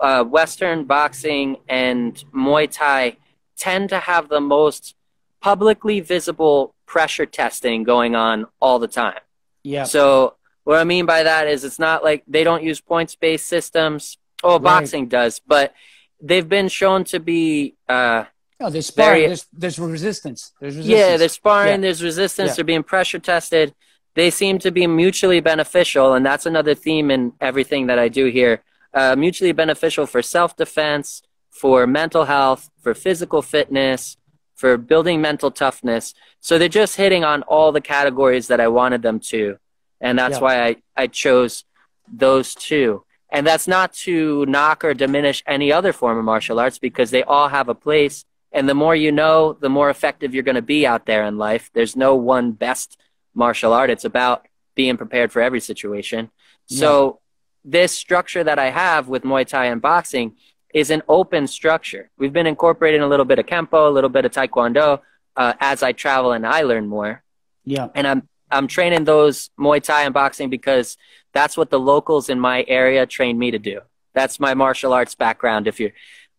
uh, 0.00 0.24
Western 0.24 0.84
boxing 0.84 1.56
and 1.68 2.24
Muay 2.34 2.70
Thai 2.70 3.16
tend 3.56 3.90
to 3.90 3.98
have 4.00 4.28
the 4.28 4.40
most 4.40 4.94
publicly 5.40 6.00
visible 6.00 6.74
pressure 6.86 7.26
testing 7.26 7.82
going 7.84 8.14
on 8.14 8.46
all 8.60 8.78
the 8.78 8.88
time. 8.88 9.20
yeah. 9.62 9.84
So, 9.84 10.34
what 10.64 10.78
I 10.78 10.84
mean 10.84 11.06
by 11.06 11.22
that 11.22 11.48
is 11.48 11.64
it's 11.64 11.78
not 11.78 12.04
like 12.04 12.22
they 12.28 12.44
don't 12.44 12.62
use 12.62 12.80
points 12.80 13.14
based 13.14 13.46
systems. 13.48 14.18
Oh, 14.42 14.52
Right. 14.54 14.62
boxing 14.62 15.08
does, 15.08 15.40
but 15.46 15.74
they've 16.20 16.48
been 16.48 16.68
shown 16.68 17.04
to 17.04 17.18
be 17.20 17.74
uh, 17.88 18.24
No, 18.60 18.68
there's 18.70 18.86
sparring. 18.86 19.20
Very- 19.20 19.26
There's, 19.28 19.46
there's 19.52 19.78
resistance. 19.78 20.52
There's 20.60 20.76
resistance. 20.76 20.98
Yeah, 20.98 21.16
there's 21.16 21.32
sparring, 21.32 21.72
Yeah. 21.72 21.76
there's 21.78 22.02
resistance, 22.02 22.48
Yeah. 22.50 22.54
they're 22.56 22.64
being 22.64 22.82
pressure 22.82 23.18
tested. 23.18 23.74
They 24.14 24.30
seem 24.30 24.58
to 24.60 24.70
be 24.70 24.86
mutually 24.86 25.40
beneficial, 25.40 26.12
and 26.14 26.24
that's 26.26 26.44
another 26.46 26.74
theme 26.74 27.10
in 27.10 27.32
everything 27.40 27.86
that 27.86 27.98
I 27.98 28.08
do 28.08 28.26
here. 28.26 28.62
Uh, 28.92 29.14
mutually 29.16 29.52
beneficial 29.52 30.06
for 30.06 30.20
self 30.22 30.56
defense, 30.56 31.22
for 31.50 31.86
mental 31.86 32.24
health, 32.24 32.70
for 32.82 32.92
physical 32.94 33.40
fitness, 33.42 34.16
for 34.54 34.76
building 34.76 35.20
mental 35.20 35.50
toughness. 35.50 36.14
So 36.40 36.58
they're 36.58 36.68
just 36.68 36.96
hitting 36.96 37.24
on 37.24 37.42
all 37.44 37.72
the 37.72 37.80
categories 37.80 38.48
that 38.48 38.60
I 38.60 38.68
wanted 38.68 39.02
them 39.02 39.20
to. 39.32 39.58
And 40.00 40.18
that's 40.18 40.36
Yeah. 40.38 40.40
why 40.40 40.62
I, 40.66 40.76
I 40.96 41.06
chose 41.06 41.64
those 42.12 42.54
two. 42.54 43.04
And 43.32 43.46
that's 43.46 43.68
not 43.68 43.92
to 44.06 44.44
knock 44.46 44.84
or 44.84 44.92
diminish 44.92 45.42
any 45.46 45.72
other 45.72 45.92
form 45.92 46.18
of 46.18 46.24
martial 46.24 46.58
arts 46.58 46.78
because 46.78 47.10
they 47.10 47.22
all 47.22 47.48
have 47.48 47.68
a 47.68 47.74
place. 47.74 48.24
And 48.52 48.68
the 48.68 48.74
more 48.74 48.96
you 48.96 49.12
know, 49.12 49.52
the 49.52 49.68
more 49.68 49.88
effective 49.88 50.34
you're 50.34 50.42
going 50.42 50.56
to 50.56 50.62
be 50.62 50.84
out 50.84 51.06
there 51.06 51.22
in 51.24 51.38
life. 51.38 51.70
There's 51.72 51.94
no 51.94 52.16
one 52.16 52.50
best 52.52 52.98
martial 53.34 53.72
art. 53.72 53.90
It's 53.90 54.04
about 54.04 54.46
being 54.74 54.96
prepared 54.96 55.30
for 55.30 55.40
every 55.40 55.60
situation. 55.60 56.30
So 56.66 57.20
this 57.64 57.92
structure 57.96 58.42
that 58.44 58.58
I 58.58 58.70
have 58.70 59.08
with 59.08 59.22
Muay 59.22 59.46
Thai 59.46 59.66
and 59.66 59.80
boxing 59.82 60.36
is 60.72 60.90
an 60.90 61.02
open 61.08 61.46
structure. 61.46 62.10
We've 62.18 62.32
been 62.32 62.46
incorporating 62.46 63.02
a 63.02 63.06
little 63.06 63.24
bit 63.26 63.38
of 63.38 63.46
Kempo, 63.46 63.88
a 63.88 63.90
little 63.90 64.10
bit 64.10 64.24
of 64.24 64.32
Taekwondo 64.32 65.00
uh, 65.36 65.52
as 65.60 65.82
I 65.82 65.92
travel 65.92 66.32
and 66.32 66.46
I 66.46 66.62
learn 66.62 66.86
more 66.86 67.22
Yeah. 67.64 67.88
and 67.94 68.06
I'm 68.06 68.28
I'm 68.52 68.66
training 68.66 69.04
those 69.04 69.50
Muay 69.58 69.80
Thai 69.80 70.02
and 70.02 70.14
boxing 70.14 70.50
because 70.50 70.96
that's 71.32 71.56
what 71.56 71.70
the 71.70 71.78
locals 71.78 72.28
in 72.28 72.40
my 72.40 72.64
area 72.66 73.06
trained 73.06 73.38
me 73.38 73.52
to 73.52 73.58
do. 73.60 73.80
That's 74.12 74.40
my 74.40 74.54
martial 74.54 74.92
arts 74.92 75.14
background. 75.14 75.68
If 75.68 75.78
you're 75.78 75.92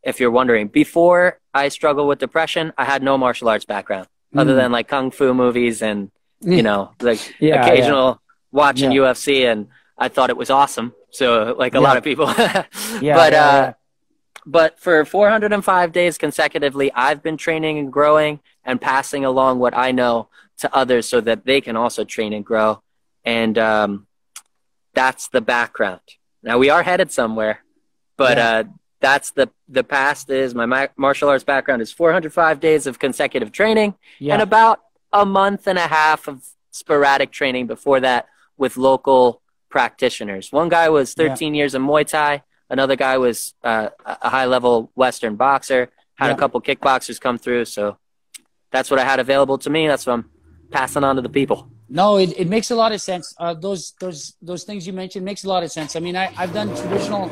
if 0.04 0.20
you're 0.20 0.32
wondering, 0.32 0.68
before 0.68 1.40
I 1.54 1.70
struggled 1.70 2.08
with 2.10 2.20
depression, 2.20 2.74
I 2.78 2.86
had 2.86 3.02
no 3.04 3.18
martial 3.18 3.48
arts 3.48 3.66
background 3.66 4.08
other 4.36 4.54
Mm. 4.54 4.58
than 4.58 4.72
like 4.72 4.88
kung 4.88 5.12
fu 5.12 5.34
movies 5.34 5.82
and 5.82 6.10
you 6.42 6.64
know 6.68 6.92
like 7.02 7.20
Yeah, 7.40 7.66
occasional 7.66 8.20
watching 8.52 8.92
Yeah. 8.92 9.02
UFC, 9.02 9.46
and 9.52 9.68
I 9.98 10.08
thought 10.10 10.30
it 10.30 10.38
was 10.38 10.50
awesome. 10.50 10.94
So 11.12 11.56
like 11.58 11.74
a 11.76 11.78
Yeah. 11.78 11.84
lot 11.88 11.98
of 11.98 12.04
people, 12.04 12.28
Yeah. 12.38 13.16
but 13.16 13.34
yeah, 13.34 13.46
uh, 13.46 13.74
but 14.46 14.80
for 14.80 15.06
405 15.06 15.92
days 15.92 16.18
consecutively, 16.18 16.92
I've 16.94 17.22
been 17.22 17.38
training 17.38 17.78
and 17.78 17.92
growing 17.94 18.40
and 18.64 18.80
passing 18.82 19.24
along 19.26 19.60
what 19.60 19.76
I 19.78 19.92
know 19.92 20.30
to 20.60 20.74
others 20.76 21.08
so 21.08 21.22
that 21.22 21.46
they 21.46 21.62
can 21.62 21.76
also 21.76 22.04
train 22.04 22.34
and 22.34 22.46
grow. 22.46 22.82
And 23.26 23.58
um, 23.58 24.08
that's 24.94 25.28
the 25.28 25.42
background. 25.42 26.02
Now 26.44 26.58
we 26.58 26.70
are 26.70 26.82
headed 26.82 27.12
somewhere, 27.12 27.64
but 28.18 28.38
uh, 28.40 28.64
that's 29.00 29.32
the 29.32 29.50
the 29.68 29.84
past 29.84 30.30
is 30.30 30.56
my 30.56 30.90
martial 30.98 31.30
arts 31.30 31.44
background 31.44 31.82
is 31.82 31.92
405 31.92 32.60
days 32.60 32.88
of 32.88 32.98
consecutive 33.00 33.52
training 33.52 33.94
and 34.34 34.42
about 34.42 34.80
a 35.14 35.26
month 35.26 35.68
and 35.68 35.78
a 35.78 35.88
half 35.88 36.28
of 36.28 36.44
sporadic 36.72 37.32
training 37.32 37.68
before 37.68 38.00
that 38.00 38.28
with 38.58 38.76
local 38.78 39.42
practitioners. 39.72 40.52
One 40.52 40.70
guy 40.70 40.90
was 40.90 41.14
13 41.16 41.56
years 41.56 41.74
of 41.74 41.82
Muay 41.82 42.06
Thai. 42.06 42.44
Another 42.70 42.96
guy 42.96 43.18
was 43.18 43.54
uh, 43.64 43.90
a 44.06 44.30
high 44.30 44.46
level 44.46 44.92
Western 44.96 45.36
boxer. 45.36 45.90
Had 46.16 46.28
Yeah. 46.28 46.34
a 46.34 46.38
couple 46.38 46.62
kickboxers 46.62 47.20
come 47.20 47.38
through. 47.40 47.66
So 47.66 47.98
that's 48.72 48.92
what 48.92 49.00
I 49.00 49.04
had 49.04 49.20
available 49.20 49.58
to 49.60 49.70
me. 49.70 49.88
That's 49.88 50.06
what 50.06 50.14
I'm 50.14 50.26
passing 50.70 51.04
on 51.04 51.16
to 51.16 51.22
the 51.22 51.30
people. 51.30 51.70
No, 51.90 52.18
it, 52.18 52.30
it 52.38 52.48
makes 52.48 52.72
a 52.72 52.76
lot 52.76 52.92
of 52.94 53.02
sense. 53.02 53.34
Uh, 53.38 53.54
those 53.54 53.94
those 54.00 54.20
those 54.42 54.64
things 54.64 54.88
you 54.88 54.94
mentioned 54.94 55.26
makes 55.26 55.44
a 55.44 55.50
lot 55.50 55.62
of 55.64 55.72
sense. 55.72 55.96
I 55.98 56.00
mean, 56.00 56.16
I, 56.16 56.32
I've 56.38 56.54
done 56.54 56.70
traditional 56.82 57.24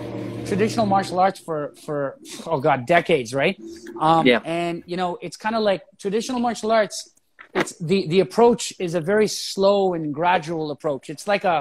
traditional 0.45 0.86
martial 0.86 1.17
arts 1.19 1.39
for 1.39 1.73
for 1.86 2.17
oh 2.45 2.60
god 2.60 2.86
decades, 2.86 3.34
right? 3.34 3.56
Um, 4.02 4.25
Yeah. 4.28 4.41
And 4.43 4.84
you 4.91 4.97
know, 4.97 5.17
it's 5.21 5.38
kind 5.38 5.56
of 5.56 5.62
like 5.71 5.82
traditional 5.97 6.39
martial 6.47 6.71
arts. 6.71 6.97
It's 7.54 7.71
the 7.80 7.99
the 8.13 8.19
approach 8.19 8.73
is 8.80 8.95
a 8.95 9.02
very 9.13 9.28
slow 9.28 9.93
and 9.93 10.13
gradual 10.13 10.71
approach. 10.71 11.10
It's 11.10 11.25
like 11.34 11.45
a 11.45 11.58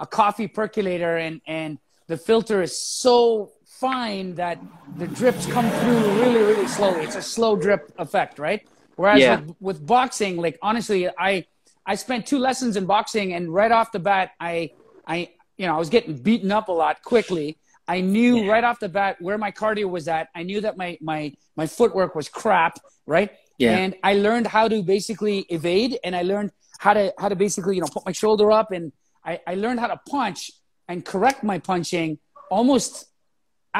a 0.00 0.06
coffee 0.06 0.48
percolator, 0.48 1.16
and 1.16 1.40
and 1.46 1.78
the 2.08 2.16
filter 2.16 2.62
is 2.62 2.76
so 2.76 3.52
fine 3.66 4.34
that 4.34 4.58
the 4.96 5.06
drips 5.06 5.46
come 5.46 5.68
through 5.78 6.00
really 6.22 6.42
really 6.50 6.66
slowly. 6.66 7.04
It's 7.04 7.16
a 7.16 7.22
slow 7.22 7.54
drip 7.56 7.92
effect, 7.98 8.38
right? 8.38 8.60
Whereas 8.96 9.20
Yeah. 9.20 9.40
with, 9.40 9.56
with 9.60 9.86
boxing, 9.86 10.36
like 10.36 10.58
honestly, 10.62 11.08
I 11.30 11.46
I 11.86 11.94
spent 11.94 12.26
two 12.26 12.38
lessons 12.38 12.76
in 12.76 12.84
boxing, 12.86 13.32
and 13.34 13.52
right 13.60 13.72
off 13.72 13.90
the 13.92 13.98
bat, 13.98 14.32
I, 14.38 14.70
I, 15.06 15.30
you 15.56 15.66
know, 15.66 15.74
I 15.74 15.78
was 15.78 15.88
getting 15.88 16.14
beaten 16.28 16.52
up 16.52 16.68
a 16.68 16.72
lot 16.72 17.02
quickly. 17.02 17.56
I 17.88 18.00
knew 18.02 18.48
right 18.52 18.62
off 18.62 18.78
the 18.78 18.88
bat 18.88 19.16
where 19.20 19.38
my 19.38 19.50
cardio 19.50 19.88
was 19.88 20.06
at. 20.06 20.28
I 20.34 20.42
knew 20.42 20.60
that 20.60 20.76
my 20.76 20.98
my 21.00 21.32
my 21.56 21.66
footwork 21.66 22.14
was 22.14 22.28
crap, 22.28 22.78
right? 23.06 23.30
Yeah. 23.58 23.76
And 23.76 23.96
I 24.02 24.12
learned 24.14 24.46
how 24.46 24.68
to 24.68 24.82
basically 24.82 25.38
evade, 25.48 25.98
and 26.04 26.14
I 26.14 26.22
learned 26.22 26.50
how 26.78 26.92
to 26.94 27.12
how 27.18 27.28
to 27.28 27.36
basically 27.36 27.74
you 27.76 27.80
know 27.82 27.88
put 27.92 28.04
my 28.06 28.12
shoulder 28.12 28.52
up, 28.52 28.70
and 28.70 28.92
I, 29.30 29.40
I 29.52 29.54
learned 29.64 29.78
how 29.82 29.86
to 29.94 30.00
punch 30.16 30.40
and 30.88 30.96
correct 31.12 31.40
my 31.50 31.58
punching 31.70 32.18
almost 32.50 32.92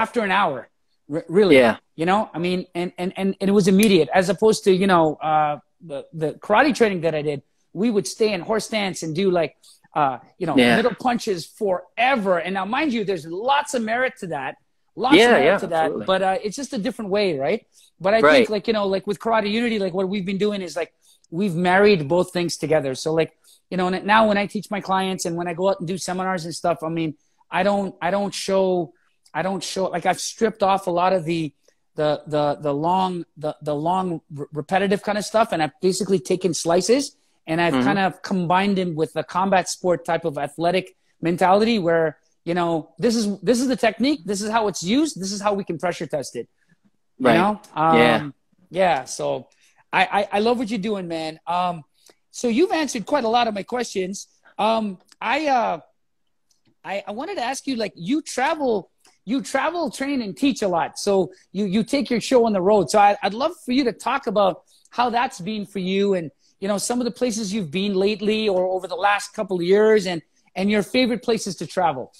after 0.02 0.20
an 0.28 0.32
hour. 0.40 0.58
R- 1.12 1.24
really, 1.38 1.56
Yeah. 1.56 1.76
you 2.00 2.06
know, 2.10 2.20
I 2.36 2.38
mean, 2.46 2.60
and, 2.80 2.92
and, 3.02 3.10
and, 3.20 3.28
and 3.40 3.46
it 3.50 3.52
was 3.60 3.66
immediate 3.74 4.08
as 4.20 4.28
opposed 4.34 4.60
to, 4.66 4.70
you 4.82 4.86
know, 4.86 5.04
uh, 5.30 5.54
the, 5.90 5.98
the 6.22 6.30
karate 6.44 6.74
training 6.74 7.00
that 7.06 7.14
I 7.20 7.22
did, 7.30 7.42
we 7.72 7.88
would 7.94 8.06
stay 8.16 8.32
in 8.32 8.40
horse 8.50 8.66
stance 8.70 9.02
and 9.04 9.10
do 9.22 9.26
like, 9.40 9.52
uh, 10.00 10.18
you 10.38 10.46
know, 10.46 10.56
Yeah. 10.56 10.76
middle 10.76 10.94
punches 11.06 11.40
forever. 11.60 12.38
And 12.44 12.52
now, 12.58 12.64
mind 12.64 12.92
you, 12.92 13.02
there's 13.10 13.26
lots 13.26 13.74
of 13.74 13.82
merit 13.82 14.12
to 14.20 14.26
that. 14.28 14.52
Lots 14.94 15.16
Yeah, 15.16 15.24
of 15.26 15.30
merit 15.32 15.44
yeah, 15.46 15.58
to 15.58 15.66
that, 15.68 15.84
absolutely. 15.84 16.06
but 16.12 16.20
uh, 16.22 16.38
it's 16.44 16.56
just 16.62 16.72
a 16.72 16.78
different 16.86 17.10
way, 17.10 17.38
right? 17.46 17.60
But 18.04 18.12
I 18.14 18.20
Right. 18.20 18.32
think, 18.36 18.50
like 18.50 18.66
you 18.68 18.72
know, 18.78 18.86
like 18.86 19.06
with 19.10 19.18
Karate 19.24 19.50
Unity, 19.50 19.78
like 19.84 19.94
what 19.98 20.08
we've 20.12 20.26
been 20.32 20.38
doing 20.46 20.60
is 20.62 20.72
like 20.80 20.92
we've 21.30 21.54
married 21.72 22.00
both 22.08 22.28
things 22.32 22.56
together. 22.64 22.92
So 22.94 23.08
like 23.20 23.32
you 23.70 23.76
know, 23.76 23.86
and 23.88 24.04
now 24.04 24.26
when 24.28 24.36
I 24.36 24.46
teach 24.46 24.70
my 24.70 24.80
clients 24.80 25.24
and 25.26 25.36
when 25.36 25.46
I 25.48 25.54
go 25.54 25.68
out 25.70 25.78
and 25.80 25.88
do 25.88 25.96
seminars 25.96 26.44
and 26.44 26.54
stuff, 26.54 26.78
I 26.82 26.88
mean, 26.88 27.14
I 27.50 27.62
don't, 27.62 27.94
I 28.02 28.10
don't 28.10 28.34
show, 28.34 28.92
I 29.32 29.42
don't 29.42 29.62
show 29.62 29.84
like 29.86 30.06
I've 30.06 30.20
stripped 30.20 30.62
off 30.62 30.86
a 30.86 30.90
lot 30.90 31.12
of 31.12 31.24
the, 31.24 31.52
the, 31.96 32.22
the, 32.26 32.56
the 32.60 32.74
long, 32.74 33.24
the, 33.36 33.56
the 33.62 33.74
long 33.74 34.20
re- 34.34 34.46
repetitive 34.52 35.02
kind 35.02 35.18
of 35.18 35.24
stuff, 35.24 35.52
and 35.52 35.62
I've 35.62 35.78
basically 35.80 36.18
taken 36.18 36.52
slices 36.54 37.16
and 37.46 37.60
I've 37.60 37.74
Mhm. 37.74 37.84
kind 37.84 37.98
of 37.98 38.22
combined 38.22 38.76
them 38.78 38.94
with 38.94 39.12
the 39.12 39.22
combat 39.24 39.68
sport 39.68 40.04
type 40.04 40.24
of 40.24 40.36
athletic 40.38 40.96
mentality 41.20 41.78
where 41.78 42.18
you 42.44 42.54
know 42.54 42.90
this 42.98 43.14
is 43.16 43.38
this 43.40 43.60
is 43.60 43.68
the 43.68 43.76
technique, 43.76 44.20
this 44.24 44.40
is 44.40 44.50
how 44.50 44.66
it's 44.68 44.82
used, 44.82 45.20
this 45.20 45.32
is 45.32 45.40
how 45.40 45.52
we 45.54 45.64
can 45.64 45.76
pressure 45.78 46.06
test 46.06 46.36
it. 46.36 46.48
You 47.18 47.24
know? 47.40 47.60
Um, 47.74 47.96
Yeah. 47.96 48.30
Yeah. 48.70 49.04
So 49.04 49.48
I, 49.92 50.02
I, 50.18 50.28
I 50.36 50.38
love 50.40 50.58
what 50.58 50.70
you're 50.70 50.78
doing, 50.90 51.06
man. 51.08 51.40
Um, 51.46 51.82
so 52.30 52.48
you've 52.48 52.72
answered 52.72 53.06
quite 53.06 53.24
a 53.24 53.28
lot 53.28 53.48
of 53.48 53.54
my 53.54 53.62
questions. 53.62 54.28
Um, 54.58 54.98
I, 55.20 55.46
uh, 55.48 55.80
I, 56.84 57.02
I 57.06 57.10
wanted 57.12 57.36
to 57.36 57.42
ask 57.42 57.66
you, 57.66 57.76
like, 57.76 57.92
you 57.96 58.22
travel, 58.22 58.90
you 59.24 59.42
travel, 59.42 59.90
train, 59.90 60.22
and 60.22 60.36
teach 60.36 60.62
a 60.62 60.68
lot. 60.68 60.98
So 60.98 61.32
you, 61.52 61.64
you 61.64 61.82
take 61.84 62.10
your 62.10 62.20
show 62.20 62.46
on 62.46 62.52
the 62.52 62.60
road. 62.62 62.90
So 62.90 62.98
I, 62.98 63.16
I'd 63.22 63.34
love 63.34 63.52
for 63.64 63.72
you 63.72 63.84
to 63.84 63.92
talk 63.92 64.26
about 64.26 64.62
how 64.90 65.10
that's 65.10 65.40
been 65.40 65.66
for 65.66 65.78
you 65.78 66.14
and, 66.14 66.30
you 66.60 66.68
know, 66.68 66.78
some 66.78 67.00
of 67.00 67.04
the 67.04 67.10
places 67.10 67.52
you've 67.52 67.70
been 67.70 67.94
lately 67.94 68.48
or 68.48 68.66
over 68.66 68.86
the 68.86 68.96
last 68.96 69.32
couple 69.34 69.56
of 69.56 69.62
years 69.62 70.06
and, 70.06 70.22
and 70.54 70.70
your 70.70 70.82
favorite 70.82 71.22
places 71.22 71.56
to 71.56 71.66
travel. 71.66 72.12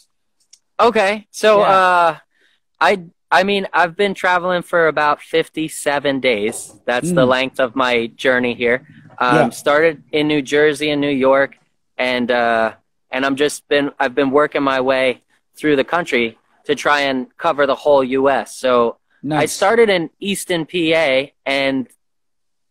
Okay. 0.79 1.27
So, 1.31 1.61
Yeah. 1.61 1.66
uh, 1.70 2.16
I, 2.81 3.03
I 3.31 3.44
mean, 3.44 3.66
I've 3.73 3.96
been 3.96 4.14
traveling 4.14 4.62
for 4.62 4.88
about 4.88 5.20
57 5.20 6.20
days. 6.20 6.75
That's 6.85 7.12
the 7.12 7.27
Mm. 7.27 7.29
length 7.29 7.61
of 7.61 7.77
my 7.77 8.07
journey 8.09 8.55
here. 8.55 8.87
Um, 9.20 9.37
Yeah. 9.37 9.48
started 9.50 10.02
in 10.12 10.28
New 10.28 10.42
Jersey 10.42 10.90
and 10.90 11.00
New 11.00 11.11
York 11.11 11.59
and, 11.98 12.30
uh, 12.30 12.72
and 13.11 13.26
I'm 13.26 13.37
just 13.37 13.68
been, 13.68 13.90
I've 14.00 14.14
been 14.14 14.30
working 14.30 14.62
my 14.62 14.80
way 14.80 15.22
through 15.56 15.76
the 15.76 15.85
country 15.85 16.38
to 16.64 16.74
try 16.74 17.00
and 17.00 17.26
cover 17.37 17.66
the 17.66 17.74
whole 17.74 18.02
U.S. 18.04 18.56
So 18.56 18.96
I 19.31 19.44
started 19.46 19.90
in 19.90 20.08
Easton, 20.21 20.64
PA, 20.64 21.27
and 21.44 21.87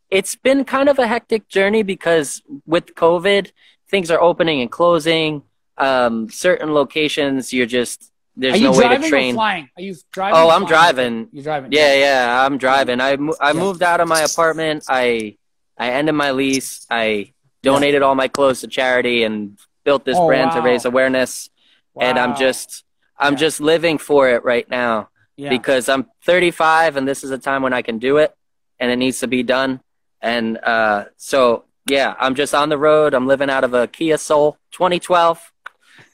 it's 0.10 0.36
been 0.36 0.66
kind 0.66 0.90
of 0.90 0.98
a 0.98 1.06
hectic 1.06 1.48
journey 1.48 1.84
because 1.84 2.42
with 2.66 2.96
COVID, 2.96 3.52
things 3.90 4.10
are 4.10 4.20
opening 4.20 4.62
and 4.62 4.72
closing. 4.72 5.44
Um, 5.78 6.30
certain 6.30 6.74
locations, 6.74 7.54
you're 7.54 7.68
just 7.68 8.12
there's 8.36 8.56
Are 8.56 8.64
no 8.64 8.72
way 8.72 8.88
to 8.98 9.10
train. 9.10 9.34
flying? 9.36 9.70
Are 9.78 9.82
you 9.84 9.96
driving? 10.12 10.38
Oh, 10.40 10.50
I'm 10.50 10.62
flying? 10.62 10.68
driving. 10.68 11.28
You're 11.34 11.44
driving. 11.44 11.72
Yeah, 11.74 11.94
yeah, 11.96 12.46
I'm 12.46 12.58
driving. 12.58 13.00
I 13.02 13.18
mo- 13.18 13.36
I 13.40 13.52
Yeah. 13.52 13.60
moved 13.60 13.84
out 13.84 14.00
of 14.02 14.08
my 14.08 14.22
apartment. 14.22 14.86
I 14.88 15.36
I 15.80 15.92
ended 15.92 16.14
my 16.16 16.32
lease. 16.32 16.86
I 16.90 17.34
donated 17.64 18.02
all 18.02 18.16
my 18.16 18.28
clothes 18.28 18.62
to 18.62 18.68
charity 18.68 19.24
and 19.24 19.58
built 19.84 20.06
this 20.06 20.18
Oh, 20.18 20.28
brand 20.28 20.52
to 20.52 20.62
raise 20.62 20.86
awareness. 20.86 21.50
Wow. 21.94 22.06
And 22.08 22.20
I'm 22.20 22.36
just 22.36 22.84
I'm 23.18 23.34
Yeah. 23.34 23.40
just 23.40 23.60
living 23.62 23.98
for 23.98 24.30
it 24.30 24.44
right 24.44 24.70
now 24.70 25.10
Yeah. 25.36 25.50
because 25.50 25.90
I'm 25.90 26.06
35 26.26 26.96
and 26.98 27.08
this 27.08 27.24
is 27.24 27.32
a 27.32 27.38
time 27.38 27.64
when 27.64 27.74
I 27.74 27.82
can 27.82 27.98
do 28.00 28.18
it 28.18 28.36
and 28.80 28.92
it 28.92 28.96
needs 28.98 29.20
to 29.20 29.28
be 29.28 29.44
done. 29.44 29.82
And 30.22 30.58
uh, 30.58 31.06
so, 31.18 31.66
yeah, 31.90 32.14
I'm 32.20 32.36
just 32.36 32.54
on 32.54 32.70
the 32.70 32.78
road. 32.78 33.14
I'm 33.14 33.28
living 33.28 33.50
out 33.50 33.64
of 33.64 33.74
a 33.74 33.88
Kia 33.88 34.18
Soul 34.18 34.58
2012. 34.72 35.52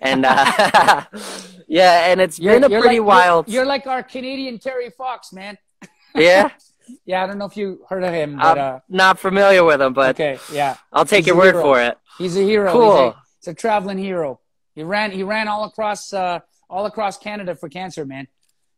And 0.02 0.26
uh, 0.26 1.04
yeah, 1.68 2.08
and 2.12 2.22
it's 2.22 2.40
You're- 2.40 2.56
been 2.60 2.64
a 2.72 2.80
pretty 2.82 3.00
like- 3.00 3.08
wild. 3.08 3.48
You're, 3.48 3.58
you're 3.62 3.66
like 3.66 3.86
our 3.88 4.04
Canadian 4.04 4.58
Terry 4.60 4.90
Fox, 4.90 5.32
man. 5.34 5.58
yeah. 6.16 6.50
yeah, 7.06 7.24
I 7.24 7.28
don't 7.28 7.38
know 7.38 7.46
if 7.46 7.58
you 7.58 7.86
heard 7.90 8.04
of 8.04 8.14
him, 8.14 8.38
but 8.38 8.58
I'm 8.58 8.76
uh, 8.76 8.80
not 8.90 9.20
familiar 9.20 9.64
with 9.64 9.82
him, 9.82 9.94
but 9.94 10.12
okay, 10.20 10.40
yeah, 10.52 10.78
I'll 10.92 11.06
take 11.06 11.20
He's 11.20 11.28
your 11.28 11.38
word 11.38 11.56
hero. 11.56 11.62
for 11.62 11.82
it. 11.82 11.98
he's 12.18 12.38
a 12.38 12.42
hero. 12.42 12.72
Cool. 12.72 12.92
He's 12.92 13.00
a, 13.02 13.16
he's 13.42 13.48
a 13.50 13.54
traveling 13.54 13.98
hero. 13.98 14.40
He 14.76 14.84
ran 14.84 15.12
he 15.12 15.24
ran 15.24 15.48
all 15.48 15.64
across 15.66 16.12
uh, 16.14 16.40
all 16.70 16.86
across 16.86 17.18
Canada 17.18 17.56
for 17.56 17.70
cancer, 17.70 18.06
man. 18.06 18.28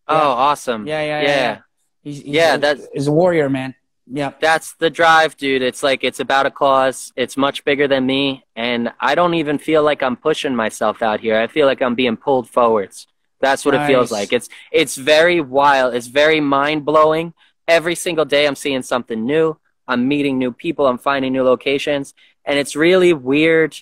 Oh, 0.08 0.16
awesome. 0.16 0.88
Yeah, 0.88 1.01
yeah, 1.01 1.22
yeah. 1.22 1.28
Yeah. 1.28 1.36
yeah. 1.36 1.60
He's, 2.01 2.18
he's 2.18 2.26
Yeah, 2.28 2.55
a, 2.55 2.58
that's- 2.58 3.08
a 3.08 3.12
warrior, 3.12 3.49
man. 3.49 3.76
Yeah. 4.10 4.32
That's 4.39 4.74
the 4.76 4.89
drive, 4.89 5.36
dude. 5.36 5.62
It's 5.62 5.84
like 5.84 6.01
it's 6.05 6.22
about 6.22 6.45
a 6.45 6.51
cause. 6.51 7.12
It's 7.18 7.36
much 7.36 7.66
bigger 7.66 7.89
than 7.89 8.05
me, 8.05 8.45
and 8.55 8.93
I 9.01 9.16
don't 9.16 9.34
even 9.34 9.58
feel 9.58 9.84
like 9.84 10.01
I'm 10.01 10.16
pushing 10.16 10.55
myself 10.55 11.01
out 11.01 11.20
here. 11.20 11.38
I 11.38 11.47
feel 11.47 11.66
like 11.66 11.82
I'm 11.82 11.93
being 11.95 12.16
pulled 12.16 12.49
forwards. 12.49 13.05
That's 13.41 13.66
what 13.66 13.76
it 13.76 13.86
feels 13.86 14.10
like. 14.12 14.32
It's 14.32 14.47
it's 14.72 14.95
very 14.95 15.41
wild. 15.41 15.93
It's 15.93 16.08
very 16.08 16.39
mind 16.39 16.86
blowing. 16.86 17.34
Every 17.68 17.95
single 17.95 18.26
day, 18.26 18.47
I'm 18.47 18.55
seeing 18.55 18.82
something 18.82 19.26
new. 19.26 19.57
I'm 19.88 20.07
meeting 20.07 20.38
new 20.38 20.51
people. 20.51 20.88
I'm 20.88 20.97
finding 20.97 21.34
new 21.34 21.43
locations, 21.43 22.13
and 22.45 22.57
it's 22.57 22.76
really 22.76 23.13
weird 23.13 23.76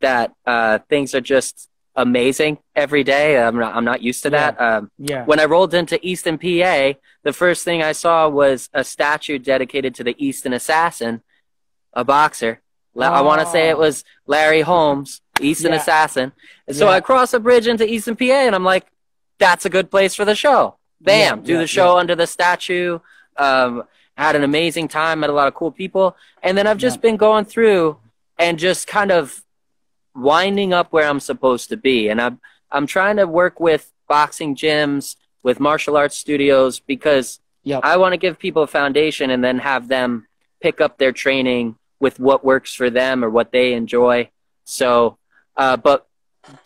that 0.00 0.32
uh, 0.46 0.78
things 0.88 1.14
are 1.14 1.20
just 1.20 1.68
amazing 1.96 2.58
every 2.74 3.04
day. 3.04 3.40
I'm 3.40 3.56
not 3.56 3.74
I'm 3.74 3.84
not 3.84 4.02
used 4.02 4.22
to 4.24 4.30
Yeah. 4.30 4.50
that. 4.52 4.60
Um, 4.60 4.90
Yeah. 4.98 5.24
when 5.24 5.38
I 5.40 5.44
rolled 5.44 5.74
into 5.74 5.98
Easton, 6.06 6.38
PA, 6.38 6.94
the 7.22 7.32
first 7.32 7.64
thing 7.64 7.82
I 7.82 7.92
saw 7.92 8.28
was 8.28 8.68
a 8.74 8.82
statue 8.84 9.38
dedicated 9.38 9.94
to 9.96 10.04
the 10.04 10.14
Easton 10.18 10.52
assassin, 10.52 11.22
a 11.92 12.04
boxer. 12.04 12.60
La- 12.94 13.10
I 13.12 13.20
want 13.22 13.40
to 13.40 13.46
say 13.46 13.68
it 13.70 13.74
Oh. 13.76 13.78
was 13.80 14.04
Larry 14.26 14.60
Holmes, 14.62 15.20
Easton 15.40 15.72
Yeah. 15.72 15.78
assassin. 15.78 16.32
And 16.66 16.76
so 16.76 16.86
Yeah. 16.86 16.92
I 16.96 17.00
cross 17.00 17.32
a 17.32 17.38
bridge 17.40 17.66
into 17.68 17.88
Easton, 17.88 18.16
PA, 18.16 18.46
and 18.46 18.54
I'm 18.54 18.64
like, 18.64 18.86
that's 19.38 19.64
a 19.64 19.70
good 19.70 19.90
place 19.90 20.14
for 20.16 20.24
the 20.24 20.34
show. 20.34 20.76
Bam, 21.00 21.38
Yeah, 21.40 21.44
do 21.44 21.52
yeah, 21.54 21.58
the 21.60 21.66
show 21.68 21.96
under 21.98 22.14
the 22.16 22.26
statue. 22.26 22.98
Um, 23.36 23.84
had 24.16 24.36
an 24.36 24.44
amazing 24.44 24.86
time, 24.88 25.20
met 25.20 25.30
a 25.30 25.32
lot 25.32 25.48
of 25.48 25.54
cool 25.54 25.72
people. 25.72 26.16
And 26.42 26.56
then 26.56 26.66
I've 26.66 26.78
just 26.78 26.98
Yeah. 26.98 27.02
been 27.02 27.16
going 27.16 27.44
through 27.44 27.98
and 28.38 28.58
just 28.58 28.86
kind 28.86 29.10
of 29.10 29.42
winding 30.14 30.72
up 30.72 30.92
where 30.92 31.08
I'm 31.08 31.20
supposed 31.20 31.68
to 31.70 31.76
be. 31.76 32.08
And 32.08 32.20
I'm, 32.20 32.40
I'm 32.70 32.86
trying 32.86 33.16
to 33.16 33.26
work 33.26 33.58
with 33.58 33.92
boxing 34.08 34.54
gyms, 34.54 35.16
with 35.42 35.58
martial 35.60 35.96
arts 35.96 36.16
studios, 36.16 36.80
because 36.80 37.40
Yep. 37.66 37.80
I 37.82 37.96
want 37.96 38.12
to 38.12 38.18
give 38.18 38.38
people 38.38 38.62
a 38.62 38.66
foundation 38.66 39.30
and 39.30 39.42
then 39.42 39.58
have 39.58 39.88
them 39.88 40.26
pick 40.60 40.80
up 40.82 40.98
their 40.98 41.12
training 41.12 41.76
with 41.98 42.20
what 42.20 42.44
works 42.44 42.74
for 42.74 42.90
them 42.90 43.24
or 43.24 43.30
what 43.30 43.52
they 43.52 43.72
enjoy. 43.72 44.28
So, 44.64 45.16
uh, 45.56 45.78
but 45.78 46.06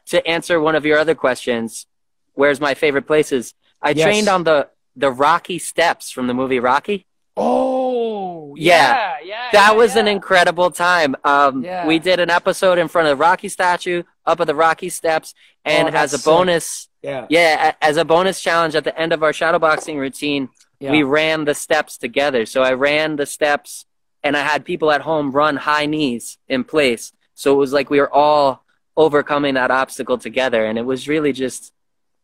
to 0.07 0.27
answer 0.27 0.61
one 0.61 0.75
of 0.75 0.85
your 0.85 0.99
other 0.99 1.15
questions, 1.15 1.87
where's 2.35 2.61
my 2.61 2.75
favorite 2.75 3.07
places? 3.07 3.55
I 3.81 3.91
Yes. 3.91 4.05
trained 4.05 4.29
on 4.29 4.43
the, 4.43 4.69
the 4.99 5.11
Rocky 5.11 5.59
steps 5.59 6.11
from 6.11 6.27
the 6.27 6.35
movie 6.35 6.61
Rocky. 6.61 7.07
Oh, 7.37 8.55
Yeah. 8.57 8.75
yeah, 8.75 9.17
yeah. 9.25 9.49
That 9.53 9.73
yeah, 9.73 9.77
was 9.77 9.95
an 9.97 10.09
incredible 10.09 10.71
time. 10.73 11.15
Um, 11.25 11.63
Yeah. 11.65 11.87
We 11.87 11.99
did 12.01 12.19
an 12.19 12.31
episode 12.31 12.79
in 12.79 12.89
front 12.89 13.07
of 13.09 13.17
the 13.17 13.23
Rocky 13.23 13.49
statue, 13.49 14.03
up 14.27 14.41
at 14.41 14.47
the 14.49 14.55
Rocky 14.55 14.89
steps, 14.89 15.35
and 15.65 15.89
Oh, 15.95 15.99
as 15.99 16.13
a 16.13 16.19
sick. 16.19 16.25
bonus, 16.25 16.89
yeah, 17.03 17.27
yeah, 17.31 17.75
as 17.81 17.97
a 17.97 18.05
bonus 18.05 18.41
challenge 18.43 18.75
at 18.75 18.83
the 18.85 18.99
end 18.99 19.13
of 19.13 19.23
our 19.23 19.31
shadowboxing 19.33 19.97
routine, 19.97 20.49
yeah. 20.81 20.91
we 20.91 21.05
ran 21.05 21.45
the 21.45 21.55
steps 21.55 21.97
together. 21.97 22.45
So 22.45 22.63
I 22.63 22.73
ran 22.73 23.17
the 23.17 23.27
steps, 23.27 23.87
and 24.25 24.37
I 24.37 24.43
had 24.43 24.65
people 24.65 24.91
at 24.91 25.03
home 25.03 25.31
run 25.31 25.57
high 25.57 25.87
knees 25.87 26.39
in 26.49 26.65
place. 26.65 27.13
So 27.35 27.53
it 27.55 27.57
was 27.59 27.73
like 27.73 27.89
we 27.89 28.01
were 28.01 28.13
all 28.13 28.65
overcoming 28.97 29.55
that 29.55 29.71
obstacle 29.71 30.19
together, 30.19 30.65
and 30.67 30.77
it 30.77 30.83
was 30.85 31.07
really 31.07 31.33
just, 31.33 31.73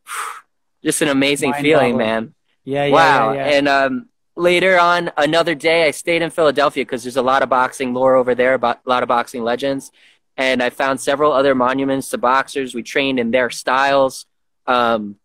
just 0.83 1.03
an 1.03 1.09
amazing 1.09 1.53
feeling, 1.55 1.97
man. 1.97 2.35
Yeah, 2.65 2.87
yeah, 2.87 2.93
wow. 2.93 3.33
yeah, 3.33 3.49
yeah. 3.49 3.57
And 3.57 3.69
um, 3.69 4.09
later 4.37 4.79
on, 4.79 5.11
another 5.17 5.55
day, 5.55 5.87
I 5.87 5.91
stayed 5.91 6.23
in 6.23 6.31
Philadelphia 6.31 6.85
because 6.85 7.05
there's 7.05 7.17
a 7.17 7.23
lot 7.23 7.43
of 7.43 7.49
boxing 7.49 7.95
lore 7.95 8.17
over 8.17 8.35
there, 8.35 8.55
about 8.55 8.81
a 8.85 8.89
lot 8.89 9.03
of 9.03 9.09
boxing 9.09 9.43
legends. 9.43 9.91
And 10.37 10.62
I 10.62 10.71
found 10.71 11.01
several 11.01 11.33
other 11.33 11.55
monuments 11.55 12.11
to 12.11 12.19
boxers. 12.19 12.75
We 12.75 12.83
trained 12.83 13.21
in 13.21 13.31
their 13.31 13.51
styles. 13.51 14.27
Um, 14.67 15.17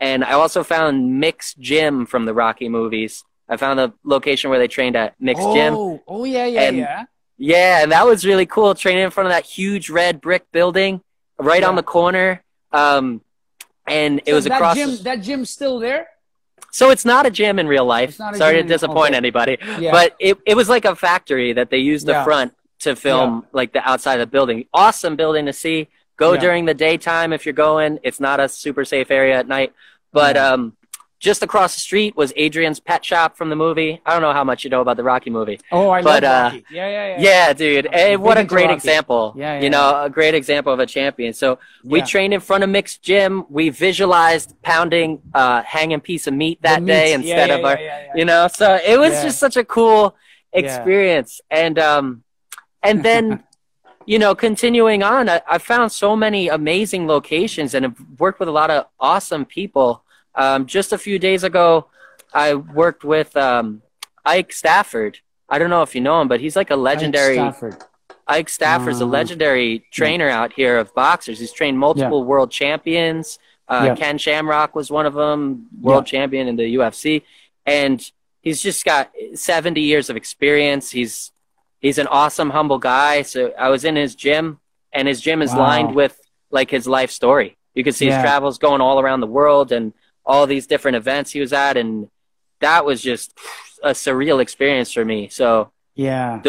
and 0.00 0.24
I 0.24 0.32
also 0.32 0.64
found 0.64 1.20
Mick's 1.20 1.54
Gym 1.54 2.06
from 2.06 2.24
the 2.24 2.34
Rocky 2.34 2.68
movies. 2.68 3.24
I 3.48 3.56
found 3.58 3.78
the 3.78 3.92
location 4.04 4.50
where 4.50 4.58
they 4.58 4.68
trained 4.68 4.96
at 4.96 5.14
Mick's 5.20 5.40
oh, 5.42 5.54
Gym. 5.54 6.00
oh, 6.08 6.24
yeah, 6.24 6.46
yeah, 6.46 6.62
And 6.62 6.76
yeah. 6.78 7.04
Yeah, 7.36 7.82
and 7.82 7.92
that 7.92 8.06
was 8.06 8.24
really 8.24 8.46
cool. 8.46 8.74
Training 8.74 9.04
in 9.04 9.10
front 9.10 9.26
of 9.26 9.32
that 9.32 9.44
huge 9.44 9.90
red 9.90 10.20
brick 10.20 10.50
building 10.52 11.02
right 11.38 11.64
on 11.64 11.74
the 11.74 11.82
corner. 11.82 12.42
Um, 12.72 13.20
and 13.86 14.20
it 14.20 14.28
So 14.28 14.34
was 14.34 14.44
that 14.44 14.54
across. 14.54 14.76
Gym, 14.76 14.90
the- 14.92 15.02
that 15.02 15.16
gym's 15.20 15.50
still 15.50 15.78
there. 15.78 16.08
So 16.70 16.90
it's 16.90 17.04
not 17.04 17.24
a 17.26 17.30
gym 17.30 17.58
in 17.58 17.68
real 17.68 17.84
life. 17.84 18.10
It's 18.10 18.18
not 18.18 18.34
a 18.34 18.36
Sorry 18.36 18.56
to 18.56 18.62
disappoint 18.62 19.10
okay. 19.10 19.16
anybody. 19.16 19.58
Yeah, 19.78 19.92
But 19.92 20.16
it, 20.18 20.38
it 20.44 20.56
was 20.56 20.68
like 20.68 20.84
a 20.84 20.96
factory 20.96 21.52
that 21.52 21.70
they 21.70 21.78
used 21.78 22.06
the 22.06 22.12
Yeah. 22.12 22.24
front 22.24 22.54
to 22.80 22.96
film 22.96 23.46
like 23.52 23.72
the 23.72 23.88
outside 23.88 24.14
of 24.14 24.28
the 24.28 24.32
building. 24.32 24.66
Awesome 24.74 25.14
building 25.16 25.46
to 25.46 25.52
see. 25.52 25.88
Go 26.16 26.32
Yeah. 26.34 26.40
during 26.40 26.64
the 26.64 26.74
daytime 26.74 27.32
if 27.32 27.46
you're 27.46 27.52
going. 27.52 27.98
It's 28.02 28.20
not 28.20 28.40
a 28.40 28.48
super 28.48 28.84
safe 28.84 29.10
area 29.10 29.38
at 29.38 29.46
night. 29.46 29.72
But 30.12 30.36
Yeah. 30.36 30.52
um, 30.52 30.76
just 31.24 31.42
across 31.42 31.74
the 31.74 31.80
street 31.80 32.14
was 32.16 32.32
Adrian's 32.36 32.78
pet 32.78 33.02
shop 33.02 33.34
from 33.38 33.48
the 33.48 33.56
movie. 33.56 33.92
I 34.04 34.12
don't 34.12 34.20
know 34.20 34.34
how 34.34 34.44
much 34.44 34.62
you 34.62 34.68
know 34.68 34.82
about 34.82 34.98
the 34.98 35.02
Rocky 35.02 35.30
movie. 35.30 35.58
oh, 35.72 35.88
I 35.88 36.02
but, 36.02 36.22
love 36.22 36.30
uh, 36.30 36.44
Rocky. 36.44 36.64
Yeah, 36.70 36.88
yeah, 36.88 37.06
yeah. 37.06 37.20
Yeah, 37.28 37.52
dude. 37.54 37.88
Hey, 37.92 38.16
what 38.18 38.36
a 38.36 38.44
great 38.44 38.70
example. 38.70 39.32
Yeah, 39.34 39.54
yeah, 39.54 39.62
you 39.64 39.70
know, 39.70 40.04
a 40.04 40.10
great 40.10 40.34
example 40.34 40.70
of 40.72 40.80
a 40.80 40.86
champion. 40.86 41.32
So 41.32 41.58
we 41.82 42.00
Yeah. 42.00 42.04
trained 42.04 42.34
in 42.34 42.40
front 42.40 42.62
of 42.62 42.68
Mick's 42.70 42.98
Gym. 42.98 43.46
We 43.48 43.70
visualized 43.70 44.54
pounding 44.62 45.22
a 45.32 45.62
hanging 45.62 46.00
piece 46.00 46.26
of 46.26 46.34
meat 46.34 46.60
The 46.60 46.68
that 46.68 46.84
day 46.84 47.14
instead 47.14 47.50
of 47.50 47.64
our, 47.64 47.78
yeah, 47.80 47.86
yeah. 47.86 48.12
you 48.14 48.24
know. 48.26 48.46
So 48.48 48.78
it 48.86 48.98
was 49.00 49.12
just 49.22 49.38
such 49.38 49.56
a 49.56 49.64
cool 49.64 50.14
Yeah. 50.52 50.60
experience. 50.62 51.40
And 51.50 51.78
um, 51.78 52.22
and 52.82 53.02
then, 53.02 53.24
you 54.12 54.18
know, 54.18 54.34
continuing 54.34 55.02
on, 55.02 55.30
I, 55.30 55.40
I 55.48 55.56
found 55.56 55.90
so 55.90 56.14
many 56.14 56.48
amazing 56.48 57.06
locations 57.06 57.72
and 57.74 57.82
have 57.86 57.96
worked 58.18 58.38
with 58.40 58.48
a 58.50 58.52
lot 58.60 58.70
of 58.70 58.84
awesome 59.00 59.46
people. 59.46 60.03
Um, 60.34 60.66
just 60.66 60.92
a 60.92 60.98
few 60.98 61.18
days 61.18 61.44
ago, 61.44 61.86
I 62.32 62.54
worked 62.54 63.04
with 63.04 63.36
um, 63.36 63.82
Ike 64.24 64.52
Stafford. 64.52 65.18
I 65.48 65.58
don't 65.58 65.70
know 65.70 65.82
if 65.82 65.94
you 65.94 66.00
know 66.00 66.20
him, 66.20 66.28
but 66.28 66.40
he's 66.40 66.56
like 66.56 66.70
a 66.70 66.76
legendary. 66.76 67.38
Ike 67.38 67.54
Stafford. 67.54 67.76
Ike 68.26 68.48
Stafford's 68.48 69.00
a 69.00 69.04
Uh, 69.04 69.08
legendary 69.08 69.84
trainer 69.92 70.28
out 70.30 70.52
here 70.54 70.78
of 70.78 70.94
boxers. 70.94 71.38
He's 71.38 71.52
trained 71.52 71.78
multiple 71.78 72.24
world 72.24 72.50
champions. 72.50 73.38
Uh, 73.68 73.82
Yeah. 73.88 73.94
Ken 73.94 74.18
Shamrock 74.18 74.74
was 74.74 74.90
one 74.90 75.06
of 75.06 75.14
them, 75.14 75.66
world 75.80 76.06
champion 76.06 76.48
in 76.48 76.56
the 76.56 76.74
UFC, 76.74 77.22
and 77.66 78.00
he's 78.42 78.60
just 78.62 78.84
got 78.84 79.10
70 79.34 79.80
years 79.80 80.10
of 80.10 80.16
experience. 80.16 80.90
He's 80.90 81.30
he's 81.80 81.98
an 81.98 82.06
awesome, 82.06 82.48
humble 82.50 82.78
guy. 82.78 83.20
So 83.22 83.52
I 83.58 83.68
was 83.68 83.84
in 83.84 83.94
his 83.94 84.14
gym, 84.14 84.58
and 84.92 85.06
his 85.06 85.20
gym 85.20 85.42
is 85.42 85.52
Wow. 85.52 85.58
lined 85.60 85.94
with 85.94 86.18
like 86.50 86.70
his 86.70 86.86
life 86.88 87.10
story. 87.10 87.56
You 87.74 87.84
can 87.84 87.92
see 87.92 88.06
Yeah. 88.06 88.16
his 88.16 88.22
travels 88.22 88.56
going 88.58 88.80
all 88.80 88.98
around 89.00 89.20
the 89.20 89.26
world 89.26 89.70
and 89.70 89.92
all 90.26 90.46
these 90.46 90.66
different 90.66 90.96
events 90.96 91.30
he 91.32 91.40
was 91.40 91.52
at, 91.52 91.76
and 91.76 92.08
that 92.60 92.84
was 92.84 93.02
just 93.02 93.36
a 93.82 93.90
surreal 93.90 94.40
experience 94.40 94.90
for 94.92 95.04
me. 95.04 95.28
So 95.28 95.70
Yeah. 95.94 96.40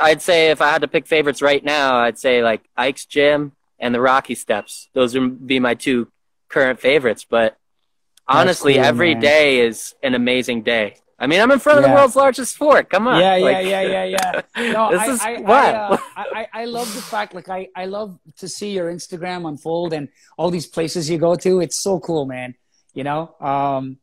I'd 0.00 0.22
say 0.22 0.50
if 0.50 0.60
I 0.62 0.70
had 0.70 0.82
to 0.82 0.88
pick 0.88 1.06
favorites 1.06 1.42
right 1.42 1.62
now, 1.64 1.96
I'd 1.96 2.18
say 2.18 2.42
like 2.42 2.62
Ike's 2.76 3.04
Gym 3.06 3.52
and 3.78 3.94
the 3.94 4.00
Rocky 4.00 4.34
Steps. 4.34 4.88
Those 4.94 5.14
would 5.14 5.46
be 5.46 5.58
my 5.60 5.74
two 5.74 6.08
current 6.48 6.80
favorites. 6.80 7.26
But 7.28 7.56
honestly, 8.28 8.74
cool, 8.74 8.84
every 8.84 9.14
man. 9.14 9.22
day 9.22 9.60
is 9.60 9.94
an 10.02 10.14
amazing 10.14 10.62
day. 10.62 10.96
I 11.18 11.26
mean, 11.26 11.40
I'm 11.40 11.50
in 11.50 11.58
front 11.58 11.78
of 11.78 11.84
Yeah. 11.84 11.90
the 11.90 11.94
world's 11.96 12.14
largest 12.16 12.54
sport. 12.54 12.90
Come 12.90 13.08
on. 13.08 13.18
Yeah, 13.20 13.36
yeah, 13.36 13.44
Like, 13.44 13.66
yeah, 13.66 13.82
yeah, 13.82 14.04
yeah. 14.04 14.42
No, 14.72 14.90
this 14.90 15.00
I, 15.00 15.12
is 15.12 15.20
I, 15.20 15.32
what? 15.40 15.74
I, 15.74 15.78
uh, 15.78 15.96
I, 16.16 16.24
I 16.34 16.48
I 16.62 16.64
love 16.66 16.94
the 16.94 17.00
fact, 17.02 17.34
like, 17.34 17.48
I, 17.48 17.68
I 17.74 17.86
love 17.86 18.18
to 18.38 18.48
see 18.48 18.70
your 18.72 18.92
Instagram 18.92 19.48
unfold 19.48 19.92
and 19.94 20.08
all 20.36 20.50
these 20.50 20.66
places 20.66 21.08
you 21.10 21.16
go 21.18 21.34
to. 21.36 21.60
It's 21.60 21.76
so 21.76 21.98
cool, 22.00 22.26
man. 22.26 22.54
You 22.96 23.04
know, 23.04 23.34
um, 23.40 23.98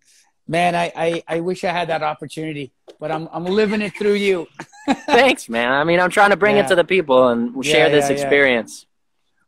man, 0.48 0.76
I, 0.76 0.91
I, 0.96 1.24
I 1.28 1.39
wish 1.39 1.64
I 1.64 1.72
had 1.72 1.89
that 1.89 2.04
opportunity, 2.04 2.72
but 3.00 3.12
I'm, 3.12 3.28
I'm 3.34 3.44
living 3.44 3.82
it 3.82 3.94
through 3.98 4.14
you. 4.14 4.48
Thanks, 5.08 5.50
man. 5.50 5.72
I 5.72 5.84
mean, 5.84 6.00
I'm 6.00 6.12
trying 6.12 6.30
to 6.30 6.38
bring 6.38 6.58
Yeah. 6.58 6.66
it 6.66 6.68
to 6.68 6.76
the 6.76 6.84
people 6.84 7.30
and 7.30 7.66
share 7.66 7.88
Yeah, 7.88 7.96
this 7.96 8.06
yeah, 8.06 8.14
experience. 8.14 8.86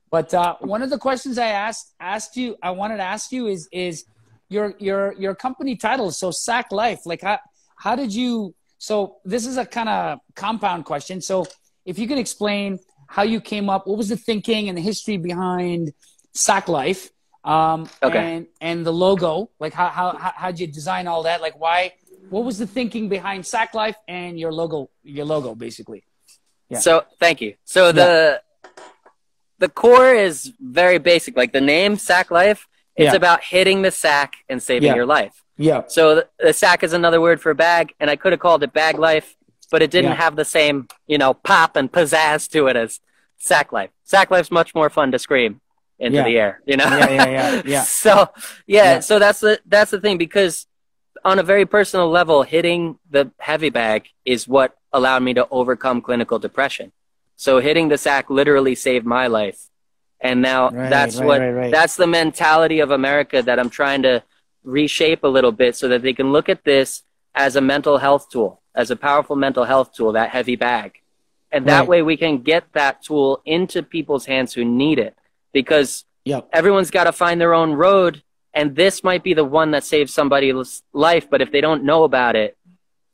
But 0.10 0.34
uh, 0.34 0.56
one 0.62 0.82
of 0.82 0.90
the 0.90 0.98
questions 0.98 1.38
I 1.38 1.50
asked 1.68 1.94
asked 2.00 2.36
you, 2.38 2.56
I 2.64 2.72
wanted 2.72 2.98
to 2.98 3.04
ask 3.04 3.32
you 3.32 3.46
is 3.46 3.70
is 3.72 4.06
your 4.50 4.74
your 4.80 5.14
your 5.14 5.36
company 5.36 5.76
title. 5.76 6.10
So 6.12 6.32
Sack 6.32 6.72
Life, 6.72 7.02
like 7.06 7.22
how 7.22 7.38
how 7.78 7.96
did 7.96 8.12
you? 8.14 8.56
So 8.80 9.18
this 9.26 9.46
is 9.46 9.58
a 9.58 9.66
kind 9.66 9.90
of 9.90 10.20
compound 10.36 10.86
question. 10.86 11.22
So 11.22 11.46
if 11.86 12.00
you 12.00 12.08
could 12.08 12.18
explain 12.18 12.80
how 13.08 13.24
you 13.24 13.40
came 13.42 13.70
up, 13.70 13.86
what 13.86 13.98
was 13.98 14.10
the 14.10 14.18
thinking 14.18 14.70
and 14.70 14.78
the 14.78 14.82
history 14.82 15.18
behind 15.18 15.94
Sack 16.34 16.68
Life, 16.68 17.10
um, 17.46 17.88
Okay. 18.04 18.18
and 18.36 18.48
and 18.60 18.86
the 18.86 18.92
logo, 18.94 19.50
like 19.60 19.74
how 19.74 19.88
how 19.88 20.18
how 20.18 20.34
how'd 20.36 20.60
you 20.60 20.68
design 20.68 21.08
all 21.08 21.24
that? 21.24 21.42
Like 21.42 21.58
why? 21.60 21.94
What 22.30 22.44
was 22.44 22.58
the 22.58 22.66
thinking 22.68 23.08
behind 23.08 23.46
Sack 23.46 23.74
Life 23.76 23.96
and 24.08 24.40
your 24.40 24.52
logo? 24.52 24.90
Your 25.04 25.26
logo, 25.26 25.54
basically. 25.54 26.04
Yeah. 26.70 26.80
So 26.80 27.04
thank 27.20 27.40
you. 27.42 27.54
So 27.64 27.92
the 27.92 28.42
the 29.60 29.70
core 29.70 30.14
is 30.14 30.52
very 30.60 30.98
basic. 30.98 31.38
Like 31.38 31.54
the 31.54 31.62
name 31.62 31.98
Sack 31.98 32.32
Life, 32.32 32.68
it's 32.96 33.12
Yeah. 33.12 33.16
about 33.16 33.44
hitting 33.44 33.84
the 33.84 33.92
sack 33.92 34.34
and 34.50 34.62
saving 34.62 34.88
Yeah. 34.88 34.96
your 34.96 35.06
life. 35.06 35.44
Yeah. 35.58 35.84
So 35.88 36.16
the, 36.16 36.28
the 36.40 36.54
sack 36.54 36.84
is 36.84 36.94
another 36.94 37.22
word 37.22 37.40
for 37.40 37.54
bag, 37.54 37.94
and 38.00 38.10
I 38.10 38.16
could 38.16 38.34
have 38.34 38.42
called 38.42 38.64
it 38.64 38.74
bag 38.74 38.98
life, 38.98 39.36
but 39.72 39.82
it 39.82 39.92
didn't 39.92 40.12
Yeah. 40.12 40.18
have 40.18 40.36
the 40.36 40.46
same, 40.46 40.88
you 41.08 41.18
know, 41.18 41.34
pop 41.34 41.76
and 41.78 41.90
pizzazz 41.92 42.50
to 42.52 42.68
it 42.68 42.76
as 42.76 43.00
sack 43.38 43.72
life. 43.72 43.92
Sack 44.04 44.32
life's 44.32 44.52
much 44.52 44.76
more 44.76 44.90
fun 44.90 45.12
to 45.12 45.20
scream 45.20 45.62
into 46.00 46.18
Yeah. 46.18 46.24
the 46.24 46.38
air, 46.38 46.62
you 46.66 46.78
know. 46.78 46.86
Yeah, 46.86 47.10
yeah, 47.10 47.30
yeah, 47.30 47.62
yeah. 47.66 47.84
so 47.84 48.30
yeah, 48.68 48.84
Yeah. 48.84 49.00
so 49.00 49.20
that's 49.20 49.40
the 49.40 49.60
that's 49.66 49.92
the 49.92 50.00
thing 50.02 50.18
because 50.18 50.68
on 51.24 51.40
a 51.40 51.44
very 51.44 51.66
personal 51.66 52.10
level, 52.10 52.44
hitting 52.44 53.00
the 53.10 53.32
heavy 53.40 53.70
bag 53.70 54.08
is 54.26 54.48
what 54.48 54.76
allowed 54.94 55.24
me 55.24 55.34
to 55.34 55.48
overcome 55.50 56.02
clinical 56.02 56.38
depression. 56.40 56.92
So 57.36 57.60
hitting 57.60 57.90
the 57.90 57.98
sack 57.98 58.30
literally 58.30 58.76
saved 58.76 59.06
my 59.06 59.28
life. 59.28 59.60
And 60.22 60.42
now 60.42 60.70
Right, 60.70 60.90
that's 60.90 61.18
right, 61.18 61.26
what 61.26 61.40
right, 61.42 61.72
that's 61.72 61.96
the 61.96 62.08
mentality 62.08 62.80
of 62.80 62.92
America 62.92 63.42
that 63.42 63.60
I'm 63.60 63.70
trying 63.70 64.04
to 64.04 64.24
reshape 64.64 65.24
a 65.24 65.28
little 65.28 65.52
bit 65.52 65.76
so 65.76 65.88
that 65.90 66.02
they 66.02 66.14
can 66.14 66.32
look 66.32 66.48
at 66.50 66.64
this 66.64 67.04
as 67.34 67.56
a 67.56 67.62
mental 67.62 67.98
health 67.98 68.30
tool, 68.30 68.62
as 68.74 68.90
a 68.92 68.96
powerful 68.96 69.36
mental 69.36 69.66
health 69.66 69.94
tool, 69.94 70.14
that 70.14 70.30
heavy 70.30 70.56
bag. 70.56 71.02
And 71.52 71.66
that 71.68 71.88
way 71.88 72.02
we 72.02 72.18
can 72.18 72.40
get 72.40 72.64
that 72.74 73.04
tool 73.04 73.42
into 73.46 73.84
people's 73.84 74.26
hands 74.26 74.54
who 74.54 74.64
need 74.66 75.00
it 75.00 75.16
because 75.56 76.06
Yep. 76.26 76.50
everyone's 76.54 76.92
got 76.92 77.04
to 77.06 77.12
find 77.12 77.40
their 77.40 77.54
own 77.54 77.72
road 77.74 78.22
and 78.54 78.76
this 78.76 79.04
might 79.04 79.24
be 79.24 79.34
the 79.36 79.44
one 79.44 79.72
that 79.72 79.84
saves 79.84 80.12
somebody's 80.14 80.84
life 80.92 81.30
but 81.30 81.42
if 81.42 81.52
they 81.52 81.62
don't 81.62 81.84
know 81.84 82.04
about 82.04 82.36
it 82.36 82.58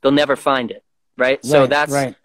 they'll 0.00 0.12
never 0.12 0.34
find 0.36 0.70
it 0.70 0.82
right, 1.16 1.44
so 1.44 1.66
that's 1.66 1.92
right. 1.92 2.16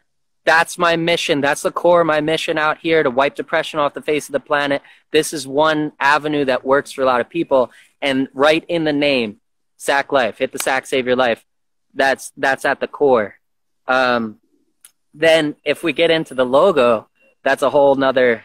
that's 0.45 0.77
my 0.77 0.95
mission. 0.95 1.41
That's 1.41 1.61
the 1.61 1.71
core 1.71 2.01
of 2.01 2.07
my 2.07 2.21
mission 2.21 2.57
out 2.57 2.77
here 2.79 3.03
to 3.03 3.09
wipe 3.11 3.35
depression 3.35 3.79
off 3.81 3.93
the 3.93 4.01
face 4.01 4.27
of 4.29 4.33
the 4.33 4.39
planet. 4.39 4.81
This 5.11 5.33
is 5.33 5.45
one 5.45 5.91
avenue 5.99 6.45
that 6.45 6.65
works 6.65 6.91
for 6.93 7.01
a 7.01 7.05
lot 7.05 7.21
of 7.21 7.29
people 7.29 7.69
and 8.01 8.27
right 8.33 8.63
in 8.67 8.83
the 8.85 8.93
name 8.93 9.37
sack 9.75 10.11
life 10.11 10.37
hit 10.39 10.51
the 10.53 10.59
sack 10.59 10.85
save 10.87 11.05
your 11.05 11.15
life. 11.17 11.45
That's 11.93 12.31
that's 12.37 12.65
at 12.65 12.79
the 12.79 12.87
core. 12.87 13.35
Um, 13.87 14.39
then 15.13 15.55
if 15.63 15.83
we 15.83 15.91
get 15.93 16.11
into 16.11 16.33
the 16.33 16.45
logo 16.45 17.07
that's 17.43 17.61
a 17.61 17.69
whole 17.69 17.95
nother 17.95 18.41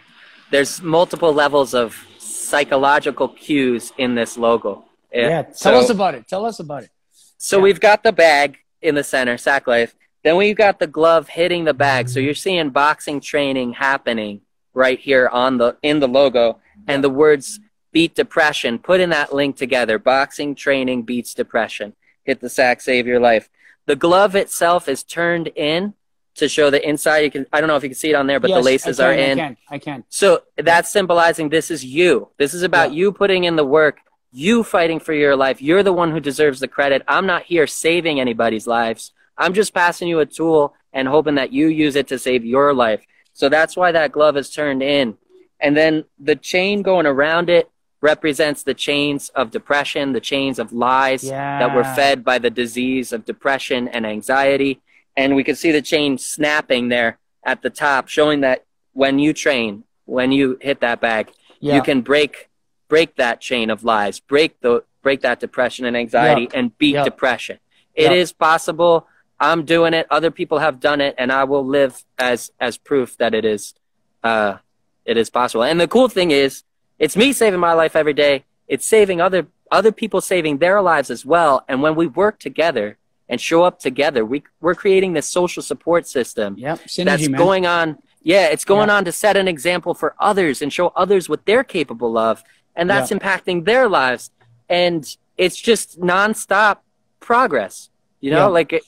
there's 0.53 0.81
multiple 0.83 1.33
levels 1.33 1.75
of 1.75 2.07
psychological 2.19 3.29
cues 3.29 3.93
in 3.99 4.15
this 4.15 4.37
logo 4.37 4.85
Yeah. 5.13 5.43
Tell 5.43 5.55
so- 5.55 5.79
us 5.81 5.91
about 5.91 6.15
it. 6.15 6.29
Tell 6.29 6.45
us 6.47 6.59
about 6.61 6.85
it. 6.85 6.91
so 7.39 7.57
Yeah. 7.57 7.63
we've 7.65 7.81
got 7.81 8.03
the 8.05 8.13
bag 8.13 8.59
in 8.81 8.95
the 8.95 9.03
center, 9.05 9.37
sack 9.37 9.67
life. 9.67 9.95
Then 10.23 10.37
we've 10.37 10.57
got 10.57 10.79
the 10.79 10.87
glove 10.87 11.29
hitting 11.29 11.65
the 11.65 11.75
bag. 11.75 12.09
So 12.09 12.21
you're 12.21 12.35
seeing 12.35 12.71
boxing 12.71 13.19
training 13.21 13.73
happening 13.75 14.43
right 14.75 14.99
here 15.01 15.29
on 15.29 15.59
the 15.59 15.77
in 15.83 15.99
the 16.01 16.07
logo, 16.09 16.61
and 16.87 17.03
the 17.03 17.11
words 17.11 17.59
beat 17.93 18.15
depression. 18.15 18.79
Put 18.79 19.01
in 19.01 19.11
that 19.11 19.35
link 19.35 19.57
together. 19.57 19.99
Boxing 19.99 20.55
training 20.55 21.03
beats 21.03 21.35
depression. 21.35 21.95
Hit 22.25 22.41
the 22.41 22.49
sack, 22.49 22.81
save 22.81 23.07
your 23.07 23.19
life. 23.21 23.49
The 23.87 23.97
glove 23.97 24.35
itself 24.37 24.89
is 24.89 25.03
turned 25.03 25.49
in 25.57 25.95
to 26.37 26.49
show 26.49 26.71
the 26.71 26.87
inside. 26.89 27.19
You 27.21 27.31
can 27.31 27.47
I 27.53 27.61
don't 27.61 27.69
know 27.69 27.77
if 27.77 27.83
you 27.83 27.89
can 27.91 27.97
see 27.97 28.11
it 28.11 28.15
on 28.15 28.27
there, 28.27 28.41
but 28.41 28.49
the 28.49 28.61
laces 28.61 29.01
I 29.01 29.09
are 29.09 29.15
can, 29.17 29.31
in. 29.31 29.39
I 29.39 29.43
can. 29.45 29.57
I 29.71 29.79
can. 29.79 30.05
So 30.09 30.43
that's 30.57 30.91
symbolizing 30.91 31.49
this 31.49 31.71
is 31.71 31.85
you. 31.85 32.29
This 32.39 32.55
is 32.55 32.63
about 32.63 32.93
Yeah. 32.93 32.99
you 32.99 33.13
putting 33.13 33.45
in 33.45 33.57
the 33.57 33.65
work, 33.65 33.99
you 34.31 34.63
fighting 34.63 34.99
for 35.01 35.13
your 35.13 35.37
life. 35.37 35.61
You're 35.61 35.83
the 35.83 35.93
one 35.93 36.11
who 36.11 36.21
deserves 36.21 36.61
the 36.61 36.69
credit. 36.69 37.03
I'm 37.07 37.27
not 37.27 37.43
here 37.45 37.67
saving 37.67 38.21
anybody's 38.21 38.67
lives. 38.67 39.13
I'm 39.37 39.53
just 39.53 39.75
passing 39.75 40.09
you 40.09 40.21
a 40.21 40.27
tool 40.27 40.75
and 40.93 41.09
hoping 41.09 41.35
that 41.37 41.53
you 41.53 41.69
use 41.69 41.97
it 41.97 42.09
to 42.09 42.19
save 42.19 42.45
your 42.45 42.73
life. 42.75 43.05
So 43.33 43.49
that's 43.49 43.77
why 43.77 43.93
that 43.93 44.13
glove 44.13 44.37
is 44.37 44.51
turned 44.51 44.83
in. 44.83 45.17
And 45.61 45.77
then 45.77 46.05
the 46.19 46.37
chain 46.37 46.83
going 46.83 47.07
around 47.07 47.49
it 47.49 47.71
represents 48.01 48.63
the 48.63 48.75
chains 48.75 49.29
of 49.31 49.51
depression, 49.51 50.13
the 50.13 50.21
chains 50.21 50.59
of 50.59 50.73
lies 50.73 51.23
that 51.23 51.75
were 51.75 51.85
fed 51.85 52.25
by 52.25 52.39
the 52.39 52.51
disease 52.51 53.13
of 53.13 53.25
depression 53.25 53.87
and 53.89 54.05
anxiety. 54.05 54.81
And 55.17 55.37
we 55.37 55.45
can 55.45 55.57
see 55.57 55.73
the 55.73 55.83
chain 55.83 56.19
snapping 56.19 56.89
there 56.89 57.19
at 57.45 57.63
the 57.63 57.71
top, 57.71 58.09
showing 58.09 58.41
that 58.41 58.65
when 58.93 59.19
you 59.19 59.33
train, 59.33 59.85
when 60.07 60.33
you 60.33 60.59
hit 60.61 60.81
that 60.81 61.01
bag, 61.01 61.31
Yeah. 61.61 61.77
you 61.77 61.83
can 61.83 62.01
break 62.01 62.49
break 62.89 63.17
that 63.17 63.41
chain 63.41 63.71
of 63.71 63.85
lies, 63.85 64.21
break 64.21 64.61
the 64.61 64.85
break 65.03 65.23
that 65.23 65.41
depression 65.41 65.87
and 65.87 65.97
anxiety, 65.97 66.43
Yeah. 66.43 66.59
and 66.59 66.77
beat 66.79 66.95
Yeah. 66.95 67.05
depression. 67.05 67.59
It 67.95 68.13
is 68.13 68.33
possible. 68.33 69.07
I'm 69.41 69.65
doing 69.65 69.95
it. 69.95 70.07
Other 70.11 70.31
people 70.31 70.59
have 70.59 70.79
done 70.79 71.01
it, 71.01 71.15
and 71.19 71.33
I 71.33 71.45
will 71.45 71.65
live 71.67 72.05
as 72.19 72.51
as 72.61 72.77
proof 72.79 73.17
that 73.17 73.35
it 73.35 73.45
is 73.45 73.75
uh, 74.23 74.59
it 75.05 75.17
is 75.17 75.31
possible. 75.31 75.65
And 75.65 75.81
the 75.81 75.89
cool 75.89 76.09
thing 76.09 76.31
is, 76.31 76.63
it's 76.99 77.17
me 77.17 77.33
saving 77.33 77.59
my 77.61 77.73
life 77.73 77.97
every 77.97 78.13
day. 78.13 78.45
It's 78.69 78.87
saving 78.87 79.21
other 79.21 79.47
other 79.71 79.91
people 79.91 80.21
saving 80.21 80.59
their 80.59 80.81
lives 80.83 81.11
as 81.11 81.25
well. 81.25 81.65
And 81.69 81.81
when 81.83 81.95
we 81.95 82.07
work 82.07 82.39
together 82.39 82.99
and 83.33 83.41
show 83.41 83.63
up 83.65 83.79
together, 83.81 84.23
we 84.27 84.43
we're 84.61 84.75
creating 84.75 85.15
this 85.15 85.27
social 85.27 85.63
support 85.63 86.07
system 86.07 86.55
Yep. 86.59 86.81
Synergy, 86.81 87.05
that's 87.07 87.29
man. 87.31 87.39
going 87.39 87.65
on. 87.67 87.87
Yeah, 88.23 88.47
it's 88.55 88.67
going 88.67 88.89
Yeah. 88.91 88.97
on 88.97 89.05
to 89.07 89.13
set 89.13 89.35
an 89.39 89.49
example 89.49 89.95
for 89.95 90.15
others 90.21 90.61
and 90.63 90.71
show 90.71 90.89
others 91.03 91.31
what 91.31 91.41
they're 91.47 91.65
capable 91.65 92.19
of, 92.19 92.45
and 92.77 92.91
that's 92.91 93.11
Yeah. 93.11 93.17
impacting 93.19 93.65
their 93.65 93.89
lives. 93.89 94.31
And 94.69 95.03
it's 95.39 95.57
just 95.57 95.99
nonstop 95.99 96.77
progress. 97.21 97.89
You 98.21 98.31
know, 98.33 98.47
Yeah. 98.49 98.59
like 98.59 98.71
it, 98.75 98.83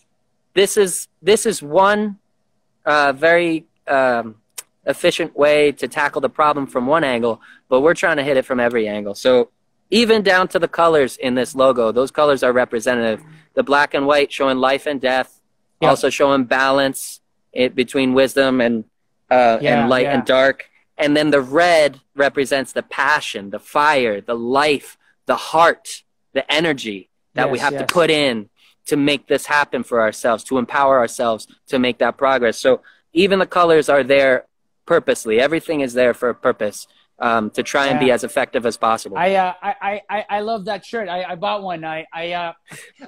this 0.53 0.76
is 0.76 1.09
this 1.22 1.47
is 1.47 1.62
one 1.62 2.18
uh, 2.84 3.12
very 3.14 3.64
um, 3.88 4.34
efficient 4.84 5.34
way 5.34 5.72
to 5.72 5.88
tackle 5.88 6.20
the 6.20 6.28
problem 6.28 6.66
from 6.66 6.86
one 6.86 7.03
angle, 7.03 7.40
but 7.70 7.80
we're 7.80 7.95
trying 7.95 8.18
to 8.18 8.22
hit 8.22 8.36
it 8.36 8.45
from 8.45 8.61
every 8.61 8.86
angle. 8.86 9.14
So 9.14 9.49
even 9.91 10.22
down 10.22 10.49
to 10.49 10.59
the 10.59 10.68
colors 10.68 11.16
in 11.16 11.35
this 11.35 11.55
logo, 11.55 11.93
those 11.93 12.11
colors 12.11 12.43
are 12.43 12.53
representative. 12.53 13.22
The 13.55 13.62
black 13.62 13.95
and 13.95 14.07
white 14.07 14.32
showing 14.32 14.59
life 14.59 14.87
and 14.87 15.01
death, 15.01 15.41
Yeah. 15.80 15.91
also 15.91 16.11
showing 16.11 16.45
balance 16.45 17.20
it, 17.53 17.74
between 17.74 18.14
wisdom 18.14 18.61
and 18.61 18.85
uh, 19.30 19.59
Yeah, 19.61 19.80
and 19.80 19.91
light 19.91 20.05
yeah. 20.05 20.14
and 20.14 20.24
dark. 20.24 20.70
And 20.97 21.16
then 21.16 21.30
the 21.30 21.41
red 21.41 22.01
represents 22.14 22.72
the 22.72 22.82
passion, 22.82 23.51
the 23.51 23.59
fire, 23.59 24.20
the 24.20 24.35
life, 24.35 24.97
the 25.26 25.37
heart, 25.37 26.03
the 26.32 26.51
energy 26.53 27.11
that 27.35 27.51
we 27.51 27.59
have 27.59 27.72
yes. 27.72 27.82
to 27.82 27.93
put 27.93 28.11
in 28.11 28.49
to 28.87 28.97
make 28.97 29.26
this 29.26 29.47
happen 29.47 29.82
for 29.82 30.01
ourselves, 30.01 30.45
to 30.45 30.59
empower 30.59 30.99
ourselves 30.99 31.49
to 31.68 31.78
make 31.78 31.99
that 31.99 32.16
progress. 32.16 32.59
So 32.59 32.82
even 33.12 33.39
the 33.39 33.47
colors 33.47 33.89
are 33.89 34.05
there 34.05 34.47
purposely. 34.87 35.41
Everything 35.41 35.80
is 35.80 35.95
there 35.95 36.14
for 36.14 36.28
a 36.28 36.35
purpose 36.35 36.87
um, 37.19 37.51
to 37.51 37.62
try 37.62 37.87
and 37.87 38.01
be 38.01 38.11
as 38.11 38.25
effective 38.25 38.67
as 38.67 38.77
possible. 38.77 39.17
I, 39.17 39.35
uh, 39.35 39.53
I, 39.62 39.75
I, 39.81 40.03
I- 40.11 40.27
I 40.31 40.41
love 40.41 40.65
that 40.67 40.85
shirt. 40.85 41.09
I, 41.09 41.23
I 41.25 41.35
bought 41.37 41.62
one. 41.62 41.85
I, 41.85 42.07
I, 42.12 42.33
uh, 42.33 42.53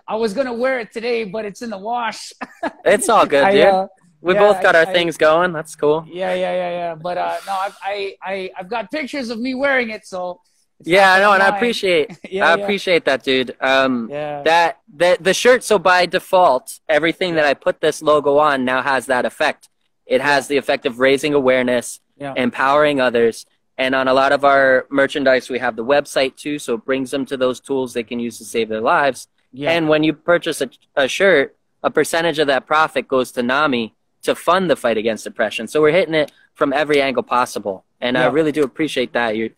I 0.07 0.17
was 0.17 0.33
gonna 0.33 0.53
wear 0.55 0.79
it 0.81 0.93
today, 0.93 1.25
but 1.25 1.45
it's 1.45 1.63
in 1.63 1.71
the 1.71 1.79
wash. 1.79 2.33
it's 2.85 3.09
all 3.09 3.27
good, 3.27 3.43
I, 3.45 3.53
dude. 3.53 3.65
uh, 3.65 3.89
we 4.21 4.35
yeah, 4.35 4.41
both 4.41 4.63
got 4.63 4.77
I- 4.77 4.85
our 4.85 4.91
I- 4.91 4.93
things 4.93 5.17
going. 5.17 5.53
That's 5.53 5.75
cool. 5.77 6.05
yeah, 6.09 6.35
yeah, 6.35 6.53
yeah, 6.55 6.71
yeah. 6.71 6.95
But 6.95 7.19
uh, 7.19 7.37
no, 7.47 7.53
I, 7.53 7.71
I, 7.83 8.17
I, 8.23 8.51
I've 8.59 8.69
got 8.69 8.91
pictures 8.91 9.31
of 9.31 9.39
me 9.41 9.55
wearing 9.55 9.91
it, 9.91 10.07
so. 10.07 10.41
it's 10.79 10.89
Yeah, 10.89 11.13
I 11.13 11.19
know, 11.21 11.33
and 11.33 11.43
I 11.43 11.49
appreciate 11.57 12.17
Yeah, 12.31 12.47
I 12.49 12.57
yeah. 12.57 12.63
appreciate 12.63 13.05
that, 13.07 13.23
dude. 13.25 13.57
Um, 13.61 14.09
Yeah. 14.11 14.43
that 14.45 14.79
the 14.95 15.17
the 15.21 15.35
shirt. 15.35 15.65
So 15.65 15.79
by 15.79 16.07
default, 16.07 16.79
everything 16.89 17.35
that 17.35 17.45
I 17.45 17.55
put 17.55 17.81
this 17.81 18.03
logo 18.03 18.39
on 18.39 18.65
now 18.65 18.83
has 18.83 19.07
that 19.07 19.25
effect. 19.25 19.69
It 20.07 20.21
has 20.21 20.47
the 20.47 20.57
effect 20.59 20.87
of 20.87 21.01
raising 21.01 21.35
awareness, 21.35 21.99
Yeah. 22.17 22.35
empowering 22.37 23.01
others, 23.01 23.45
and 23.79 23.95
on 23.95 24.09
a 24.09 24.15
lot 24.15 24.33
of 24.33 24.45
our 24.45 24.87
merchandise, 24.91 25.51
we 25.51 25.59
have 25.59 25.77
the 25.77 25.85
website 25.85 26.37
too. 26.37 26.59
So 26.59 26.75
it 26.75 26.85
brings 26.85 27.11
them 27.11 27.27
to 27.27 27.37
those 27.37 27.61
tools 27.61 27.93
they 27.93 28.03
can 28.03 28.19
use 28.19 28.39
to 28.39 28.45
save 28.45 28.69
their 28.69 28.81
lives. 28.81 29.29
yeah. 29.53 29.71
And 29.71 29.89
when 29.89 30.03
you 30.03 30.13
purchase 30.13 30.61
a, 30.61 30.71
a 30.95 31.09
shirt, 31.09 31.57
a 31.83 31.91
percentage 31.91 32.39
of 32.39 32.47
that 32.49 32.67
profit 32.67 33.07
goes 33.07 33.33
to 33.33 33.43
NAMI 33.43 33.95
to 34.23 34.35
fund 34.35 34.71
the 34.71 34.77
fight 34.77 34.97
against 34.97 35.25
depression. 35.25 35.67
So 35.69 35.81
we're 35.81 35.93
hitting 35.93 36.15
it 36.15 36.33
from 36.55 36.73
every 36.73 37.01
angle 37.03 37.23
possible, 37.23 37.85
and 38.01 38.17
I 38.17 38.27
really 38.27 38.51
do 38.51 38.65
appreciate 38.65 39.13
that. 39.13 39.37
You, 39.37 39.51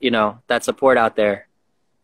you 0.00 0.10
know, 0.10 0.38
that 0.48 0.64
support 0.64 0.96
out 0.98 1.14
there. 1.14 1.46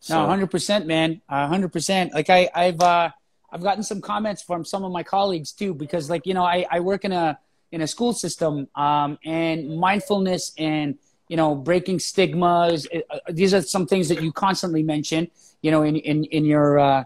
So, 0.01 0.20
No, 0.20 0.27
hundred 0.29 0.51
percent, 0.51 0.87
man. 0.87 1.20
hundred 1.29 1.73
percent. 1.73 2.12
Like 2.12 2.29
I, 2.31 2.51
I've, 2.55 2.81
uh, 2.81 3.11
I've 3.51 3.62
gotten 3.62 3.83
some 3.83 4.01
comments 4.01 4.43
from 4.43 4.64
some 4.64 4.85
of 4.85 4.93
my 4.93 5.03
colleagues 5.03 5.53
too, 5.53 5.73
because 5.75 6.11
like 6.11 6.27
you 6.27 6.35
know, 6.35 6.45
I, 6.45 6.66
I 6.70 6.81
work 6.81 7.05
in 7.05 7.12
a 7.12 7.39
in 7.73 7.81
a 7.81 7.87
school 7.87 8.12
system, 8.12 8.68
um, 8.77 9.18
and 9.25 9.79
mindfulness 9.79 10.53
and 10.59 10.99
you 11.33 11.39
know 11.41 11.55
breaking 11.55 11.99
stigmas. 11.99 12.87
uh, 12.93 13.18
these 13.30 13.55
are 13.55 13.62
some 13.62 13.87
things 13.87 14.07
that 14.11 14.20
you 14.22 14.30
constantly 14.33 14.83
mention, 14.83 15.30
you 15.62 15.70
know, 15.70 15.83
in 15.83 15.97
in 15.97 16.24
in 16.24 16.45
your 16.45 16.78
uh, 16.78 17.05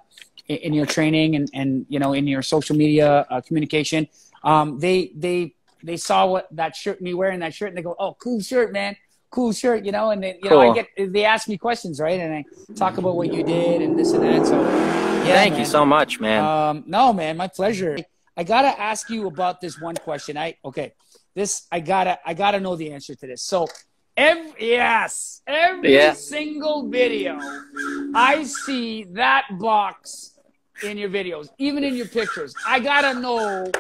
in 0.49 0.73
your 0.75 0.85
training 0.85 1.37
and 1.37 1.49
and 1.55 1.87
you 1.89 2.01
know 2.01 2.13
in 2.13 2.27
your 2.27 2.43
social 2.43 2.75
media 2.75 3.09
uh, 3.31 3.41
communication. 3.41 4.09
Um, 4.43 4.81
they 4.81 5.13
they 5.15 5.55
they 5.85 5.97
saw 5.97 6.27
what 6.27 6.49
that 6.51 6.75
shirt 6.75 7.01
me 7.01 7.15
wearing 7.15 7.39
that 7.39 7.55
shirt 7.55 7.69
and 7.69 7.79
they 7.79 7.83
go, 7.83 7.95
oh, 8.01 8.15
cool 8.15 8.41
shirt, 8.41 8.73
man. 8.73 8.97
Cool 9.31 9.53
shirt, 9.53 9.85
you 9.85 9.93
know, 9.93 10.11
and 10.11 10.21
then 10.25 10.35
you 10.43 10.51
know 10.51 10.61
I 10.61 10.75
get 10.75 10.89
they 11.15 11.25
ask 11.25 11.47
me 11.47 11.57
questions, 11.57 12.01
right? 12.01 12.19
And 12.19 12.35
I 12.35 12.45
talk 12.75 12.99
about 12.99 13.15
what 13.15 13.33
you 13.33 13.45
did 13.45 13.81
and 13.81 13.97
this 13.97 14.13
and 14.13 14.25
that. 14.25 14.45
So, 14.45 14.61
yeah, 14.61 15.35
thank 15.35 15.57
you 15.57 15.65
so 15.65 15.87
much, 15.87 16.19
man. 16.19 16.43
Um, 16.43 16.85
no, 16.87 17.13
man, 17.13 17.37
my 17.37 17.47
pleasure. 17.47 17.97
I 18.37 18.43
gotta 18.43 18.73
ask 18.91 19.09
you 19.09 19.29
about 19.29 19.61
this 19.61 19.81
one 19.81 19.97
question. 19.97 20.37
I 20.37 20.57
okay, 20.65 20.95
this 21.35 21.67
I 21.71 21.79
gotta 21.79 22.19
I 22.27 22.35
gotta 22.35 22.59
know 22.59 22.75
the 22.75 22.91
answer 22.91 23.15
to 23.15 23.27
this. 23.27 23.43
So, 23.43 23.69
every 24.17 24.71
yes, 24.71 25.43
every 25.47 25.95
Yeah. 25.95 26.13
single 26.13 26.89
video, 26.89 27.39
I 28.15 28.45
see 28.45 29.05
that 29.13 29.45
box 29.59 30.33
in 30.83 30.99
your 30.99 31.09
videos, 31.09 31.49
even 31.59 31.85
in 31.85 31.95
your 31.95 32.07
pictures. 32.09 32.55
I 32.67 32.81
gotta 32.81 33.19
know 33.19 33.71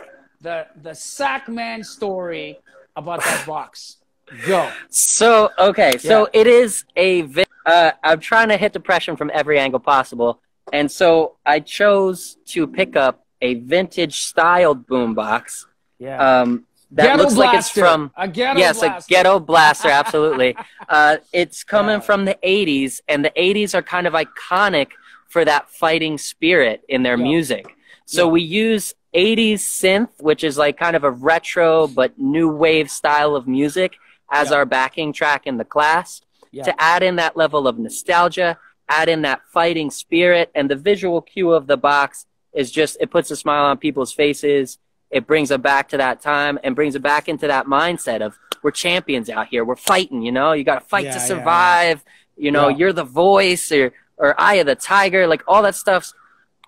the 0.41 0.67
the 0.83 0.91
Sackman 0.91 1.85
story 1.85 2.59
about 2.95 3.21
that 3.21 3.47
box. 3.47 3.99
Go. 4.47 4.71
So 4.91 5.51
okay, 5.59 5.99
so 5.99 6.29
it 6.33 6.47
is 6.47 6.85
a. 6.97 7.23
Vi- 7.23 7.45
uh, 7.65 7.93
I'm 8.03 8.21
trying 8.21 8.49
to 8.49 8.57
hit 8.57 8.73
depression 8.73 9.17
from 9.17 9.31
every 9.33 9.59
angle 9.59 9.81
possible, 9.81 10.41
and 10.73 10.91
so 10.91 11.37
I 11.45 11.61
chose 11.61 12.37
to 12.47 12.67
pick 12.67 12.97
up 12.97 13.25
a 13.41 13.55
vintage 13.55 14.23
styled 14.23 14.87
boombox. 14.87 15.67
Yeah. 15.99 16.41
Um, 16.43 16.66
that 16.93 17.03
Ghetto 17.07 17.23
looks 17.23 17.35
like 17.35 17.59
it's 17.59 17.71
from 17.71 18.13
a 18.17 18.29
ghetto 18.29 18.59
yes, 18.61 18.79
blaster. 18.81 19.07
a 19.07 19.09
ghetto 19.11 19.41
blaster, 19.41 19.89
absolutely. 19.89 20.57
uh, 20.89 21.17
it's 21.33 21.65
coming 21.65 21.95
Yeah. 21.97 22.01
from 22.01 22.25
the 22.25 22.39
'80s, 22.43 23.01
and 23.09 23.25
the 23.25 23.33
'80s 23.37 23.75
are 23.75 23.83
kind 23.83 24.07
of 24.07 24.13
iconic 24.15 24.89
for 25.29 25.45
that 25.45 25.69
fighting 25.71 26.17
spirit 26.19 26.83
in 26.89 27.03
their 27.03 27.17
Yeah. 27.19 27.25
music. 27.25 27.77
So 28.05 28.27
Yeah. 28.27 28.33
we 28.33 28.43
use 28.43 28.95
'80s 29.13 29.63
synth, 29.63 30.11
which 30.21 30.45
is 30.45 30.57
like 30.59 30.77
kind 30.79 30.95
of 30.95 31.03
a 31.05 31.11
retro 31.11 31.87
but 31.89 32.19
new 32.19 32.49
wave 32.49 32.91
style 32.91 33.35
of 33.35 33.49
music, 33.49 33.95
as 34.31 34.53
our 34.53 34.65
backing 34.65 35.13
track 35.13 35.47
in 35.47 35.57
the 35.57 35.65
class 35.65 36.21
to 36.65 36.75
add 36.83 37.03
in 37.03 37.17
that 37.17 37.37
level 37.37 37.69
of 37.69 37.79
nostalgia, 37.79 38.59
add 38.89 39.09
in 39.09 39.23
that 39.23 39.41
fighting 39.53 39.91
spirit, 39.91 40.51
and 40.55 40.71
the 40.71 40.77
visual 40.77 41.21
cue 41.21 41.51
of 41.53 41.67
the 41.67 41.77
box 41.77 42.27
is 42.55 42.71
just 42.71 42.97
it 43.01 43.11
puts 43.11 43.31
a 43.31 43.37
smile 43.37 43.65
on 43.67 43.77
people's 43.77 44.13
faces. 44.13 44.79
It 45.11 45.27
brings 45.27 45.49
them 45.51 45.61
back 45.61 45.89
to 45.91 45.97
that 45.99 46.21
time 46.21 46.59
and 46.65 46.75
brings 46.75 46.95
them 46.95 47.03
back 47.03 47.29
into 47.29 47.47
that 47.47 47.67
mindset 47.67 48.21
of 48.23 48.39
we're 48.63 48.71
champions 48.73 49.31
out 49.31 49.49
here. 49.49 49.65
We're 49.65 49.77
fighting, 49.77 50.23
you 50.23 50.33
know. 50.33 50.53
You 50.53 50.65
got 50.65 50.81
to 50.81 50.87
fight 50.87 51.05
Yeah, 51.05 51.13
to 51.13 51.17
yeah, 51.19 51.23
yeah. 51.23 51.29
survive. 51.29 52.05
You 52.37 52.51
know, 52.51 52.69
you're 52.69 52.93
the 52.93 53.05
voice 53.05 53.71
or 53.73 53.93
or 54.19 54.35
Eye 54.41 54.55
of 54.55 54.67
the 54.67 54.75
Tiger. 54.75 55.27
Like 55.27 55.43
all 55.47 55.63
that 55.63 55.75
stuff's 55.75 56.15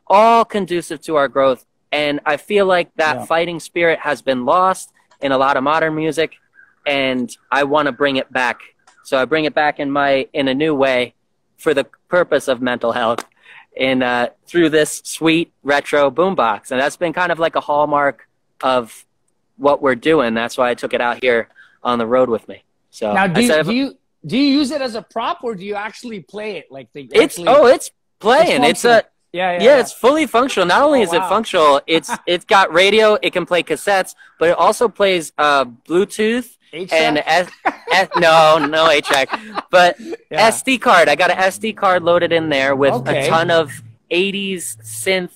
all 0.06 0.44
conducive 0.44 1.00
to 1.02 1.16
our 1.16 1.28
growth. 1.28 1.64
And 1.90 2.20
I 2.26 2.36
feel 2.36 2.66
like 2.66 2.94
that 2.96 3.26
fighting 3.26 3.60
spirit 3.60 3.98
has 4.00 4.20
been 4.22 4.44
lost 4.44 4.92
in 5.20 5.32
a 5.32 5.38
lot 5.38 5.56
of 5.56 5.62
modern 5.64 5.94
music, 5.94 6.34
and 6.86 7.34
I 7.50 7.64
want 7.64 7.86
to 7.86 7.92
bring 7.92 8.16
it 8.16 8.32
back. 8.32 8.60
So 9.04 9.16
I 9.20 9.24
bring 9.24 9.46
it 9.46 9.54
back 9.54 9.80
in 9.80 9.90
my 9.90 10.28
in 10.32 10.48
a 10.48 10.54
new 10.54 10.74
way 10.74 11.14
for 11.56 11.74
the 11.74 11.84
purpose 12.08 12.46
of 12.46 12.60
mental 12.60 12.92
health 12.92 13.24
in 13.78 14.02
uh, 14.02 14.28
through 14.46 14.68
this 14.70 15.00
sweet 15.04 15.52
retro 15.62 16.10
boombox, 16.10 16.70
and 16.70 16.80
that's 16.80 16.96
been 16.96 17.12
kind 17.12 17.32
of 17.32 17.38
like 17.38 17.56
a 17.56 17.60
hallmark 17.60 18.28
of 18.60 19.06
what 19.56 19.80
we're 19.80 19.94
doing. 19.94 20.34
That's 20.34 20.58
why 20.58 20.70
I 20.70 20.74
took 20.74 20.92
it 20.92 21.00
out 21.00 21.22
here 21.22 21.48
on 21.82 21.98
the 21.98 22.06
road 22.06 22.28
with 22.28 22.46
me. 22.48 22.64
So 22.90 23.14
now, 23.14 23.26
do 23.28 23.40
you, 23.42 23.62
do 23.62 23.72
you 23.72 23.98
do 24.26 24.36
you 24.36 24.58
use 24.58 24.72
it 24.72 24.82
as 24.82 24.96
a 24.96 25.02
prop 25.02 25.44
or 25.44 25.54
do 25.54 25.64
you 25.64 25.76
actually 25.76 26.20
play 26.20 26.56
it 26.56 26.70
like 26.70 26.92
the? 26.92 27.08
it's 27.12 27.38
actually, 27.38 27.48
oh, 27.48 27.66
it's 27.66 27.92
playing. 28.18 28.64
It's, 28.64 28.84
a 28.84 28.88
functional. 28.88 29.12
yeah, 29.32 29.52
yeah, 29.52 29.62
yeah, 29.62 29.80
it's 29.80 29.92
fully 29.92 30.26
functional. 30.26 30.66
Not 30.66 30.82
only 30.82 31.00
Oh, 31.00 31.04
is 31.04 31.12
it 31.12 31.22
functional, 31.22 31.80
it's 31.86 32.10
it's 32.26 32.44
got 32.44 32.72
radio. 32.72 33.16
It 33.22 33.32
can 33.32 33.46
play 33.46 33.62
cassettes, 33.62 34.16
but 34.40 34.50
it 34.50 34.58
also 34.58 34.88
plays 34.88 35.32
uh, 35.38 35.64
Bluetooth 35.64 36.57
HVAC? 36.72 36.92
and 36.92 37.18
S, 37.18 37.48
S, 37.92 38.08
no, 38.16 38.58
no 38.58 38.88
HVAC, 38.88 39.62
but 39.70 39.98
Yeah. 40.30 40.50
SD 40.50 40.80
card. 40.80 41.08
I 41.08 41.14
got 41.14 41.30
an 41.30 41.38
SD 41.38 41.76
card 41.76 42.02
loaded 42.02 42.32
in 42.32 42.48
there 42.50 42.76
with 42.76 42.92
Okay. 42.94 43.26
a 43.26 43.30
ton 43.30 43.50
of 43.50 43.82
'80s 44.10 44.76
synth 44.82 45.30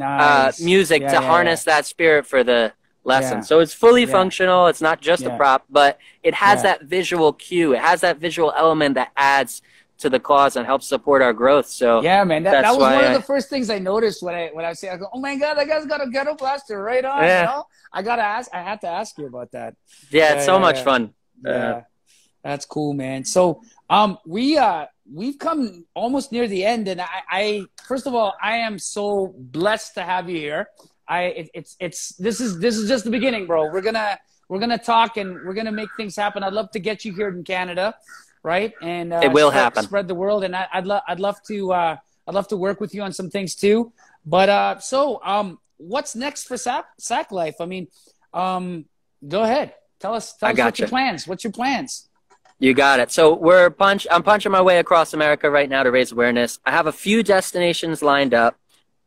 uh, 0.00 0.52
music 0.60 1.02
Yeah, 1.02 1.08
to 1.08 1.14
yeah, 1.14 1.22
harness 1.22 1.64
that 1.64 1.86
spirit 1.86 2.26
for 2.26 2.42
the 2.44 2.72
lesson. 3.04 3.42
So 3.42 3.60
it's 3.60 3.72
fully 3.74 4.06
functional. 4.06 4.66
It's 4.66 4.80
not 4.80 5.00
just 5.00 5.24
a 5.24 5.36
prop, 5.36 5.64
but 5.70 5.98
it 6.22 6.34
has 6.34 6.62
that 6.62 6.82
visual 6.84 7.32
cue. 7.32 7.74
It 7.74 7.80
has 7.80 8.00
that 8.00 8.18
visual 8.18 8.52
element 8.56 8.94
that 8.96 9.12
adds 9.16 9.62
to 9.98 10.10
the 10.10 10.18
cause 10.18 10.56
and 10.56 10.66
helps 10.66 10.88
support 10.88 11.22
our 11.22 11.32
growth. 11.32 11.66
So 11.66 12.02
Yeah, 12.02 12.24
man. 12.24 12.42
That, 12.42 12.62
that 12.62 12.70
was 12.72 12.78
one 12.80 12.92
I- 12.94 13.02
of 13.04 13.14
the 13.14 13.22
first 13.22 13.48
things 13.48 13.70
I 13.70 13.78
noticed 13.78 14.22
when 14.22 14.34
I 14.34 14.48
when 14.52 14.64
I 14.64 14.72
say, 14.72 14.88
I 14.88 14.96
go, 14.96 15.08
"Oh 15.12 15.20
my 15.20 15.36
god, 15.36 15.54
that 15.54 15.68
guy's 15.68 15.86
got 15.86 16.02
a 16.02 16.08
ghetto 16.10 16.34
blaster 16.34 16.82
right 16.82 17.04
on." 17.04 17.22
Yeah. 17.22 17.40
You 17.40 17.46
know? 17.46 17.66
I 17.94 18.02
gotta 18.02 18.22
ask. 18.22 18.50
I 18.52 18.62
had 18.62 18.80
to 18.82 18.88
ask 18.88 19.16
you 19.18 19.26
about 19.26 19.52
that. 19.52 19.76
yeah, 20.10 20.18
Yeah, 20.18 20.34
it's 20.34 20.44
so 20.44 20.56
yeah, 20.56 20.66
much 20.66 20.78
yeah. 20.78 20.84
fun. 20.90 21.02
Yeah, 21.44 21.82
that's 22.42 22.66
cool, 22.66 22.92
man. 22.94 23.24
So, 23.24 23.62
um, 23.88 24.18
we 24.26 24.58
uh 24.58 24.86
we've 25.20 25.38
come 25.38 25.84
almost 25.94 26.32
near 26.32 26.46
the 26.48 26.64
end, 26.64 26.88
and 26.88 27.00
I, 27.00 27.20
I 27.30 27.62
first 27.86 28.06
of 28.06 28.14
all, 28.14 28.34
I 28.42 28.56
am 28.68 28.78
so 28.78 29.34
blessed 29.38 29.94
to 29.94 30.02
have 30.02 30.28
you 30.28 30.38
here. 30.38 30.68
I 31.06 31.22
it, 31.40 31.50
it's 31.54 31.76
it's 31.78 32.00
this 32.16 32.40
is 32.40 32.58
this 32.58 32.76
is 32.76 32.88
just 32.88 33.04
the 33.04 33.10
beginning, 33.10 33.46
bro. 33.46 33.70
We're 33.72 33.82
gonna 33.82 34.18
we're 34.48 34.58
gonna 34.60 34.78
talk 34.78 35.16
and 35.16 35.34
we're 35.44 35.54
gonna 35.54 35.72
make 35.72 35.90
things 35.96 36.16
happen. 36.16 36.42
I'd 36.42 36.52
love 36.52 36.70
to 36.72 36.80
get 36.80 37.04
you 37.04 37.14
here 37.14 37.28
in 37.28 37.44
Canada, 37.44 37.94
right? 38.42 38.72
And 38.82 39.12
uh, 39.12 39.20
It 39.22 39.32
will 39.32 39.50
spread, 39.50 39.62
happen. 39.62 39.82
Spread 39.84 40.08
the 40.08 40.14
world, 40.14 40.44
and 40.44 40.56
I, 40.56 40.66
I'd 40.72 40.86
love 40.86 41.02
I'd 41.06 41.20
love 41.20 41.36
to 41.48 41.72
uh, 41.72 41.96
I'd 42.26 42.34
love 42.34 42.48
to 42.48 42.56
work 42.56 42.80
with 42.80 42.94
you 42.94 43.02
on 43.02 43.12
some 43.12 43.30
things 43.30 43.54
too. 43.54 43.92
But 44.24 44.48
uh, 44.48 44.78
so 44.80 45.20
um, 45.22 45.58
what's 45.76 46.14
next 46.14 46.44
for 46.44 46.56
Sack 46.56 46.86
Sack 46.98 47.32
Life? 47.32 47.56
I 47.60 47.66
mean, 47.66 47.88
um, 48.32 48.86
go 49.26 49.42
ahead. 49.42 49.74
Tell 50.00 50.14
us. 50.14 50.36
Tell 50.36 50.48
I 50.48 50.52
us 50.52 50.58
what 50.58 50.64
gotcha. 50.64 50.82
your 50.82 50.88
plans. 50.88 51.26
What's 51.26 51.44
your 51.44 51.52
plans? 51.52 52.08
You 52.58 52.72
got 52.72 53.00
it. 53.00 53.10
So 53.10 53.34
we're 53.34 53.70
punch. 53.70 54.06
I'm 54.10 54.22
punching 54.22 54.52
my 54.52 54.62
way 54.62 54.78
across 54.78 55.12
America 55.12 55.50
right 55.50 55.68
now 55.68 55.82
to 55.82 55.90
raise 55.90 56.12
awareness. 56.12 56.58
I 56.64 56.70
have 56.70 56.86
a 56.86 56.92
few 56.92 57.22
destinations 57.22 58.02
lined 58.02 58.34
up. 58.34 58.56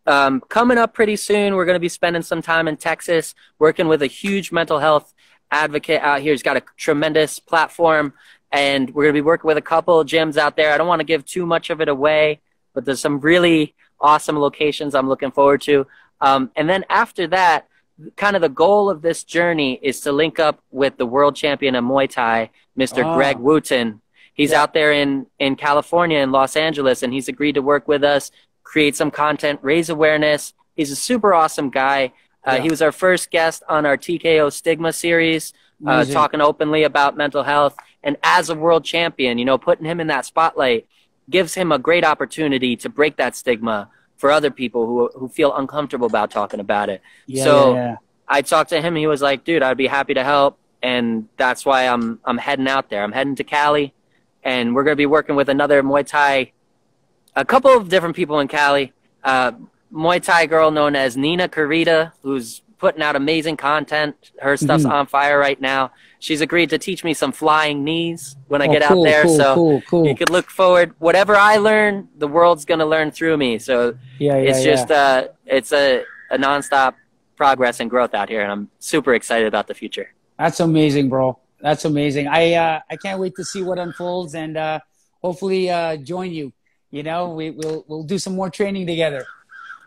Um, 0.05 0.41
coming 0.47 0.77
up 0.77 0.93
pretty 0.93 1.17
soon, 1.17 1.55
we're 1.55 1.65
going 1.65 1.75
to 1.75 1.79
be 1.79 1.89
spending 1.89 2.21
some 2.21 2.41
time 2.41 2.67
in 2.67 2.77
Texas, 2.77 3.35
working 3.59 3.87
with 3.87 4.01
a 4.01 4.07
huge 4.07 4.51
mental 4.51 4.79
health 4.79 5.13
advocate 5.51 6.01
out 6.01 6.21
here. 6.21 6.31
He's 6.33 6.43
got 6.43 6.57
a 6.57 6.63
tremendous 6.77 7.39
platform, 7.39 8.13
and 8.51 8.89
we're 8.93 9.03
going 9.03 9.15
to 9.15 9.21
be 9.21 9.25
working 9.25 9.47
with 9.47 9.57
a 9.57 9.61
couple 9.61 9.99
of 9.99 10.07
gyms 10.07 10.37
out 10.37 10.55
there. 10.55 10.71
I 10.73 10.77
don't 10.77 10.87
want 10.87 11.01
to 11.01 11.05
give 11.05 11.25
too 11.25 11.45
much 11.45 11.69
of 11.69 11.81
it 11.81 11.89
away, 11.89 12.39
but 12.73 12.85
there's 12.85 13.01
some 13.01 13.19
really 13.19 13.75
awesome 13.99 14.39
locations 14.39 14.95
I'm 14.95 15.09
looking 15.09 15.31
forward 15.31 15.61
to. 15.61 15.87
Um, 16.21 16.51
and 16.55 16.69
then 16.69 16.85
after 16.89 17.27
that, 17.27 17.67
kind 18.15 18.35
of 18.35 18.41
the 18.41 18.49
goal 18.49 18.89
of 18.89 19.01
this 19.01 19.23
journey 19.23 19.79
is 19.81 20.01
to 20.01 20.11
link 20.11 20.39
up 20.39 20.59
with 20.71 20.97
the 20.97 21.05
world 21.05 21.35
champion 21.35 21.75
of 21.75 21.83
Muay 21.83 22.09
Thai, 22.09 22.51
Mr. 22.77 23.03
Ah. 23.03 23.15
Greg 23.15 23.37
Wooten. 23.37 24.01
He's 24.33 24.51
Yeah. 24.51 24.61
out 24.63 24.73
there 24.73 24.91
in, 24.91 25.25
in 25.39 25.55
California 25.55 26.19
in 26.19 26.31
Los 26.31 26.55
Angeles, 26.55 27.01
and 27.01 27.11
he's 27.11 27.27
agreed 27.27 27.53
to 27.55 27.61
work 27.61 27.87
with 27.87 28.03
us, 28.03 28.29
create 28.63 28.95
some 28.95 29.09
content, 29.09 29.59
raise 29.63 29.89
awareness. 29.89 30.53
He's 30.75 30.91
a 30.91 30.95
super 30.95 31.33
awesome 31.33 31.69
guy. 31.71 32.13
Uh, 32.45 32.53
Yeah. 32.53 32.61
He 32.63 32.69
was 32.69 32.81
our 32.83 32.91
first 32.91 33.31
guest 33.31 33.63
on 33.67 33.85
our 33.85 33.97
TKO 33.97 34.51
Stigma 34.51 34.93
series, 34.93 35.53
uh, 35.85 36.05
talking 36.05 36.39
openly 36.41 36.83
about 36.83 37.17
mental 37.17 37.43
health. 37.43 37.75
And 38.03 38.15
as 38.21 38.49
a 38.49 38.55
world 38.55 38.85
champion, 38.85 39.37
you 39.39 39.45
know, 39.45 39.57
putting 39.57 39.85
him 39.85 39.99
in 39.99 40.07
that 40.07 40.25
spotlight 40.25 40.85
gives 41.29 41.55
him 41.55 41.71
a 41.71 41.79
great 41.79 42.05
opportunity 42.05 42.75
to 42.77 42.89
break 42.89 43.17
that 43.17 43.35
stigma 43.35 43.89
for 44.17 44.31
other 44.31 44.51
people 44.51 44.85
who, 44.85 45.09
who 45.15 45.29
feel 45.29 45.55
uncomfortable 45.55 46.07
about 46.07 46.31
talking 46.31 46.59
about 46.59 46.89
it. 46.89 47.01
Yeah, 47.25 47.43
so 47.43 47.73
yeah, 47.73 47.85
yeah. 47.85 47.95
I 48.27 48.41
talked 48.41 48.71
to 48.71 48.81
him. 48.81 48.95
He 48.95 49.07
was 49.07 49.21
like, 49.21 49.43
"Dude, 49.43 49.63
I'd 49.63 49.77
be 49.77 49.87
happy 49.87 50.13
to 50.15 50.23
help," 50.23 50.57
and 50.81 51.27
that's 51.37 51.65
why 51.65 51.87
I'm 51.87 52.19
I'm 52.25 52.37
heading 52.37 52.67
out 52.67 52.89
there. 52.89 53.03
I'm 53.03 53.11
heading 53.11 53.35
to 53.35 53.43
Cali, 53.43 53.93
and 54.43 54.75
we're 54.75 54.83
gonna 54.83 54.95
be 54.95 55.05
working 55.05 55.35
with 55.35 55.49
another 55.49 55.81
Muay 55.83 56.05
Thai, 56.05 56.51
a 57.35 57.45
couple 57.45 57.71
of 57.71 57.89
different 57.89 58.15
people 58.15 58.39
in 58.39 58.47
Cali. 58.47 58.93
Uh, 59.23 59.53
Muay 59.93 60.21
Thai 60.21 60.47
girl 60.47 60.71
known 60.71 60.95
as 60.95 61.15
Nina 61.15 61.47
Carita, 61.47 62.13
who's 62.21 62.61
putting 62.77 63.01
out 63.01 63.15
amazing 63.15 63.57
content. 63.57 64.15
Her 64.39 64.55
stuff's 64.57 64.85
Mhm. 64.85 64.91
on 64.91 65.05
fire 65.07 65.39
right 65.39 65.59
now. 65.59 65.91
She's 66.19 66.41
agreed 66.41 66.69
to 66.71 66.77
teach 66.77 67.03
me 67.03 67.13
some 67.13 67.31
flying 67.31 67.83
knees 67.83 68.35
when 68.47 68.61
I 68.61 68.67
Oh, 68.67 68.71
get 68.71 68.83
cool, 68.83 69.01
out 69.01 69.05
there. 69.05 69.23
cool, 69.23 69.37
so 69.37 69.81
cool, 69.87 70.07
you 70.07 70.15
could 70.15 70.29
look 70.29 70.49
forward. 70.49 70.93
Whatever 70.99 71.35
I 71.35 71.57
learn, 71.57 72.07
the 72.17 72.27
world's 72.27 72.65
gonna 72.65 72.85
learn 72.85 73.11
through 73.11 73.37
me. 73.37 73.57
So 73.59 73.95
yeah, 74.19 74.37
yeah, 74.37 74.49
it's 74.49 74.63
yeah. 74.65 74.71
just 74.71 74.91
uh, 74.91 75.27
it's 75.45 75.71
a, 75.73 76.03
a 76.31 76.37
nonstop 76.37 76.93
progress 77.35 77.79
and 77.79 77.89
growth 77.89 78.13
out 78.13 78.29
here, 78.29 78.41
and 78.41 78.51
I'm 78.51 78.69
super 78.79 79.13
excited 79.13 79.47
about 79.47 79.67
the 79.67 79.73
future. 79.73 80.09
That's 80.39 80.59
amazing, 80.59 81.09
bro. 81.09 81.37
That's 81.61 81.85
amazing. 81.85 82.27
I 82.27 82.53
uh, 82.53 82.79
I 82.89 82.95
can't 82.97 83.19
wait 83.19 83.35
to 83.35 83.43
see 83.43 83.63
what 83.63 83.79
unfolds 83.79 84.35
and 84.35 84.57
uh, 84.57 84.79
hopefully 85.23 85.69
uh, 85.69 85.97
join 85.97 86.31
you. 86.31 86.53
You 86.91 87.03
know, 87.03 87.29
we, 87.33 87.49
we'll 87.51 87.83
we'll 87.87 88.03
do 88.03 88.17
some 88.17 88.35
more 88.35 88.49
training 88.49 88.85
together. 88.87 89.25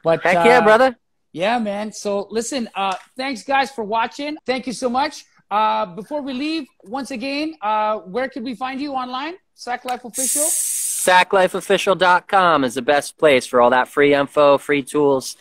But 0.05 0.22
Heck 0.22 0.36
uh, 0.38 0.43
yeah, 0.45 0.61
brother! 0.61 0.97
Yeah, 1.33 1.59
man. 1.59 1.93
So 1.93 2.26
listen, 2.31 2.68
uh, 2.74 2.95
thanks 3.16 3.43
guys 3.45 3.70
for 3.70 3.85
watching. 3.85 4.37
Thank 4.47 4.66
you 4.66 4.72
so 4.72 4.91
much. 4.91 5.24
Uh, 5.51 5.87
before 5.87 6.22
we 6.22 6.33
leave, 6.33 6.66
once 6.85 7.11
again, 7.11 7.55
uh, 7.62 7.99
where 7.99 8.28
could 8.28 8.45
we 8.45 8.55
find 8.55 8.81
you 8.81 8.93
online? 8.93 9.35
Sack 9.55 9.85
Life 9.85 10.05
Official. 10.05 10.43
SackLifeOfficial.com 10.43 12.64
is 12.64 12.74
the 12.74 12.83
best 12.83 13.18
place 13.18 13.47
for 13.47 13.61
all 13.61 13.70
that 13.70 13.89
free 13.89 14.14
info, 14.14 14.59
free 14.59 14.83
tools, 14.83 15.37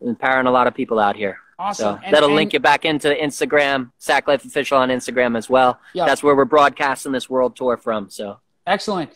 empowering 0.00 0.46
a 0.46 0.50
lot 0.50 0.66
of 0.66 0.74
people 0.74 0.98
out 0.98 1.16
here. 1.16 1.38
Awesome. 1.58 1.96
So 1.98 2.00
And- 2.04 2.14
that'll 2.14 2.28
and- 2.30 2.36
link 2.36 2.52
you 2.52 2.60
back 2.60 2.84
into 2.84 3.08
Instagram, 3.08 3.92
Sack 3.98 4.26
Life 4.28 4.44
Official 4.44 4.78
on 4.78 4.88
Instagram 4.88 5.36
as 5.36 5.48
well. 5.48 5.78
Yeah. 5.92 6.04
That's 6.04 6.22
where 6.22 6.34
we're 6.34 6.44
broadcasting 6.44 7.12
this 7.12 7.30
world 7.30 7.56
tour 7.56 7.76
from. 7.76 8.10
So 8.10 8.38
Excellent. 8.66 9.10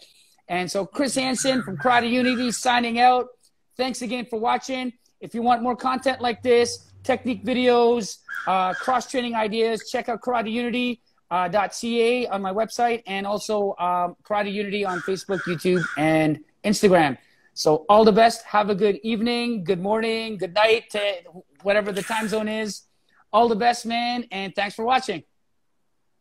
And 0.46 0.70
so 0.70 0.84
Chris 0.86 1.14
Hansen 1.14 1.62
from 1.62 1.76
Karate 1.78 2.10
Unity 2.10 2.52
signing 2.52 3.00
out. 3.00 3.28
Thanks 3.76 4.02
again 4.02 4.26
for 4.26 4.38
watching. 4.38 4.92
If 5.20 5.34
you 5.34 5.42
want 5.42 5.62
more 5.62 5.76
content 5.76 6.20
like 6.20 6.42
this, 6.42 6.90
technique 7.02 7.44
videos, 7.44 8.18
uh, 8.46 8.72
cross 8.74 9.10
training 9.10 9.34
ideas, 9.34 9.90
check 9.90 10.08
out 10.08 10.20
Karate 10.20 10.50
Unity. 10.50 11.00
Uh, 11.30 11.46
.ca 11.68 12.26
on 12.28 12.40
my 12.40 12.50
website 12.50 13.02
and 13.06 13.26
also 13.26 13.76
um, 13.78 14.16
Karate 14.22 14.50
Unity 14.50 14.86
on 14.86 14.98
Facebook, 15.00 15.40
YouTube, 15.40 15.84
and 15.98 16.40
Instagram. 16.64 17.18
So 17.52 17.84
all 17.90 18.02
the 18.02 18.12
best. 18.12 18.44
Have 18.44 18.70
a 18.70 18.74
good 18.74 18.98
evening, 19.02 19.62
good 19.62 19.78
morning, 19.78 20.38
good 20.38 20.54
night, 20.54 20.88
to 20.92 21.16
whatever 21.62 21.92
the 21.92 22.02
time 22.02 22.28
zone 22.28 22.48
is. 22.48 22.84
All 23.30 23.46
the 23.46 23.56
best, 23.56 23.84
man, 23.84 24.24
and 24.30 24.54
thanks 24.54 24.74
for 24.74 24.86
watching. 24.86 25.22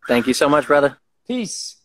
Thank 0.09 0.27
you 0.27 0.33
so 0.33 0.49
much, 0.49 0.67
brother. 0.67 0.97
Peace. 1.25 1.76